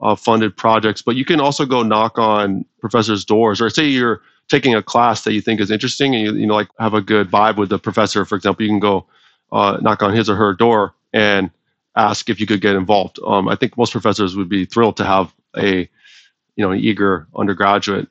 uh, 0.00 0.14
funded 0.14 0.56
projects, 0.56 1.02
but 1.02 1.16
you 1.16 1.24
can 1.24 1.40
also 1.40 1.66
go 1.66 1.82
knock 1.82 2.18
on 2.18 2.64
professors' 2.80 3.24
doors, 3.24 3.60
or 3.60 3.68
say 3.70 3.86
you're 3.86 4.22
taking 4.48 4.74
a 4.74 4.82
class 4.82 5.22
that 5.24 5.32
you 5.32 5.40
think 5.40 5.60
is 5.60 5.70
interesting 5.70 6.14
and 6.14 6.24
you, 6.24 6.34
you 6.34 6.46
know 6.46 6.54
like 6.54 6.68
have 6.78 6.94
a 6.94 7.02
good 7.02 7.30
vibe 7.30 7.56
with 7.56 7.68
the 7.68 7.78
professor. 7.78 8.24
For 8.24 8.34
example, 8.34 8.64
you 8.64 8.70
can 8.70 8.80
go 8.80 9.06
uh, 9.52 9.78
knock 9.80 10.02
on 10.02 10.14
his 10.14 10.28
or 10.30 10.36
her 10.36 10.54
door 10.54 10.94
and 11.12 11.50
ask 11.96 12.30
if 12.30 12.40
you 12.40 12.46
could 12.46 12.60
get 12.60 12.76
involved. 12.76 13.18
Um, 13.26 13.48
I 13.48 13.56
think 13.56 13.76
most 13.76 13.92
professors 13.92 14.36
would 14.36 14.48
be 14.48 14.64
thrilled 14.64 14.96
to 14.96 15.04
have 15.04 15.34
a 15.56 15.88
you 16.60 16.66
know, 16.66 16.72
an 16.72 16.80
eager 16.80 17.26
undergraduate 17.34 18.06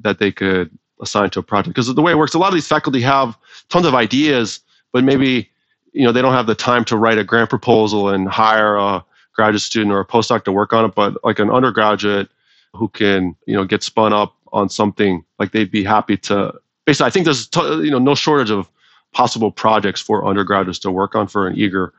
that 0.00 0.18
they 0.18 0.32
could 0.32 0.70
assign 1.02 1.28
to 1.28 1.40
a 1.40 1.42
project. 1.42 1.74
Because 1.74 1.94
the 1.94 2.00
way 2.00 2.12
it 2.12 2.18
works, 2.18 2.32
a 2.32 2.38
lot 2.38 2.48
of 2.48 2.54
these 2.54 2.66
faculty 2.66 3.02
have 3.02 3.36
tons 3.68 3.84
of 3.84 3.94
ideas, 3.94 4.60
but 4.90 5.04
maybe 5.04 5.50
you 5.94 6.04
know 6.04 6.12
they 6.12 6.20
don't 6.20 6.34
have 6.34 6.46
the 6.46 6.54
time 6.54 6.84
to 6.86 6.96
write 6.96 7.18
a 7.18 7.24
grant 7.24 7.48
proposal 7.48 8.08
and 8.10 8.28
hire 8.28 8.76
a 8.76 9.04
graduate 9.32 9.62
student 9.62 9.92
or 9.92 10.00
a 10.00 10.06
postdoc 10.06 10.44
to 10.44 10.52
work 10.52 10.72
on 10.72 10.84
it. 10.84 10.94
But 10.94 11.22
like 11.24 11.38
an 11.38 11.50
undergraduate 11.50 12.28
who 12.74 12.88
can 12.88 13.34
you 13.46 13.54
know 13.54 13.64
get 13.64 13.82
spun 13.82 14.12
up 14.12 14.36
on 14.52 14.68
something, 14.68 15.24
like 15.38 15.52
they'd 15.52 15.70
be 15.70 15.84
happy 15.84 16.16
to. 16.18 16.52
Basically, 16.84 17.06
I 17.06 17.10
think 17.10 17.24
there's 17.24 17.48
you 17.56 17.90
know 17.90 17.98
no 17.98 18.14
shortage 18.14 18.50
of 18.50 18.68
possible 19.12 19.50
projects 19.50 20.00
for 20.00 20.26
undergraduates 20.26 20.80
to 20.80 20.90
work 20.90 21.14
on 21.14 21.28
for 21.28 21.46
an 21.46 21.56
eager 21.56 21.94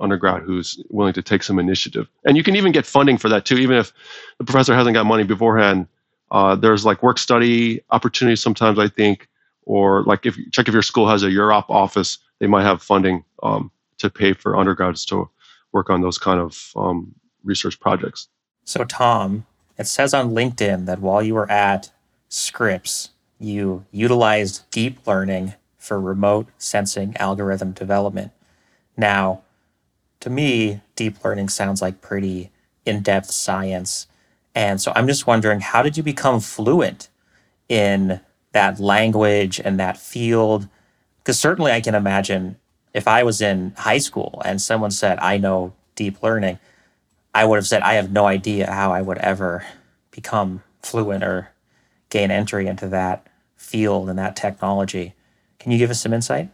undergrad 0.00 0.42
who's 0.42 0.80
willing 0.88 1.12
to 1.12 1.22
take 1.22 1.42
some 1.42 1.58
initiative. 1.58 2.08
And 2.24 2.36
you 2.36 2.44
can 2.44 2.54
even 2.54 2.70
get 2.70 2.86
funding 2.86 3.18
for 3.18 3.28
that 3.28 3.44
too, 3.44 3.56
even 3.58 3.76
if 3.76 3.92
the 4.38 4.44
professor 4.44 4.74
hasn't 4.74 4.94
got 4.94 5.04
money 5.04 5.24
beforehand. 5.24 5.88
Uh, 6.30 6.54
there's 6.54 6.84
like 6.84 7.02
work 7.02 7.18
study 7.18 7.82
opportunities 7.90 8.40
sometimes, 8.40 8.78
I 8.78 8.86
think, 8.86 9.26
or 9.64 10.04
like 10.04 10.24
if 10.26 10.38
check 10.52 10.68
if 10.68 10.74
your 10.74 10.82
school 10.82 11.08
has 11.08 11.24
a 11.24 11.26
UROP 11.26 11.64
office, 11.68 12.18
they 12.40 12.46
might 12.46 12.64
have 12.64 12.82
funding 12.82 13.24
um, 13.42 13.70
to 13.98 14.10
pay 14.10 14.32
for 14.32 14.56
undergrads 14.56 15.04
to 15.06 15.28
work 15.72 15.88
on 15.90 16.00
those 16.00 16.18
kind 16.18 16.40
of 16.40 16.72
um, 16.74 17.14
research 17.44 17.78
projects. 17.78 18.28
So, 18.64 18.84
Tom, 18.84 19.46
it 19.78 19.86
says 19.86 20.12
on 20.12 20.32
LinkedIn 20.32 20.86
that 20.86 21.00
while 21.00 21.22
you 21.22 21.34
were 21.34 21.50
at 21.50 21.92
Scripps, 22.28 23.10
you 23.38 23.84
utilized 23.90 24.68
deep 24.70 25.06
learning 25.06 25.54
for 25.78 26.00
remote 26.00 26.48
sensing 26.58 27.16
algorithm 27.16 27.72
development. 27.72 28.32
Now, 28.96 29.42
to 30.20 30.30
me, 30.30 30.82
deep 30.94 31.24
learning 31.24 31.48
sounds 31.48 31.80
like 31.80 32.02
pretty 32.02 32.50
in 32.84 33.02
depth 33.02 33.30
science. 33.30 34.06
And 34.54 34.80
so 34.80 34.92
I'm 34.94 35.06
just 35.06 35.26
wondering 35.26 35.60
how 35.60 35.82
did 35.82 35.96
you 35.96 36.02
become 36.02 36.40
fluent 36.40 37.08
in 37.68 38.20
that 38.52 38.78
language 38.78 39.60
and 39.60 39.80
that 39.80 39.96
field? 39.96 40.68
Because 41.22 41.38
certainly 41.38 41.72
I 41.72 41.80
can 41.80 41.94
imagine 41.94 42.56
if 42.94 43.06
I 43.06 43.22
was 43.22 43.40
in 43.40 43.74
high 43.76 43.98
school 43.98 44.42
and 44.44 44.60
someone 44.60 44.90
said, 44.90 45.18
I 45.20 45.38
know 45.38 45.72
deep 45.94 46.22
learning, 46.22 46.58
I 47.34 47.44
would 47.44 47.56
have 47.56 47.66
said, 47.66 47.82
I 47.82 47.94
have 47.94 48.10
no 48.10 48.26
idea 48.26 48.70
how 48.70 48.92
I 48.92 49.02
would 49.02 49.18
ever 49.18 49.64
become 50.10 50.62
fluent 50.82 51.22
or 51.22 51.50
gain 52.08 52.30
entry 52.30 52.66
into 52.66 52.88
that 52.88 53.26
field 53.56 54.08
and 54.08 54.18
that 54.18 54.34
technology. 54.34 55.14
Can 55.58 55.70
you 55.70 55.78
give 55.78 55.90
us 55.90 56.00
some 56.00 56.12
insight? 56.12 56.50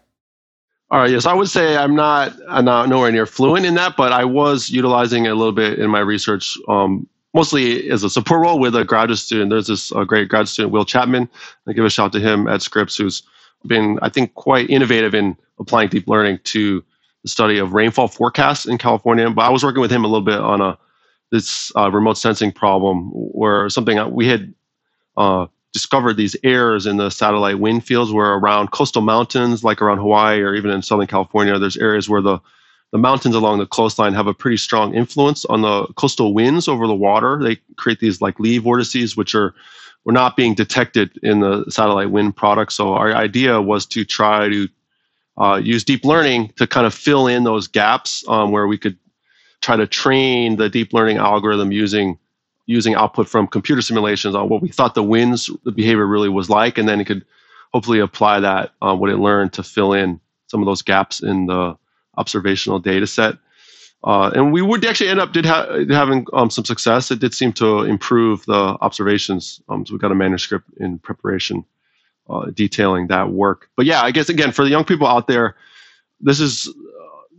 All 0.90 1.00
right. 1.00 1.10
Yes, 1.10 1.26
I 1.26 1.32
would 1.32 1.48
say 1.48 1.76
I'm 1.76 1.94
not, 1.96 2.32
I'm 2.48 2.64
not 2.64 2.88
nowhere 2.88 3.10
near 3.10 3.26
fluent 3.26 3.66
in 3.66 3.74
that, 3.74 3.96
but 3.96 4.12
I 4.12 4.24
was 4.24 4.70
utilizing 4.70 5.24
it 5.24 5.30
a 5.30 5.34
little 5.34 5.52
bit 5.52 5.78
in 5.78 5.90
my 5.90 6.00
research, 6.00 6.56
um, 6.68 7.08
mostly 7.34 7.90
as 7.90 8.04
a 8.04 8.10
support 8.10 8.42
role 8.42 8.58
with 8.58 8.76
a 8.76 8.84
graduate 8.84 9.18
student. 9.18 9.50
There's 9.50 9.66
this 9.66 9.90
uh, 9.92 10.04
great 10.04 10.28
graduate 10.28 10.48
student, 10.48 10.72
Will 10.72 10.84
Chapman. 10.84 11.28
I 11.66 11.72
give 11.72 11.84
a 11.84 11.90
shout 11.90 12.12
to 12.12 12.20
him 12.20 12.46
at 12.46 12.62
Scripps, 12.62 12.96
who's 12.96 13.22
been, 13.68 13.98
I 14.02 14.08
think, 14.08 14.34
quite 14.34 14.70
innovative 14.70 15.14
in 15.14 15.36
applying 15.58 15.88
deep 15.88 16.08
learning 16.08 16.40
to 16.44 16.84
the 17.22 17.28
study 17.28 17.58
of 17.58 17.72
rainfall 17.72 18.08
forecasts 18.08 18.66
in 18.66 18.78
California. 18.78 19.28
But 19.30 19.42
I 19.42 19.50
was 19.50 19.64
working 19.64 19.80
with 19.80 19.90
him 19.90 20.04
a 20.04 20.08
little 20.08 20.24
bit 20.24 20.38
on 20.38 20.60
a 20.60 20.78
this 21.32 21.72
uh, 21.76 21.90
remote 21.90 22.16
sensing 22.16 22.52
problem 22.52 23.10
where 23.12 23.68
something 23.68 23.98
we 24.12 24.28
had 24.28 24.54
uh, 25.16 25.46
discovered 25.72 26.16
these 26.16 26.36
errors 26.44 26.86
in 26.86 26.96
the 26.96 27.10
satellite 27.10 27.58
wind 27.58 27.84
fields 27.84 28.12
where 28.12 28.34
around 28.34 28.70
coastal 28.70 29.02
mountains, 29.02 29.64
like 29.64 29.82
around 29.82 29.98
Hawaii 29.98 30.40
or 30.40 30.54
even 30.54 30.70
in 30.70 30.82
Southern 30.82 31.06
California, 31.06 31.58
there's 31.58 31.76
areas 31.76 32.08
where 32.08 32.22
the, 32.22 32.38
the 32.92 32.98
mountains 32.98 33.34
along 33.34 33.58
the 33.58 33.66
coastline 33.66 34.14
have 34.14 34.26
a 34.26 34.34
pretty 34.34 34.56
strong 34.56 34.94
influence 34.94 35.44
on 35.46 35.62
the 35.62 35.86
coastal 35.96 36.32
winds 36.32 36.68
over 36.68 36.86
the 36.86 36.94
water. 36.94 37.38
They 37.42 37.56
create 37.76 38.00
these 38.00 38.20
like 38.20 38.38
lee 38.38 38.58
vortices, 38.58 39.16
which 39.16 39.34
are 39.34 39.54
were 40.06 40.12
not 40.12 40.36
being 40.36 40.54
detected 40.54 41.18
in 41.24 41.40
the 41.40 41.64
satellite 41.68 42.12
wind 42.12 42.36
product. 42.36 42.72
So 42.72 42.94
our 42.94 43.12
idea 43.12 43.60
was 43.60 43.84
to 43.86 44.04
try 44.04 44.48
to 44.48 44.68
uh, 45.36 45.60
use 45.62 45.82
deep 45.82 46.04
learning 46.04 46.52
to 46.56 46.66
kind 46.66 46.86
of 46.86 46.94
fill 46.94 47.26
in 47.26 47.42
those 47.42 47.66
gaps 47.66 48.24
um, 48.28 48.52
where 48.52 48.68
we 48.68 48.78
could 48.78 48.96
try 49.60 49.74
to 49.74 49.86
train 49.86 50.56
the 50.56 50.70
deep 50.70 50.92
learning 50.92 51.18
algorithm 51.18 51.72
using 51.72 52.18
using 52.66 52.94
output 52.94 53.28
from 53.28 53.46
computer 53.46 53.82
simulations 53.82 54.34
on 54.34 54.48
what 54.48 54.60
we 54.60 54.68
thought 54.68 54.94
the 54.94 55.02
winds, 55.02 55.50
the 55.64 55.70
behavior 55.70 56.06
really 56.06 56.28
was 56.28 56.50
like, 56.50 56.78
and 56.78 56.88
then 56.88 57.00
it 57.00 57.04
could 57.04 57.24
hopefully 57.72 58.00
apply 58.00 58.40
that 58.40 58.72
uh, 58.82 58.94
what 58.94 59.10
it 59.10 59.18
learned 59.18 59.52
to 59.52 59.62
fill 59.62 59.92
in 59.92 60.20
some 60.48 60.60
of 60.60 60.66
those 60.66 60.82
gaps 60.82 61.22
in 61.22 61.46
the 61.46 61.76
observational 62.16 62.80
data 62.80 63.06
set. 63.06 63.36
Uh, 64.06 64.30
and 64.36 64.52
we 64.52 64.62
would 64.62 64.84
actually 64.84 65.10
end 65.10 65.18
up 65.18 65.32
did 65.32 65.44
ha- 65.44 65.66
having 65.90 66.24
um, 66.32 66.48
some 66.48 66.64
success. 66.64 67.10
It 67.10 67.18
did 67.18 67.34
seem 67.34 67.52
to 67.54 67.80
improve 67.80 68.46
the 68.46 68.78
observations. 68.80 69.60
Um, 69.68 69.84
so 69.84 69.94
we 69.94 69.98
got 69.98 70.12
a 70.12 70.14
manuscript 70.14 70.70
in 70.78 71.00
preparation 71.00 71.64
uh, 72.30 72.46
detailing 72.54 73.08
that 73.08 73.32
work. 73.32 73.68
But 73.76 73.84
yeah, 73.84 74.02
I 74.02 74.12
guess 74.12 74.28
again 74.28 74.52
for 74.52 74.64
the 74.64 74.70
young 74.70 74.84
people 74.84 75.08
out 75.08 75.26
there, 75.26 75.56
this 76.20 76.38
is 76.38 76.72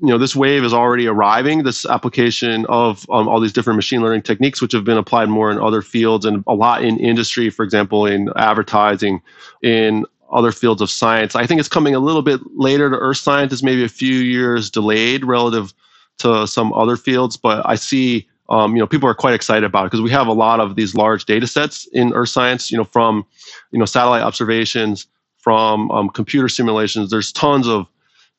you 0.02 0.10
know 0.10 0.18
this 0.18 0.36
wave 0.36 0.64
is 0.64 0.74
already 0.74 1.08
arriving 1.08 1.64
this 1.64 1.86
application 1.86 2.66
of 2.68 3.10
um, 3.10 3.28
all 3.28 3.40
these 3.40 3.54
different 3.54 3.78
machine 3.78 4.02
learning 4.02 4.22
techniques 4.22 4.62
which 4.62 4.74
have 4.74 4.84
been 4.84 4.98
applied 4.98 5.30
more 5.30 5.50
in 5.50 5.60
other 5.60 5.82
fields 5.82 6.26
and 6.26 6.44
a 6.48 6.54
lot 6.54 6.84
in 6.84 7.00
industry 7.00 7.50
for 7.50 7.64
example 7.64 8.06
in 8.06 8.30
advertising 8.36 9.22
in 9.64 10.06
other 10.32 10.52
fields 10.52 10.82
of 10.82 10.90
science 10.92 11.36
i 11.36 11.48
think 11.48 11.60
it's 11.60 11.70
coming 11.70 11.96
a 11.96 12.00
little 12.00 12.22
bit 12.22 12.40
later 12.56 12.90
to 12.90 12.98
earth 12.98 13.18
science 13.18 13.64
maybe 13.64 13.84
a 13.84 13.90
few 13.90 14.18
years 14.18 14.70
delayed 14.70 15.26
relative 15.26 15.74
to 16.18 16.48
some 16.48 16.74
other 16.74 16.98
fields 16.98 17.38
but 17.38 17.62
i 17.66 17.76
see 17.76 18.28
um, 18.50 18.76
you 18.76 18.80
know 18.80 18.88
people 18.88 19.10
are 19.10 19.16
quite 19.16 19.34
excited 19.34 19.66
about 19.66 19.84
it 19.84 19.88
because 19.88 20.02
we 20.02 20.10
have 20.10 20.28
a 20.28 20.34
lot 20.34 20.60
of 20.60 20.76
these 20.76 20.96
large 20.96 21.26
data 21.26 21.48
sets 21.48 21.86
in 21.88 22.14
earth 22.14 22.30
science 22.30 22.72
you 22.72 22.78
know 22.78 22.86
from 22.86 23.26
you 23.72 23.80
know 23.80 23.86
satellite 23.86 24.24
observations 24.24 25.08
from 25.38 25.92
um, 25.92 26.10
computer 26.10 26.48
simulations 26.48 27.10
there's 27.10 27.32
tons 27.32 27.68
of 27.68 27.88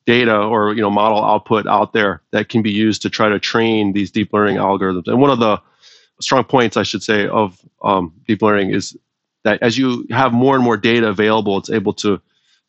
data 0.09 0.35
or 0.35 0.73
you 0.73 0.81
know 0.81 0.89
model 0.91 1.23
output 1.23 1.67
out 1.67 1.93
there 1.93 2.23
that 2.31 2.49
can 2.49 2.63
be 2.63 2.71
used 2.71 3.03
to 3.03 3.11
try 3.11 3.29
to 3.29 3.39
train 3.39 3.93
these 3.93 4.11
deep 4.11 4.33
learning 4.33 4.57
algorithms. 4.57 5.07
And 5.07 5.21
one 5.21 5.29
of 5.29 5.39
the 5.39 5.61
strong 6.19 6.45
points, 6.45 6.79
I 6.79 6.83
should 6.83 7.03
say, 7.03 7.29
of 7.29 7.61
um, 7.85 8.15
deep 8.27 8.41
learning 8.41 8.71
is 8.71 8.97
that 9.45 9.63
as 9.63 9.77
you 9.77 10.07
have 10.09 10.33
more 10.33 10.55
and 10.55 10.65
more 10.65 10.79
data 10.79 11.09
available, 11.09 11.59
it's 11.59 11.69
able 11.69 11.93
to 12.05 12.19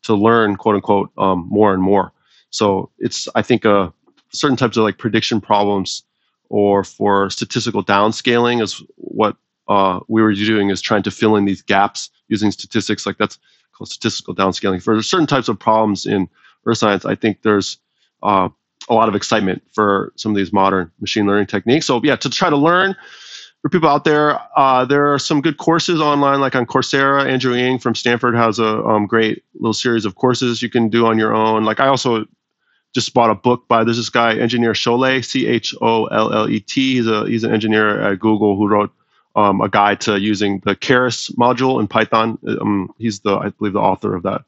to 0.02 0.14
learn 0.14 0.56
quote 0.56 0.74
unquote 0.74 1.10
um, 1.16 1.48
more 1.48 1.72
and 1.72 1.82
more. 1.82 2.12
So 2.50 2.90
it's 2.98 3.26
I 3.34 3.40
think 3.40 3.64
uh, 3.64 3.88
certain 4.32 4.56
types 4.56 4.76
of 4.76 4.84
like 4.84 4.98
prediction 4.98 5.40
problems 5.40 6.02
or 6.48 6.82
for 6.84 7.30
statistical 7.30 7.84
downscaling 7.84 8.62
is 8.62 8.82
what 8.96 9.36
uh, 9.68 10.00
we 10.08 10.22
were 10.22 10.34
doing 10.34 10.70
is 10.70 10.80
trying 10.80 11.02
to 11.02 11.10
fill 11.10 11.36
in 11.36 11.44
these 11.44 11.62
gaps 11.62 12.10
using 12.28 12.50
statistics 12.50 13.06
like 13.06 13.18
that's 13.18 13.38
called 13.72 13.88
statistical 13.88 14.34
downscaling 14.34 14.82
for 14.82 15.00
certain 15.02 15.26
types 15.26 15.48
of 15.48 15.58
problems 15.58 16.06
in 16.06 16.28
earth 16.66 16.78
science, 16.78 17.04
I 17.04 17.14
think 17.14 17.42
there's 17.42 17.78
uh, 18.22 18.48
a 18.88 18.94
lot 18.94 19.08
of 19.08 19.14
excitement 19.14 19.62
for 19.72 20.12
some 20.16 20.32
of 20.32 20.36
these 20.36 20.52
modern 20.52 20.90
machine 21.00 21.26
learning 21.26 21.46
techniques. 21.46 21.86
So 21.86 22.00
yeah, 22.02 22.16
to 22.16 22.30
try 22.30 22.50
to 22.50 22.56
learn 22.56 22.96
for 23.62 23.68
people 23.68 23.88
out 23.88 24.04
there, 24.04 24.38
uh, 24.56 24.84
there 24.84 25.12
are 25.12 25.18
some 25.18 25.40
good 25.40 25.58
courses 25.58 26.00
online, 26.00 26.40
like 26.40 26.54
on 26.54 26.66
Coursera. 26.66 27.26
Andrew 27.30 27.54
Ng 27.54 27.78
from 27.78 27.94
Stanford 27.94 28.34
has 28.34 28.58
a 28.58 28.82
um, 28.84 29.06
great 29.06 29.44
little 29.54 29.74
series 29.74 30.04
of 30.04 30.14
courses 30.14 30.62
you 30.62 30.70
can 30.70 30.88
do 30.88 31.06
on 31.06 31.18
your 31.18 31.34
own. 31.34 31.64
Like 31.64 31.80
I 31.80 31.88
also 31.88 32.24
just 32.94 33.14
bought 33.14 33.30
a 33.30 33.34
book 33.34 33.68
by 33.68 33.84
this 33.84 34.08
guy, 34.08 34.36
engineer 34.36 34.72
Chollet, 34.72 35.24
C 35.24 35.46
H 35.46 35.74
O 35.80 36.06
L 36.06 36.32
L 36.32 36.48
E 36.48 36.60
T. 36.60 36.96
He's 36.96 37.06
a 37.06 37.26
he's 37.26 37.44
an 37.44 37.52
engineer 37.52 38.00
at 38.00 38.18
Google 38.18 38.56
who 38.56 38.68
wrote 38.68 38.92
um, 39.36 39.60
a 39.60 39.68
guide 39.68 40.00
to 40.02 40.20
using 40.20 40.60
the 40.60 40.74
Keras 40.74 41.32
module 41.36 41.80
in 41.80 41.88
Python. 41.88 42.38
Um, 42.46 42.94
he's 42.98 43.20
the 43.20 43.36
I 43.36 43.50
believe 43.50 43.74
the 43.74 43.80
author 43.80 44.14
of 44.14 44.24
that 44.24 44.42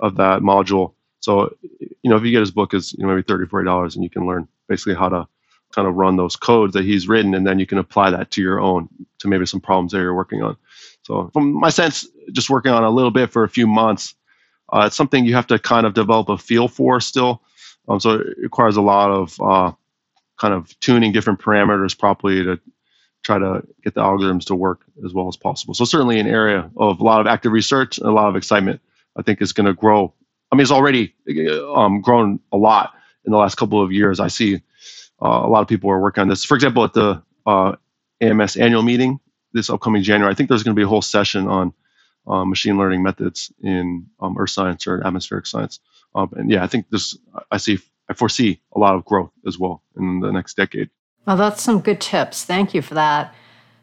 of 0.00 0.16
that 0.16 0.40
module. 0.40 0.92
So, 1.20 1.54
you 1.70 2.10
know, 2.10 2.16
if 2.16 2.24
you 2.24 2.32
get 2.32 2.40
his 2.40 2.50
book 2.50 2.74
is 2.74 2.92
you 2.94 3.02
know 3.02 3.08
maybe 3.08 3.22
thirty, 3.22 3.46
forty 3.46 3.66
dollars, 3.66 3.94
and 3.94 4.02
you 4.02 4.10
can 4.10 4.26
learn 4.26 4.48
basically 4.68 4.94
how 4.94 5.08
to 5.08 5.28
kind 5.74 5.88
of 5.88 5.94
run 5.94 6.16
those 6.16 6.36
codes 6.36 6.74
that 6.74 6.84
he's 6.84 7.08
written, 7.08 7.34
and 7.34 7.46
then 7.46 7.58
you 7.58 7.66
can 7.66 7.78
apply 7.78 8.10
that 8.10 8.30
to 8.32 8.42
your 8.42 8.60
own 8.60 8.88
to 9.18 9.28
maybe 9.28 9.46
some 9.46 9.60
problems 9.60 9.92
that 9.92 9.98
you're 9.98 10.14
working 10.14 10.42
on. 10.42 10.56
So, 11.02 11.30
from 11.32 11.52
my 11.52 11.70
sense, 11.70 12.06
just 12.32 12.50
working 12.50 12.72
on 12.72 12.84
a 12.84 12.90
little 12.90 13.10
bit 13.10 13.30
for 13.30 13.44
a 13.44 13.48
few 13.48 13.66
months, 13.66 14.14
uh, 14.72 14.84
it's 14.86 14.96
something 14.96 15.24
you 15.24 15.34
have 15.34 15.46
to 15.48 15.58
kind 15.58 15.86
of 15.86 15.94
develop 15.94 16.28
a 16.28 16.38
feel 16.38 16.68
for 16.68 17.00
still. 17.00 17.42
Um, 17.88 18.00
so 18.00 18.20
it 18.20 18.38
requires 18.38 18.76
a 18.76 18.82
lot 18.82 19.10
of 19.10 19.40
uh, 19.40 19.72
kind 20.40 20.54
of 20.54 20.78
tuning 20.80 21.12
different 21.12 21.40
parameters 21.40 21.98
properly 21.98 22.44
to 22.44 22.60
try 23.22 23.38
to 23.38 23.62
get 23.84 23.94
the 23.94 24.00
algorithms 24.00 24.46
to 24.46 24.54
work 24.54 24.80
as 25.04 25.12
well 25.12 25.28
as 25.28 25.36
possible. 25.36 25.74
So 25.74 25.84
certainly 25.84 26.18
an 26.18 26.26
area 26.26 26.70
of 26.76 27.00
a 27.00 27.04
lot 27.04 27.20
of 27.20 27.26
active 27.26 27.52
research 27.52 27.98
and 27.98 28.06
a 28.06 28.12
lot 28.12 28.28
of 28.28 28.36
excitement. 28.36 28.80
I 29.14 29.20
think 29.22 29.42
is 29.42 29.52
going 29.52 29.66
to 29.66 29.74
grow 29.74 30.14
I 30.52 30.54
mean, 30.54 30.62
it's 30.62 30.70
already 30.70 31.14
um, 31.74 32.02
grown 32.02 32.38
a 32.52 32.58
lot 32.58 32.92
in 33.24 33.32
the 33.32 33.38
last 33.38 33.56
couple 33.56 33.82
of 33.82 33.90
years. 33.90 34.20
I 34.20 34.28
see 34.28 34.56
uh, 34.56 35.40
a 35.42 35.48
lot 35.48 35.62
of 35.62 35.68
people 35.68 35.90
are 35.90 35.98
working 35.98 36.20
on 36.20 36.28
this. 36.28 36.44
For 36.44 36.54
example, 36.54 36.84
at 36.84 36.92
the 36.92 37.22
uh, 37.46 37.76
AMS 38.20 38.56
annual 38.58 38.82
meeting 38.82 39.18
this 39.54 39.70
upcoming 39.70 40.02
January, 40.02 40.30
I 40.30 40.34
think 40.34 40.50
there's 40.50 40.62
going 40.62 40.76
to 40.76 40.78
be 40.78 40.84
a 40.84 40.88
whole 40.88 41.00
session 41.00 41.48
on 41.48 41.72
uh, 42.26 42.44
machine 42.44 42.76
learning 42.76 43.02
methods 43.02 43.50
in 43.62 44.06
um, 44.20 44.36
earth 44.38 44.50
science 44.50 44.86
or 44.86 45.04
atmospheric 45.06 45.46
science. 45.46 45.80
Um, 46.14 46.30
and 46.36 46.50
yeah, 46.50 46.62
I 46.62 46.66
think 46.66 46.90
this, 46.90 47.16
I 47.50 47.56
see, 47.56 47.78
I 48.08 48.14
foresee 48.14 48.60
a 48.74 48.78
lot 48.78 48.94
of 48.94 49.04
growth 49.04 49.30
as 49.46 49.58
well 49.58 49.82
in 49.96 50.20
the 50.20 50.30
next 50.30 50.56
decade. 50.56 50.90
Well, 51.26 51.36
that's 51.36 51.62
some 51.62 51.80
good 51.80 52.00
tips. 52.00 52.44
Thank 52.44 52.74
you 52.74 52.82
for 52.82 52.94
that. 52.94 53.34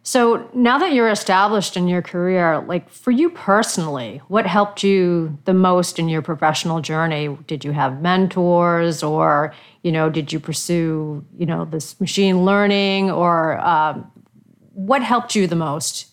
So 0.04 0.50
now 0.54 0.78
that 0.80 0.94
you're 0.94 1.10
established 1.10 1.76
in 1.78 1.88
your 1.88 2.02
career, 2.02 2.62
like 2.62 2.90
for 2.90 3.12
you 3.12 3.30
personally, 3.30 4.22
what 4.28 4.48
helped 4.48 4.82
you 4.84 5.38
the 5.46 5.54
most 5.54 6.00
in 6.00 6.10
your 6.10 6.22
professional 6.22 6.82
journey? 6.82 7.38
Did 7.48 7.64
you 7.64 7.74
have 7.74 8.02
mentors 8.02 9.04
or, 9.04 9.54
you 9.84 9.92
know, 9.92 10.10
did 10.10 10.32
you 10.32 10.40
pursue, 10.40 11.26
you 11.38 11.46
know, 11.46 11.66
this 11.66 12.00
machine 12.00 12.44
learning 12.46 13.12
or 13.12 13.60
um, 13.60 14.10
what 14.74 15.04
helped 15.04 15.36
you 15.36 15.48
the 15.48 15.56
most? 15.56 16.09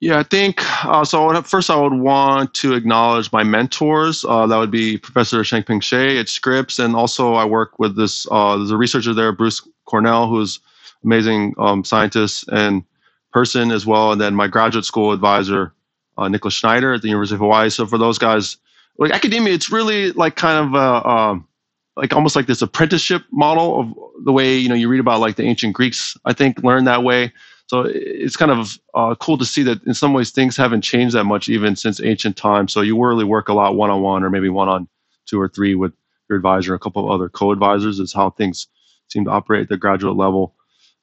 Yeah, 0.00 0.20
I 0.20 0.22
think 0.22 0.62
uh, 0.86 1.04
so. 1.04 1.42
First, 1.42 1.70
I 1.70 1.76
would 1.76 1.94
want 1.94 2.54
to 2.54 2.74
acknowledge 2.74 3.32
my 3.32 3.42
mentors. 3.42 4.24
Uh, 4.24 4.46
that 4.46 4.56
would 4.56 4.70
be 4.70 4.96
Professor 4.96 5.42
Shang-Ping 5.42 5.80
Xie 5.80 6.20
at 6.20 6.28
Scripps, 6.28 6.78
and 6.78 6.94
also 6.94 7.34
I 7.34 7.44
work 7.44 7.80
with 7.80 7.96
this. 7.96 8.26
Uh, 8.30 8.56
there's 8.56 8.70
a 8.70 8.76
researcher 8.76 9.12
there, 9.12 9.32
Bruce 9.32 9.66
Cornuelle, 9.88 10.28
who's 10.28 10.60
amazing 11.04 11.54
um, 11.58 11.82
scientist 11.82 12.48
and 12.52 12.84
person 13.32 13.72
as 13.72 13.86
well, 13.86 14.12
and 14.12 14.20
then 14.20 14.36
my 14.36 14.46
graduate 14.46 14.84
school 14.84 15.10
advisor, 15.10 15.72
uh, 16.16 16.24
Niklas 16.24 16.52
Schneider 16.52 16.94
at 16.94 17.02
the 17.02 17.08
University 17.08 17.34
of 17.34 17.40
Hawaii. 17.40 17.68
So 17.68 17.84
for 17.84 17.98
those 17.98 18.18
guys, 18.18 18.56
like 18.98 19.10
academia, 19.10 19.52
it's 19.52 19.70
really 19.70 20.12
like 20.12 20.36
kind 20.36 20.64
of 20.64 20.74
a, 20.80 21.08
um, 21.08 21.48
like 21.96 22.14
almost 22.14 22.36
like 22.36 22.46
this 22.46 22.62
apprenticeship 22.62 23.24
model 23.32 23.80
of 23.80 24.24
the 24.24 24.32
way 24.32 24.56
you 24.56 24.68
know 24.68 24.76
you 24.76 24.88
read 24.88 25.00
about 25.00 25.18
like 25.18 25.34
the 25.34 25.42
ancient 25.42 25.74
Greeks. 25.74 26.16
I 26.24 26.32
think 26.32 26.62
learned 26.62 26.86
that 26.86 27.02
way. 27.02 27.32
So 27.68 27.84
it's 27.86 28.36
kind 28.36 28.50
of 28.50 28.78
uh, 28.94 29.14
cool 29.16 29.36
to 29.36 29.44
see 29.44 29.62
that 29.64 29.82
in 29.84 29.92
some 29.92 30.14
ways 30.14 30.30
things 30.30 30.56
haven't 30.56 30.80
changed 30.80 31.14
that 31.14 31.24
much 31.24 31.50
even 31.50 31.76
since 31.76 32.00
ancient 32.00 32.36
times. 32.36 32.72
So 32.72 32.80
you 32.80 32.98
really 33.00 33.24
work 33.24 33.50
a 33.50 33.52
lot 33.54 33.76
one 33.76 33.90
on 33.90 34.00
one 34.00 34.24
or 34.24 34.30
maybe 34.30 34.48
one 34.48 34.70
on 34.70 34.88
two 35.26 35.38
or 35.38 35.48
three 35.48 35.74
with 35.74 35.92
your 36.30 36.38
advisor, 36.38 36.72
and 36.72 36.80
a 36.80 36.82
couple 36.82 37.04
of 37.04 37.10
other 37.10 37.28
co-advisors 37.28 38.00
is 38.00 38.12
how 38.12 38.30
things 38.30 38.68
seem 39.08 39.26
to 39.26 39.30
operate 39.30 39.62
at 39.62 39.68
the 39.68 39.76
graduate 39.76 40.16
level. 40.16 40.54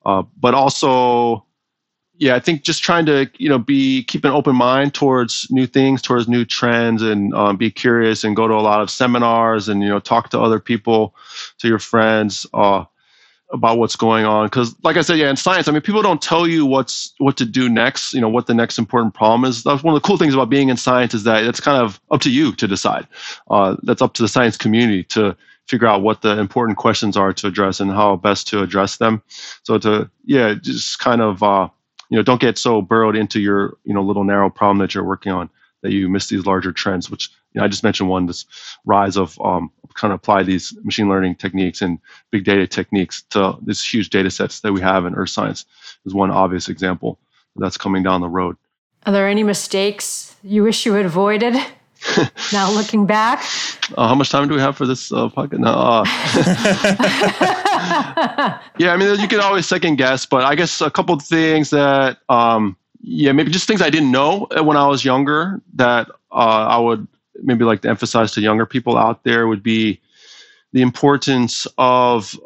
Uh, 0.05 0.23
but 0.39 0.55
also, 0.55 1.45
yeah, 2.17 2.35
I 2.35 2.39
think 2.39 2.63
just 2.63 2.81
trying 2.83 3.05
to 3.05 3.29
you 3.37 3.49
know 3.49 3.59
be 3.59 4.03
keep 4.03 4.25
an 4.25 4.31
open 4.31 4.55
mind 4.55 4.95
towards 4.95 5.47
new 5.51 5.67
things, 5.67 6.01
towards 6.01 6.27
new 6.27 6.45
trends, 6.45 7.03
and 7.03 7.31
um, 7.35 7.57
be 7.57 7.69
curious 7.69 8.23
and 8.23 8.35
go 8.35 8.47
to 8.47 8.55
a 8.55 8.61
lot 8.61 8.81
of 8.81 8.89
seminars 8.89 9.69
and 9.69 9.83
you 9.83 9.89
know 9.89 9.99
talk 9.99 10.29
to 10.29 10.39
other 10.39 10.59
people, 10.59 11.15
to 11.59 11.67
your 11.67 11.79
friends. 11.79 12.47
Uh, 12.55 12.85
about 13.53 13.77
what's 13.77 13.95
going 13.95 14.25
on 14.25 14.47
because 14.47 14.75
like 14.83 14.97
i 14.97 15.01
said 15.01 15.17
yeah 15.19 15.29
in 15.29 15.35
science 15.35 15.67
i 15.67 15.71
mean 15.71 15.81
people 15.81 16.01
don't 16.01 16.21
tell 16.21 16.47
you 16.47 16.65
what's 16.65 17.13
what 17.19 17.37
to 17.37 17.45
do 17.45 17.69
next 17.69 18.11
you 18.13 18.19
know 18.19 18.27
what 18.29 18.47
the 18.47 18.53
next 18.53 18.79
important 18.79 19.13
problem 19.13 19.45
is. 19.45 19.63
That's 19.63 19.83
one 19.83 19.95
of 19.95 20.01
the 20.01 20.07
cool 20.07 20.17
things 20.17 20.33
about 20.33 20.49
being 20.49 20.69
in 20.69 20.77
science 20.77 21.13
is 21.13 21.23
that 21.23 21.43
it's 21.43 21.59
kind 21.59 21.81
of 21.81 21.99
up 22.11 22.21
to 22.21 22.31
you 22.31 22.53
to 22.53 22.67
decide. 22.67 23.07
Uh, 23.49 23.75
that's 23.83 24.01
up 24.01 24.13
to 24.13 24.21
the 24.21 24.27
science 24.27 24.57
community 24.57 25.03
to 25.03 25.35
figure 25.67 25.87
out 25.87 26.01
what 26.01 26.21
the 26.21 26.39
important 26.39 26.77
questions 26.77 27.17
are 27.17 27.33
to 27.33 27.47
address 27.47 27.79
and 27.79 27.91
how 27.91 28.15
best 28.15 28.47
to 28.47 28.61
address 28.61 28.97
them. 28.97 29.21
So 29.63 29.77
to 29.79 30.09
yeah 30.23 30.53
just 30.53 30.99
kind 30.99 31.21
of 31.21 31.43
uh, 31.43 31.67
you 32.09 32.17
know 32.17 32.23
don't 32.23 32.41
get 32.41 32.57
so 32.57 32.81
burrowed 32.81 33.15
into 33.15 33.39
your 33.39 33.77
you 33.83 33.93
know 33.93 34.01
little 34.01 34.23
narrow 34.23 34.49
problem 34.49 34.77
that 34.79 34.93
you're 34.93 35.03
working 35.03 35.31
on 35.31 35.49
that 35.81 35.91
you 35.91 36.09
miss 36.09 36.27
these 36.27 36.45
larger 36.45 36.71
trends 36.71 37.11
which 37.11 37.29
you 37.53 37.59
know, 37.59 37.65
I 37.65 37.69
just 37.69 37.83
mentioned 37.83 38.09
one, 38.09 38.25
this 38.25 38.45
rise 38.85 39.15
of 39.15 39.39
um, 39.39 39.71
kind 39.95 40.13
of 40.13 40.17
apply 40.17 40.43
these 40.43 40.77
machine 40.83 41.09
learning 41.09 41.35
techniques 41.35 41.81
and 41.81 41.99
big 42.31 42.43
data 42.43 42.67
techniques 42.67 43.23
to 43.31 43.57
these 43.65 43.83
huge 43.83 44.09
data 44.09 44.29
sets 44.29 44.59
that 44.59 44.73
we 44.73 44.81
have 44.81 45.05
in 45.05 45.15
earth 45.15 45.29
science 45.29 45.65
is 46.05 46.13
one 46.13 46.29
obvious 46.31 46.69
example 46.69 47.17
that's 47.55 47.77
coming 47.77 48.03
down 48.03 48.21
the 48.21 48.29
road. 48.29 48.57
Are 49.05 49.13
there 49.13 49.27
any 49.27 49.43
mistakes 49.43 50.35
you 50.43 50.63
wish 50.63 50.85
you 50.85 50.93
had 50.93 51.05
avoided? 51.05 51.55
now 52.53 52.69
looking 52.71 53.05
back, 53.05 53.43
uh, 53.97 54.07
how 54.07 54.15
much 54.15 54.29
time 54.29 54.47
do 54.47 54.53
we 54.53 54.61
have 54.61 54.77
for 54.77 54.85
this 54.85 55.11
uh, 55.11 55.29
podcast? 55.29 55.59
No, 55.59 55.69
uh, 55.69 56.03
yeah, 58.77 58.93
I 58.93 58.97
mean, 58.97 59.19
you 59.19 59.27
can 59.27 59.39
always 59.39 59.65
second 59.65 59.95
guess, 59.95 60.25
but 60.25 60.43
I 60.43 60.55
guess 60.55 60.81
a 60.81 60.91
couple 60.91 61.15
of 61.15 61.21
things 61.23 61.69
that, 61.71 62.19
um, 62.29 62.75
yeah, 63.01 63.31
maybe 63.31 63.49
just 63.51 63.67
things 63.67 63.81
I 63.81 63.89
didn't 63.89 64.11
know 64.11 64.47
when 64.61 64.77
I 64.77 64.87
was 64.87 65.05
younger 65.05 65.61
that 65.75 66.09
uh, 66.31 66.67
I 66.69 66.77
would 66.77 67.07
maybe 67.41 67.65
like 67.65 67.81
to 67.81 67.89
emphasize 67.89 68.31
to 68.33 68.41
younger 68.41 68.65
people 68.65 68.97
out 68.97 69.23
there 69.23 69.47
would 69.47 69.63
be 69.63 70.01
the 70.73 70.81
importance 70.81 71.67
of 71.77 72.37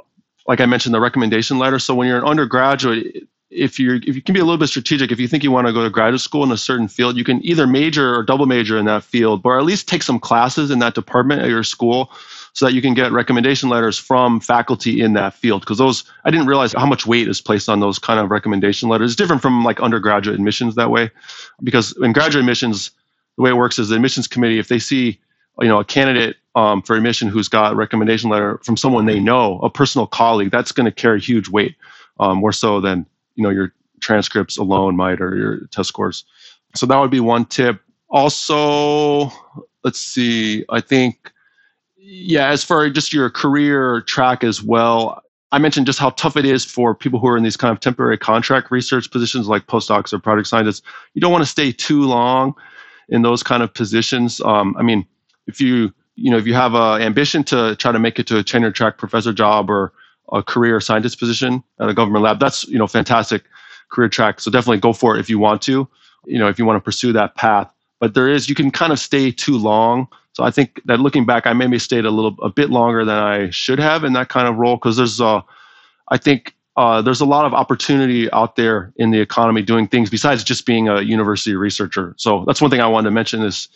like 0.50 0.62
I 0.62 0.66
mentioned 0.66 0.96
the 0.96 1.00
recommendation 1.00 1.60
letter. 1.60 1.78
So 1.78 1.94
when 1.94 2.08
you're 2.08 2.18
an 2.18 2.26
undergraduate, 2.26 3.28
if 3.52 3.80
you're 3.80 3.98
if 3.98 4.16
you 4.16 4.22
can 4.22 4.34
be 4.34 4.40
a 4.40 4.44
little 4.44 4.58
bit 4.58 4.68
strategic, 4.68 5.12
if 5.12 5.20
you 5.20 5.28
think 5.28 5.44
you 5.44 5.52
want 5.52 5.68
to 5.68 5.74
go 5.74 5.84
to 5.84 5.90
graduate 5.92 6.22
school 6.22 6.44
in 6.44 6.52
a 6.52 6.58
certain 6.58 6.88
field, 6.88 7.18
you 7.18 7.24
can 7.24 7.44
either 7.46 7.68
major 7.68 8.16
or 8.16 8.24
double 8.24 8.48
major 8.48 8.78
in 8.78 8.86
that 8.86 9.04
field, 9.04 9.42
or 9.44 9.60
at 9.60 9.64
least 9.64 9.88
take 9.88 10.02
some 10.02 10.20
classes 10.20 10.72
in 10.72 10.80
that 10.80 10.96
department 10.96 11.44
at 11.44 11.50
your 11.50 11.64
school 11.64 12.12
so 12.54 12.66
that 12.66 12.74
you 12.74 12.82
can 12.82 12.96
get 12.96 13.12
recommendation 13.12 13.70
letters 13.70 13.98
from 13.98 14.40
faculty 14.40 15.02
in 15.02 15.14
that 15.14 15.36
field. 15.36 15.62
Because 15.62 15.78
those 15.78 16.04
I 16.26 16.32
didn't 16.32 16.48
realize 16.48 16.74
how 16.74 16.88
much 16.88 17.06
weight 17.06 17.28
is 17.28 17.42
placed 17.42 17.70
on 17.70 17.80
those 17.80 18.00
kind 18.00 18.20
of 18.20 18.32
recommendation 18.32 18.90
letters. 18.90 19.12
It's 19.12 19.18
different 19.18 19.42
from 19.42 19.64
like 19.64 19.80
undergraduate 19.80 20.36
admissions 20.36 20.76
that 20.76 20.90
way. 20.90 21.12
Because 21.62 21.96
in 21.98 22.12
graduate 22.12 22.42
admissions, 22.42 22.90
the 23.40 23.44
way 23.44 23.52
it 23.52 23.56
works 23.56 23.80
is 23.80 23.88
the 23.88 23.96
admissions 23.96 24.28
committee, 24.28 24.60
if 24.60 24.68
they 24.68 24.80
see 24.80 25.18
you 25.62 25.70
know 25.70 25.80
a 25.80 25.86
candidate 25.86 26.36
um, 26.56 26.82
for 26.82 26.98
admission 26.98 27.30
who's 27.30 27.48
got 27.48 27.72
a 27.72 27.76
recommendation 27.76 28.30
letter 28.30 28.60
from 28.66 28.76
someone 28.76 29.06
they 29.06 29.22
know, 29.22 29.60
a 29.60 29.70
personal 29.70 30.06
colleague, 30.06 30.52
that's 30.52 30.74
going 30.74 30.86
to 30.86 30.92
carry 30.92 31.22
huge 31.22 31.48
weight, 31.48 31.78
um, 32.20 32.40
more 32.40 32.52
so 32.52 32.82
than 32.82 33.06
you 33.36 33.44
know 33.44 33.50
your 33.50 33.74
transcripts 34.02 34.58
alone 34.58 34.98
might 34.98 35.22
or 35.22 35.38
your 35.38 35.60
test 35.68 35.88
scores. 35.88 36.26
So 36.76 36.86
that 36.88 36.98
would 36.98 37.12
be 37.12 37.22
one 37.22 37.46
tip. 37.46 37.80
Also, 38.10 39.32
let's 39.86 40.02
see. 40.02 40.66
I 40.68 40.82
think, 40.82 41.32
yeah, 41.96 42.50
as 42.50 42.62
far 42.66 42.84
as 42.84 42.92
just 42.92 43.14
your 43.14 43.30
career 43.30 44.02
track 44.02 44.44
as 44.44 44.62
well, 44.62 45.24
I 45.54 45.60
mentioned 45.60 45.86
just 45.86 46.00
how 46.00 46.10
tough 46.10 46.36
it 46.36 46.44
is 46.44 46.66
for 46.66 46.94
people 46.94 47.20
who 47.20 47.28
are 47.28 47.38
in 47.38 47.44
these 47.44 47.58
kind 47.58 47.72
of 47.72 47.80
temporary 47.80 48.18
contract 48.18 48.70
research 48.70 49.10
positions 49.10 49.48
like 49.48 49.68
postdocs 49.68 50.12
or 50.12 50.20
project 50.20 50.50
scientists. 50.50 50.82
You 51.14 51.22
don't 51.22 51.32
want 51.32 51.44
to 51.44 51.50
stay 51.50 51.72
too 51.72 52.02
long 52.02 52.54
in 53.10 53.22
those 53.22 53.44
kind 53.44 53.62
of 53.62 53.74
positions. 53.74 54.42
Um, 54.42 54.76
I 54.78 54.84
mean, 54.84 55.06
if 55.48 55.60
you 55.60 55.94
you 56.16 56.32
know 56.32 56.38
if 56.38 56.48
you 56.48 56.54
have 56.54 56.74
an 56.74 57.02
ambition 57.02 57.44
to 57.46 57.76
try 57.76 57.92
to 57.92 58.00
make 58.00 58.20
it 58.20 58.28
to 58.28 58.38
a 58.38 58.44
tenure 58.44 58.72
track 58.72 58.98
professor 58.98 59.34
job 59.34 59.70
or 59.70 59.94
a 60.32 60.44
career 60.44 60.80
scientist 60.80 61.20
position 61.20 61.64
at 61.80 61.90
a 61.90 61.94
government 61.94 62.24
lab, 62.24 62.40
that's 62.40 62.68
you 62.68 62.78
know 62.78 62.88
fantastic 62.88 63.44
career 63.90 64.10
track. 64.10 64.40
So 64.40 64.52
definitely 64.52 64.80
go 64.80 64.94
for 64.94 65.16
it 65.16 65.20
if 65.20 65.30
you 65.30 65.40
want 65.40 65.62
to. 65.64 65.88
You 66.26 66.38
know, 66.38 66.48
if 66.48 66.60
you 66.60 66.66
want 66.66 66.78
to 66.78 66.82
pursue 66.82 67.14
that 67.14 67.36
path. 67.36 67.74
But 68.00 68.14
there 68.14 68.30
is 68.30 68.48
you 68.48 68.56
can 68.56 68.72
kind 68.72 68.92
of 68.92 69.00
stay 69.00 69.32
too 69.32 69.58
long. 69.58 70.08
So 70.34 70.44
I 70.44 70.52
think 70.52 70.82
that 70.86 71.00
looking 71.00 71.26
back, 71.26 71.48
I 71.48 71.54
maybe 71.54 71.80
stayed 71.80 72.06
a 72.06 72.12
little 72.12 72.36
a 72.42 72.50
bit 72.50 72.70
longer 72.70 73.04
than 73.04 73.18
I 73.18 73.50
should 73.50 73.80
have 73.80 74.04
in 74.04 74.14
that 74.14 74.30
kind 74.30 74.48
of 74.48 74.56
role 74.56 74.76
because 74.76 74.98
there's 74.98 75.20
uh, 75.20 75.42
I 76.10 76.18
think 76.18 76.56
uh, 76.80 77.02
there's 77.02 77.20
a 77.20 77.26
lot 77.26 77.44
of 77.44 77.54
opportunity 77.54 78.32
out 78.32 78.56
there 78.56 78.94
in 78.96 79.12
the 79.12 79.20
economy 79.20 79.62
doing 79.62 79.86
things 79.86 80.10
besides 80.10 80.46
just 80.46 80.66
being 80.66 80.88
a 80.88 81.02
university 81.02 81.54
researcher. 81.54 82.16
So 82.18 82.46
that's 82.48 82.62
one 82.62 82.72
thing 82.72 82.80
I 82.80 82.88
wanted 82.88 83.10
to 83.10 83.12
mention 83.12 83.42
in 83.42 83.48
this 83.48 83.68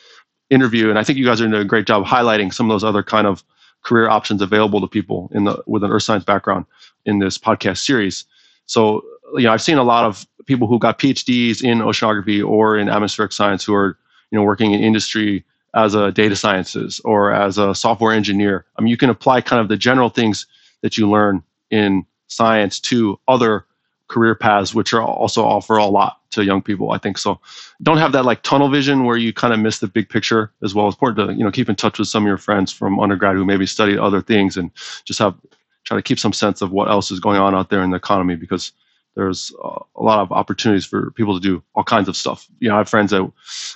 interview, 0.49 0.89
and 0.89 0.97
I 0.97 1.03
think 1.03 1.19
you 1.19 1.25
guys 1.25 1.41
are 1.41 1.47
doing 1.49 1.61
a 1.61 1.65
great 1.65 1.85
job 1.85 2.05
highlighting 2.05 2.53
some 2.53 2.71
of 2.71 2.73
those 2.73 2.83
other 2.85 3.03
kind 3.03 3.27
of 3.27 3.43
career 3.83 4.07
options 4.07 4.41
available 4.41 4.79
to 4.79 4.87
people 4.87 5.29
in 5.33 5.43
the 5.43 5.61
with 5.67 5.83
an 5.83 5.91
earth 5.91 6.03
science 6.03 6.23
background 6.23 6.65
in 7.05 7.19
this 7.19 7.37
podcast 7.37 7.79
series. 7.79 8.23
So 8.67 9.03
you 9.33 9.43
know, 9.43 9.51
I've 9.51 9.61
seen 9.61 9.77
a 9.77 9.83
lot 9.83 10.05
of 10.05 10.25
people 10.45 10.67
who 10.67 10.79
got 10.79 10.97
PhDs 10.97 11.61
in 11.61 11.79
oceanography 11.79 12.41
or 12.41 12.77
in 12.77 12.87
atmospheric 12.87 13.33
science 13.33 13.65
who 13.65 13.73
are 13.73 13.97
you 14.31 14.39
know 14.39 14.45
working 14.45 14.71
in 14.71 14.79
industry 14.79 15.43
as 15.75 15.93
a 15.93 16.13
data 16.13 16.37
sciences 16.37 17.01
or 17.03 17.33
as 17.33 17.57
a 17.57 17.75
software 17.75 18.13
engineer. 18.13 18.65
I 18.77 18.81
mean, 18.81 18.91
you 18.91 18.97
can 18.97 19.09
apply 19.09 19.41
kind 19.41 19.61
of 19.61 19.67
the 19.67 19.75
general 19.75 20.07
things 20.07 20.47
that 20.83 20.97
you 20.97 21.09
learn 21.09 21.43
in 21.69 22.05
science 22.35 22.79
to 22.81 23.19
other 23.27 23.65
career 24.07 24.35
paths, 24.35 24.75
which 24.75 24.93
are 24.93 25.01
also 25.01 25.43
offer 25.43 25.77
a 25.77 25.85
lot 25.85 26.19
to 26.31 26.43
young 26.43 26.61
people. 26.61 26.91
I 26.91 26.97
think 26.97 27.17
so. 27.17 27.39
Don't 27.81 27.97
have 27.97 28.11
that 28.11 28.25
like 28.25 28.43
tunnel 28.43 28.69
vision 28.69 29.05
where 29.05 29.17
you 29.17 29.33
kind 29.33 29.53
of 29.53 29.59
miss 29.59 29.79
the 29.79 29.87
big 29.87 30.09
picture 30.09 30.51
as 30.63 30.75
well. 30.75 30.87
It's 30.87 30.95
important 30.95 31.29
to 31.29 31.35
you 31.35 31.43
know 31.43 31.51
keep 31.51 31.69
in 31.69 31.75
touch 31.75 31.99
with 31.99 32.07
some 32.07 32.23
of 32.23 32.27
your 32.27 32.37
friends 32.37 32.71
from 32.71 32.99
undergrad 32.99 33.35
who 33.35 33.45
maybe 33.45 33.65
studied 33.65 33.97
other 33.97 34.21
things 34.21 34.57
and 34.57 34.71
just 35.05 35.19
have 35.19 35.35
try 35.83 35.97
to 35.97 36.01
keep 36.03 36.19
some 36.19 36.33
sense 36.33 36.61
of 36.61 36.71
what 36.71 36.89
else 36.89 37.11
is 37.11 37.19
going 37.19 37.39
on 37.39 37.53
out 37.55 37.69
there 37.69 37.83
in 37.83 37.89
the 37.89 37.97
economy 37.97 38.35
because 38.35 38.71
there's 39.15 39.51
a 39.63 40.01
lot 40.01 40.19
of 40.19 40.31
opportunities 40.31 40.85
for 40.85 41.11
people 41.11 41.33
to 41.35 41.39
do 41.39 41.61
all 41.75 41.83
kinds 41.83 42.07
of 42.07 42.15
stuff. 42.15 42.47
You 42.59 42.69
know, 42.69 42.75
I 42.75 42.79
have 42.79 42.89
friends 42.89 43.11
that 43.11 43.31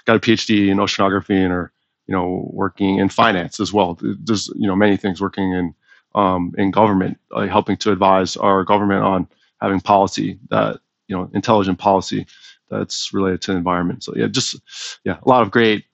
got 0.05 0.15
a 0.15 0.19
PhD 0.19 0.69
in 0.69 0.77
oceanography 0.77 1.43
and 1.43 1.53
are 1.53 1.71
you 2.07 2.15
know 2.15 2.49
working 2.51 2.97
in 2.97 3.09
finance 3.09 3.59
as 3.59 3.73
well. 3.73 3.99
There's 4.01 4.47
you 4.55 4.67
know 4.67 4.75
many 4.75 4.97
things 4.97 5.21
working 5.21 5.51
in 5.51 5.75
um, 6.17 6.53
in 6.57 6.71
government, 6.71 7.19
uh, 7.31 7.45
helping 7.45 7.77
to 7.77 7.91
advise 7.91 8.35
our 8.35 8.63
government 8.63 9.03
on 9.03 9.27
having 9.61 9.79
policy 9.79 10.39
that 10.49 10.79
you 11.07 11.15
know 11.15 11.29
intelligent 11.33 11.77
policy 11.77 12.25
that's 12.69 13.13
related 13.13 13.41
to 13.43 13.51
the 13.51 13.57
environment. 13.57 14.03
So 14.03 14.13
yeah, 14.15 14.27
just 14.27 14.59
yeah, 15.05 15.17
a 15.21 15.29
lot 15.29 15.43
of 15.43 15.51
great 15.51 15.85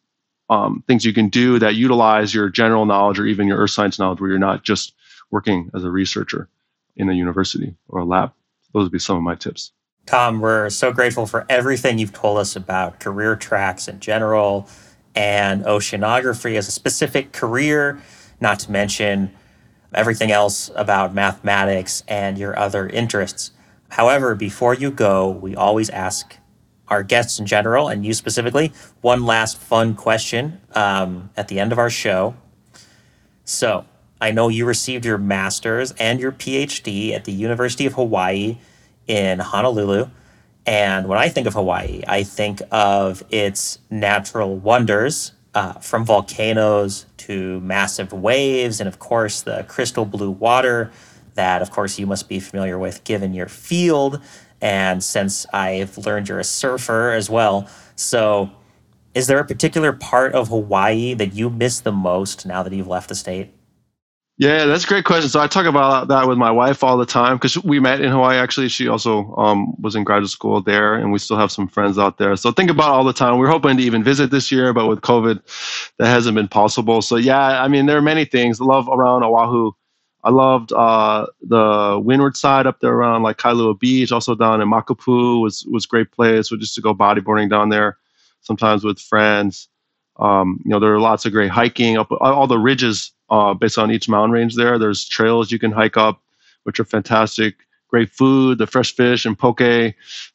um, 0.49 0.83
things 0.87 1.03
you 1.03 1.13
can 1.13 1.27
do 1.27 1.59
that 1.59 1.75
utilize 1.75 2.33
your 2.33 2.49
general 2.49 2.85
knowledge 2.85 3.19
or 3.19 3.25
even 3.25 3.47
your 3.47 3.57
earth 3.57 3.71
science 3.71 3.99
knowledge, 3.99 4.21
where 4.21 4.29
you're 4.29 4.39
not 4.39 4.63
just 4.63 4.93
working 5.29 5.69
as 5.75 5.83
a 5.83 5.91
researcher 5.91 6.47
in 6.95 7.09
a 7.09 7.13
university 7.13 7.75
or 7.89 7.99
a 7.99 8.05
lab. 8.05 8.31
Those 8.73 8.83
would 8.83 8.91
be 8.91 8.99
some 8.99 9.17
of 9.17 9.23
my 9.23 9.35
tips. 9.35 9.73
Tom, 10.05 10.39
we're 10.39 10.69
so 10.69 10.91
grateful 10.91 11.25
for 11.25 11.45
everything 11.49 11.97
you've 11.97 12.13
told 12.13 12.37
us 12.37 12.55
about 12.55 12.99
career 12.99 13.35
tracks 13.35 13.87
in 13.87 13.99
general 13.99 14.67
and 15.15 15.63
oceanography 15.65 16.55
as 16.55 16.67
a 16.67 16.71
specific 16.71 17.31
career, 17.33 18.01
not 18.39 18.59
to 18.59 18.71
mention 18.71 19.31
everything 19.95 20.31
else 20.31 20.69
about 20.75 21.13
mathematics 21.13 22.03
and 22.07 22.37
your 22.37 22.57
other 22.57 22.87
interests. 22.87 23.51
However, 23.89 24.35
before 24.35 24.73
you 24.73 24.91
go, 24.91 25.29
we 25.29 25.55
always 25.55 25.89
ask 25.89 26.37
our 26.87 27.03
guests 27.03 27.39
in 27.39 27.45
general 27.45 27.87
and 27.87 28.05
you 28.05 28.13
specifically 28.13 28.73
one 29.01 29.25
last 29.25 29.57
fun 29.57 29.95
question 29.95 30.61
um, 30.73 31.29
at 31.37 31.47
the 31.47 31.59
end 31.59 31.71
of 31.71 31.79
our 31.79 31.89
show. 31.89 32.35
So, 33.45 33.85
I 34.21 34.31
know 34.31 34.47
you 34.47 34.65
received 34.65 35.03
your 35.03 35.17
master's 35.17 35.91
and 35.99 36.19
your 36.19 36.31
PhD 36.31 37.13
at 37.13 37.25
the 37.25 37.33
University 37.33 37.85
of 37.85 37.93
Hawaii 37.93 38.57
in 39.05 39.39
Honolulu. 39.39 40.07
And 40.65 41.09
when 41.09 41.17
I 41.17 41.27
think 41.27 41.45
of 41.45 41.55
Hawaii, 41.55 42.03
I 42.07 42.23
think 42.23 42.61
of 42.71 43.21
its 43.29 43.79
natural 43.89 44.55
wonders 44.55 45.33
uh, 45.53 45.73
from 45.73 46.05
volcanoes 46.05 47.05
to 47.17 47.59
massive 47.61 48.11
waves, 48.11 48.79
and 48.79 48.87
of 48.87 48.99
course, 48.99 49.41
the 49.41 49.65
crystal 49.67 50.05
blue 50.05 50.31
water 50.31 50.91
that, 51.35 51.61
of 51.61 51.71
course, 51.71 51.97
you 51.97 52.05
must 52.05 52.29
be 52.29 52.39
familiar 52.39 52.77
with 52.77 53.03
given 53.03 53.33
your 53.33 53.47
field. 53.47 54.21
And 54.61 55.03
since 55.03 55.45
I've 55.53 55.97
learned 55.97 56.29
you're 56.29 56.39
a 56.39 56.43
surfer 56.43 57.11
as 57.11 57.29
well. 57.29 57.67
So, 57.95 58.51
is 59.13 59.27
there 59.27 59.39
a 59.39 59.45
particular 59.45 59.93
part 59.93 60.33
of 60.33 60.47
Hawaii 60.47 61.13
that 61.13 61.33
you 61.33 61.49
miss 61.49 61.79
the 61.79 61.91
most 61.91 62.45
now 62.45 62.63
that 62.63 62.73
you've 62.73 62.87
left 62.87 63.09
the 63.09 63.15
state? 63.15 63.53
Yeah, 64.37 64.65
that's 64.65 64.83
a 64.83 64.87
great 64.87 65.05
question. 65.05 65.29
So 65.29 65.39
I 65.39 65.45
talk 65.45 65.67
about 65.67 66.07
that 66.07 66.27
with 66.27 66.39
my 66.39 66.49
wife 66.49 66.83
all 66.83 66.97
the 66.97 67.05
time 67.05 67.35
because 67.35 67.63
we 67.63 67.79
met 67.79 68.01
in 68.01 68.09
Hawaii. 68.11 68.37
Actually, 68.37 68.67
she 68.67 68.87
also 68.87 69.31
um, 69.35 69.75
was 69.79 69.95
in 69.95 70.03
graduate 70.03 70.31
school 70.31 70.59
there, 70.59 70.95
and 70.95 71.11
we 71.11 71.19
still 71.19 71.37
have 71.37 71.51
some 71.51 71.67
friends 71.67 71.99
out 71.99 72.17
there. 72.17 72.35
So 72.35 72.51
think 72.51 72.71
about 72.71 72.89
all 72.89 73.03
the 73.03 73.13
time. 73.13 73.37
We're 73.37 73.47
hoping 73.47 73.77
to 73.77 73.83
even 73.83 74.03
visit 74.03 74.31
this 74.31 74.51
year, 74.51 74.73
but 74.73 74.87
with 74.87 75.01
COVID, 75.01 75.39
that 75.99 76.07
hasn't 76.07 76.33
been 76.35 76.47
possible. 76.47 77.03
So 77.03 77.15
yeah, 77.15 77.63
I 77.63 77.67
mean, 77.67 77.85
there 77.85 77.97
are 77.97 78.01
many 78.01 78.25
things. 78.25 78.59
Love 78.59 78.89
around 78.89 79.23
Oahu. 79.23 79.71
I 80.23 80.31
loved 80.31 80.73
uh, 80.73 81.27
the 81.41 82.01
windward 82.03 82.35
side 82.35 82.65
up 82.65 82.79
there 82.79 82.93
around 82.93 83.21
like 83.21 83.37
Kailua 83.37 83.79
Beach, 83.79 84.11
also 84.11 84.33
down 84.33 84.61
in 84.61 84.67
Makapu'u 84.67 85.41
was 85.43 85.63
was 85.69 85.85
great 85.85 86.11
place. 86.11 86.49
We 86.49 86.57
just 86.57 86.73
to 86.75 86.81
go 86.81 86.95
bodyboarding 86.95 87.51
down 87.51 87.69
there, 87.69 87.97
sometimes 88.41 88.83
with 88.83 88.99
friends. 88.99 89.67
Um, 90.17 90.59
you 90.65 90.71
know, 90.71 90.79
there 90.79 90.93
are 90.93 90.99
lots 90.99 91.25
of 91.25 91.33
great 91.33 91.51
hiking 91.51 91.97
up 91.97 92.11
all 92.11 92.47
the 92.47 92.57
ridges 92.59 93.11
uh, 93.33 93.53
based 93.55 93.79
on 93.79 93.91
each 93.91 94.07
mountain 94.07 94.31
range 94.31 94.55
there. 94.55 94.77
There's 94.77 95.07
trails 95.07 95.51
you 95.51 95.57
can 95.57 95.71
hike 95.71 95.97
up, 95.97 96.21
which 96.63 96.79
are 96.79 96.85
fantastic. 96.85 97.55
Great 97.87 98.11
food, 98.11 98.59
the 98.59 98.67
fresh 98.67 98.93
fish 98.95 99.25
and 99.25 99.37
poke, 99.37 99.61